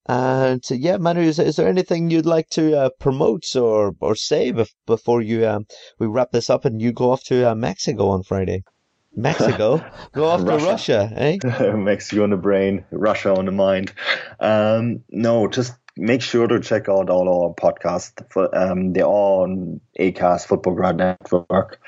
And 0.07 0.63
uh, 0.69 0.75
yeah, 0.75 0.97
Manu, 0.97 1.21
is, 1.21 1.39
is 1.39 1.55
there 1.55 1.67
anything 1.67 2.09
you'd 2.09 2.25
like 2.25 2.49
to 2.49 2.77
uh, 2.77 2.89
promote 2.99 3.55
or, 3.55 3.95
or 3.99 4.15
say 4.15 4.51
bef- 4.51 4.73
before 4.85 5.21
you 5.21 5.47
um, 5.47 5.65
we 5.99 6.07
wrap 6.07 6.31
this 6.31 6.49
up 6.49 6.65
and 6.65 6.81
you 6.81 6.91
go 6.91 7.11
off 7.11 7.23
to 7.25 7.55
Mexico 7.55 8.09
on 8.09 8.23
Friday? 8.23 8.63
Mexico, 9.15 9.83
go 10.11 10.25
off 10.25 10.43
Russia. 10.43 10.59
to 10.59 10.71
Russia, 10.71 11.13
eh? 11.15 11.37
Mexico 11.75 12.23
on 12.23 12.31
the 12.31 12.37
brain, 12.37 12.83
Russia 12.91 13.33
on 13.33 13.45
the 13.45 13.51
mind. 13.51 13.93
Um, 14.39 15.03
no, 15.09 15.47
just 15.47 15.73
make 15.97 16.21
sure 16.21 16.47
to 16.47 16.59
check 16.59 16.89
out 16.89 17.09
all 17.09 17.29
our 17.29 17.53
podcasts. 17.53 18.13
For, 18.29 18.55
um, 18.55 18.93
they're 18.93 19.03
all 19.03 19.43
on 19.43 19.81
ACAS 19.99 20.45
Futbolgrad 20.45 20.97
Network. 20.97 21.79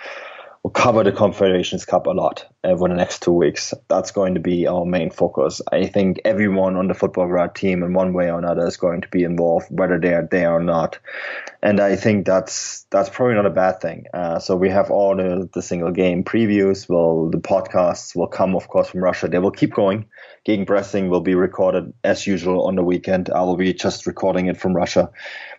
We'll 0.63 0.71
cover 0.71 1.03
the 1.03 1.13
Confederations 1.13 1.85
Cup 1.85 2.07
a 2.07 2.11
lot 2.11 2.45
over 2.63 2.89
the 2.89 2.95
next 2.95 3.23
two 3.23 3.31
weeks. 3.31 3.73
That's 3.87 4.11
going 4.11 4.33
to 4.33 4.41
be 4.41 4.67
our 4.67 4.85
main 4.85 5.11
focus. 5.11 5.61
I 5.71 5.85
think 5.85 6.19
everyone 6.25 6.75
on 6.75 6.87
the 6.87 6.93
Futbolgrad 6.93 7.55
team, 7.55 7.83
in 7.83 7.93
one 7.93 8.11
way 8.13 8.29
or 8.29 8.39
another, 8.39 8.67
is 8.67 8.75
going 8.75 9.01
to 9.01 9.07
be 9.07 9.23
involved, 9.23 9.67
whether 9.69 9.97
they 9.97 10.13
are 10.13 10.27
there 10.29 10.51
or 10.51 10.61
not. 10.61 10.99
And 11.61 11.79
I 11.79 11.95
think 11.95 12.25
that's 12.25 12.85
that's 12.91 13.09
probably 13.09 13.35
not 13.35 13.45
a 13.45 13.51
bad 13.51 13.81
thing. 13.81 14.05
Uh, 14.13 14.39
so 14.39 14.55
we 14.55 14.69
have 14.69 14.91
all 14.91 15.15
the, 15.15 15.49
the 15.53 15.61
single 15.61 15.91
game 15.91 16.23
previews. 16.23 16.87
Well, 16.87 17.29
the 17.29 17.39
podcasts 17.39 18.15
will 18.15 18.27
come, 18.27 18.55
of 18.55 18.67
course, 18.67 18.89
from 18.89 19.03
Russia. 19.03 19.27
They 19.27 19.39
will 19.39 19.51
keep 19.51 19.73
going 19.73 20.05
Game 20.47 20.65
Gegenpressing 20.65 21.09
will 21.09 21.19
be 21.19 21.35
recorded 21.35 21.91
as 22.05 22.25
usual 22.25 22.67
on 22.67 22.75
the 22.75 22.83
weekend. 22.83 23.29
I 23.29 23.41
will 23.41 23.57
be 23.57 23.73
just 23.73 24.07
recording 24.07 24.47
it 24.47 24.55
from 24.55 24.73
Russia. 24.73 25.11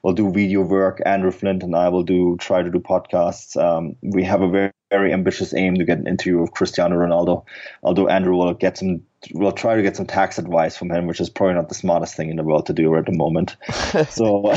We'll 0.03 0.15
do 0.15 0.33
video 0.33 0.63
work. 0.63 1.03
Andrew 1.05 1.31
Flint 1.31 1.63
and 1.63 1.77
I 1.77 1.91
will 1.91 2.05
do 2.05 2.39
try 2.39 2.63
to 2.63 2.71
do 2.71 2.79
podcasts. 2.79 3.55
Um, 3.63 3.97
we 4.01 4.25
have 4.25 4.41
a 4.41 4.49
very 4.49 4.73
very 4.91 5.13
ambitious 5.13 5.55
aim 5.55 5.77
to 5.77 5.85
get 5.85 5.99
an 5.99 6.07
interview 6.07 6.41
with 6.41 6.53
Cristiano 6.53 6.97
Ronaldo. 6.97 7.45
Although 7.83 8.09
Andrew 8.09 8.37
will 8.37 8.55
get 8.55 8.79
some, 8.79 9.03
we'll 9.33 9.53
try 9.53 9.77
to 9.77 9.83
get 9.83 9.97
some 9.97 10.07
tax 10.07 10.39
advice 10.39 10.77
from 10.77 10.91
him, 10.91 11.07
which 11.07 11.21
is 11.21 11.31
probably 11.31 11.55
not 11.55 11.69
the 11.69 11.75
smartest 11.75 12.15
thing 12.17 12.31
in 12.31 12.37
the 12.37 12.43
world 12.43 12.67
to 12.67 12.73
do 12.73 12.95
at 12.97 13.07
the 13.07 13.13
moment. 13.13 13.57
So, 14.11 14.43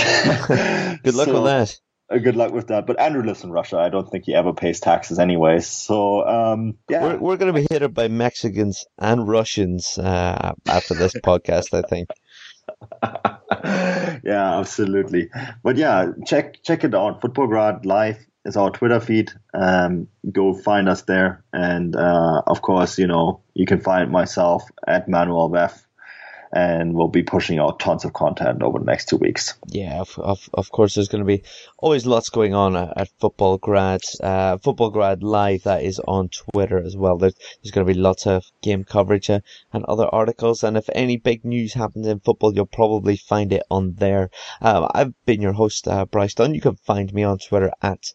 good 1.03 1.15
luck 1.15 1.25
so, 1.25 1.34
with 1.34 1.43
that. 1.45 1.79
Uh, 2.09 2.17
good 2.17 2.36
luck 2.36 2.51
with 2.51 2.67
that. 2.67 2.86
But 2.86 2.99
Andrew 2.99 3.23
lives 3.23 3.43
in 3.43 3.51
Russia. 3.51 3.77
I 3.77 3.89
don't 3.89 4.09
think 4.09 4.25
he 4.25 4.36
ever 4.36 4.53
pays 4.53 4.79
taxes 4.79 5.19
anyway. 5.19 5.59
So 5.59 6.27
um, 6.27 6.77
yeah, 6.89 7.03
we're, 7.03 7.17
we're 7.17 7.38
going 7.38 7.53
to 7.53 7.59
be 7.59 7.67
hit 7.69 7.84
up 7.84 7.93
by 7.93 8.07
Mexicans 8.07 8.86
and 8.97 9.27
Russians 9.27 9.97
uh, 9.97 10.53
after 10.67 10.93
this 10.93 11.13
podcast. 11.23 11.73
I 11.73 11.82
think. 11.88 12.09
yeah, 14.23 14.59
absolutely. 14.59 15.29
But 15.63 15.77
yeah, 15.77 16.11
check 16.25 16.61
check 16.63 16.84
it 16.84 16.93
out. 16.93 17.21
Futbolgrad 17.21 17.86
Live 17.86 18.25
is 18.45 18.57
our 18.57 18.71
Twitter 18.71 18.99
feed. 18.99 19.31
Um, 19.53 20.07
go 20.31 20.53
find 20.53 20.89
us 20.89 21.03
there, 21.03 21.43
and 21.53 21.95
uh, 21.95 22.41
of 22.47 22.61
course, 22.61 22.97
you 22.97 23.07
know 23.07 23.41
you 23.53 23.65
can 23.65 23.79
find 23.79 24.11
myself 24.11 24.63
at 24.87 25.07
Manuel 25.07 25.49
Veth 25.49 25.85
and 26.53 26.93
we'll 26.93 27.07
be 27.07 27.23
pushing 27.23 27.59
out 27.59 27.79
tons 27.79 28.05
of 28.05 28.13
content 28.13 28.61
over 28.61 28.79
the 28.79 28.85
next 28.85 29.07
two 29.09 29.17
weeks. 29.17 29.55
Yeah, 29.67 30.01
of, 30.01 30.17
of, 30.19 30.49
of 30.53 30.71
course, 30.71 30.95
there's 30.95 31.07
going 31.07 31.23
to 31.23 31.27
be 31.27 31.43
always 31.77 32.05
lots 32.05 32.29
going 32.29 32.53
on 32.53 32.75
at, 32.75 32.97
at 32.97 33.09
Futbolgrad, 33.21 34.01
uh, 34.21 34.57
Futbolgrad 34.57 35.23
Live 35.23 35.63
that 35.63 35.83
is 35.83 35.99
on 35.99 36.29
Twitter 36.29 36.77
as 36.83 36.97
well. 36.97 37.17
There's, 37.17 37.35
there's 37.61 37.71
going 37.71 37.87
to 37.87 37.93
be 37.93 37.99
lots 37.99 38.27
of 38.27 38.45
game 38.61 38.83
coverage 38.83 39.29
uh, 39.29 39.39
and 39.71 39.85
other 39.85 40.07
articles. 40.07 40.63
And 40.63 40.77
if 40.77 40.89
any 40.93 41.17
big 41.17 41.45
news 41.45 41.73
happens 41.73 42.07
in 42.07 42.19
football, 42.19 42.53
you'll 42.53 42.65
probably 42.65 43.15
find 43.15 43.53
it 43.53 43.63
on 43.71 43.95
there. 43.95 44.29
Um, 44.61 44.89
I've 44.93 45.13
been 45.25 45.41
your 45.41 45.53
host, 45.53 45.87
uh, 45.87 46.05
Bryce 46.05 46.33
Dunn. 46.33 46.53
You 46.53 46.61
can 46.61 46.75
find 46.75 47.13
me 47.13 47.23
on 47.23 47.37
Twitter 47.37 47.71
at 47.81 48.11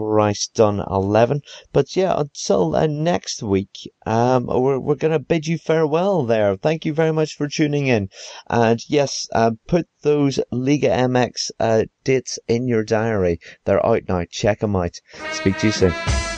Bryce 0.00 0.48
Dunn 0.48 0.82
11. 0.90 1.42
But 1.72 1.94
yeah, 1.94 2.18
until 2.18 2.74
uh, 2.74 2.86
next 2.86 3.42
week, 3.42 3.92
um, 4.06 4.46
we're, 4.46 4.78
we're 4.78 4.94
going 4.96 5.12
to 5.12 5.18
bid 5.18 5.46
you 5.46 5.58
farewell 5.58 6.24
there. 6.24 6.56
Thank 6.56 6.84
you 6.84 6.92
very 6.92 7.12
much 7.12 7.36
for 7.36 7.48
tuning 7.48 7.86
in. 7.86 8.08
And 8.48 8.80
yes, 8.88 9.28
uh, 9.32 9.52
put 9.68 9.86
those 10.02 10.40
Liga 10.50 10.88
MX 10.88 11.50
uh, 11.60 11.84
dates 12.02 12.38
in 12.48 12.66
your 12.66 12.82
diary. 12.82 13.38
They're 13.64 13.84
out 13.84 14.02
now. 14.08 14.24
Check 14.30 14.60
them 14.60 14.74
out. 14.74 14.96
Speak 15.32 15.58
to 15.58 15.66
you 15.66 15.72
soon. 15.72 16.29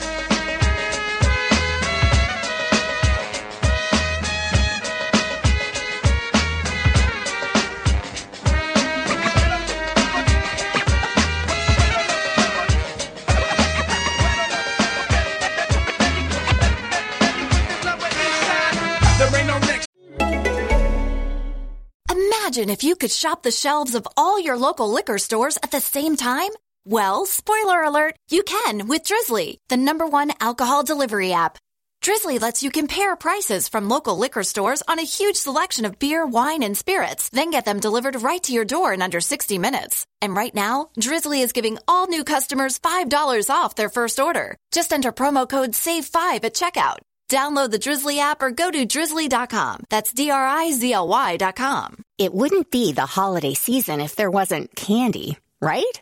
Imagine 22.53 22.69
if 22.69 22.83
you 22.83 22.95
could 22.95 23.09
shop 23.09 23.41
the 23.41 23.49
shelves 23.49 23.95
of 23.95 24.07
all 24.15 24.39
your 24.39 24.55
local 24.55 24.87
liquor 24.87 25.17
stores 25.17 25.57
at 25.63 25.71
the 25.71 25.81
same 25.81 26.15
time. 26.15 26.51
Well, 26.85 27.25
spoiler 27.25 27.81
alert, 27.81 28.15
you 28.29 28.43
can 28.43 28.87
with 28.87 29.01
Drizly, 29.05 29.57
the 29.69 29.77
number 29.77 30.05
one 30.05 30.33
alcohol 30.39 30.83
delivery 30.83 31.33
app. 31.33 31.57
Drizly 32.03 32.39
lets 32.39 32.61
you 32.61 32.69
compare 32.69 33.15
prices 33.15 33.67
from 33.67 33.89
local 33.89 34.15
liquor 34.19 34.43
stores 34.43 34.83
on 34.87 34.99
a 34.99 35.13
huge 35.17 35.37
selection 35.37 35.83
of 35.83 35.97
beer, 35.97 36.27
wine, 36.27 36.61
and 36.61 36.77
spirits, 36.77 37.27
then 37.29 37.49
get 37.49 37.65
them 37.65 37.79
delivered 37.79 38.21
right 38.21 38.43
to 38.43 38.53
your 38.53 38.65
door 38.65 38.93
in 38.93 39.01
under 39.01 39.19
60 39.19 39.57
minutes. 39.57 40.05
And 40.21 40.35
right 40.35 40.53
now, 40.53 40.89
Drizly 40.99 41.41
is 41.41 41.53
giving 41.53 41.79
all 41.87 42.05
new 42.05 42.23
customers 42.23 42.77
$5 42.77 43.49
off 43.49 43.73
their 43.73 43.89
first 43.89 44.19
order. 44.19 44.57
Just 44.71 44.93
enter 44.93 45.11
promo 45.11 45.49
code 45.49 45.71
SAVE5 45.71 46.43
at 46.43 46.53
checkout. 46.53 46.99
Download 47.29 47.71
the 47.71 47.79
Drizly 47.79 48.19
app 48.19 48.41
or 48.41 48.51
go 48.51 48.69
to 48.69 48.85
drizly.com. 48.85 49.83
That's 49.89 50.13
D 50.13 50.29
R 50.29 50.45
I 50.45 50.71
Z 50.71 50.93
L 50.93 51.07
Y.com. 51.07 52.03
It 52.17 52.33
wouldn't 52.33 52.69
be 52.69 52.93
the 52.93 53.05
holiday 53.07 53.53
season 53.55 54.01
if 54.01 54.15
there 54.15 54.29
wasn't 54.29 54.75
candy, 54.75 55.37
right? 55.59 56.01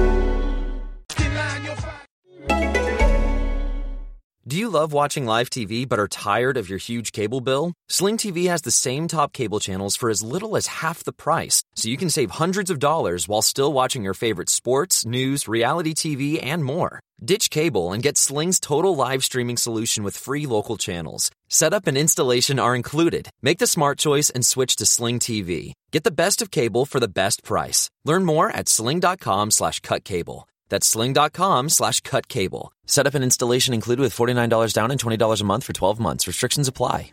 Do 4.51 4.57
you 4.57 4.67
love 4.67 4.91
watching 4.91 5.25
live 5.25 5.49
TV 5.49 5.87
but 5.87 5.97
are 5.97 6.09
tired 6.09 6.57
of 6.57 6.67
your 6.67 6.77
huge 6.77 7.13
cable 7.13 7.39
bill? 7.39 7.71
Sling 7.87 8.17
TV 8.17 8.49
has 8.49 8.63
the 8.63 8.77
same 8.85 9.07
top 9.07 9.31
cable 9.31 9.61
channels 9.61 9.95
for 9.95 10.09
as 10.09 10.21
little 10.21 10.57
as 10.57 10.67
half 10.67 11.05
the 11.05 11.13
price, 11.13 11.63
so 11.77 11.87
you 11.87 11.95
can 11.95 12.09
save 12.09 12.31
hundreds 12.31 12.69
of 12.69 12.77
dollars 12.77 13.29
while 13.29 13.41
still 13.41 13.71
watching 13.71 14.03
your 14.03 14.13
favorite 14.13 14.49
sports, 14.49 15.05
news, 15.05 15.47
reality 15.47 15.93
TV, 15.93 16.37
and 16.43 16.65
more. 16.65 16.99
Ditch 17.23 17.49
cable 17.49 17.93
and 17.93 18.03
get 18.03 18.17
Sling's 18.17 18.59
total 18.59 18.93
live 18.93 19.23
streaming 19.23 19.55
solution 19.55 20.03
with 20.03 20.17
free 20.17 20.45
local 20.45 20.75
channels. 20.75 21.31
Setup 21.47 21.87
and 21.87 21.97
installation 21.97 22.59
are 22.59 22.75
included. 22.75 23.29
Make 23.41 23.59
the 23.59 23.67
smart 23.67 23.99
choice 23.99 24.29
and 24.29 24.45
switch 24.45 24.75
to 24.75 24.85
Sling 24.85 25.19
TV. 25.19 25.71
Get 25.91 26.03
the 26.03 26.11
best 26.11 26.41
of 26.41 26.51
cable 26.51 26.85
for 26.85 26.99
the 26.99 27.07
best 27.21 27.45
price. 27.45 27.89
Learn 28.03 28.25
more 28.25 28.49
at 28.49 28.67
sling.com 28.67 29.51
slash 29.51 29.79
cut 29.79 30.03
cable. 30.03 30.45
That's 30.71 30.87
sling.com 30.87 31.69
slash 31.69 31.99
cut 31.99 32.27
cable. 32.29 32.71
Setup 32.87 33.13
and 33.13 33.23
installation 33.23 33.75
included 33.75 34.01
with 34.01 34.15
$49 34.15 34.73
down 34.73 34.89
and 34.89 34.99
$20 34.99 35.41
a 35.41 35.43
month 35.43 35.65
for 35.65 35.73
12 35.73 35.99
months. 35.99 36.27
Restrictions 36.27 36.67
apply. 36.67 37.11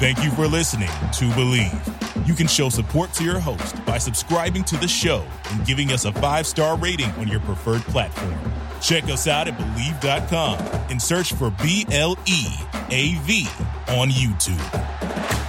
Thank 0.00 0.24
you 0.24 0.30
for 0.32 0.48
listening 0.48 0.88
to 0.88 1.24
Bleav. 1.36 2.26
You 2.26 2.34
can 2.34 2.48
show 2.48 2.68
support 2.68 3.12
to 3.14 3.24
your 3.24 3.38
host 3.38 3.84
by 3.86 3.98
subscribing 3.98 4.64
to 4.64 4.76
the 4.76 4.88
show 4.88 5.24
and 5.50 5.64
giving 5.64 5.92
us 5.92 6.04
a 6.04 6.12
five 6.12 6.46
star 6.46 6.76
rating 6.76 7.10
on 7.12 7.28
your 7.28 7.40
preferred 7.40 7.82
platform. 7.82 8.34
Check 8.80 9.04
us 9.04 9.28
out 9.28 9.46
at 9.46 9.56
Bleav.com 9.56 10.58
and 10.90 11.00
search 11.00 11.32
for 11.32 11.50
B 11.62 11.86
L 11.92 12.18
E 12.26 12.46
A 12.90 13.14
V 13.20 13.46
on 13.88 14.10
YouTube. 14.10 15.43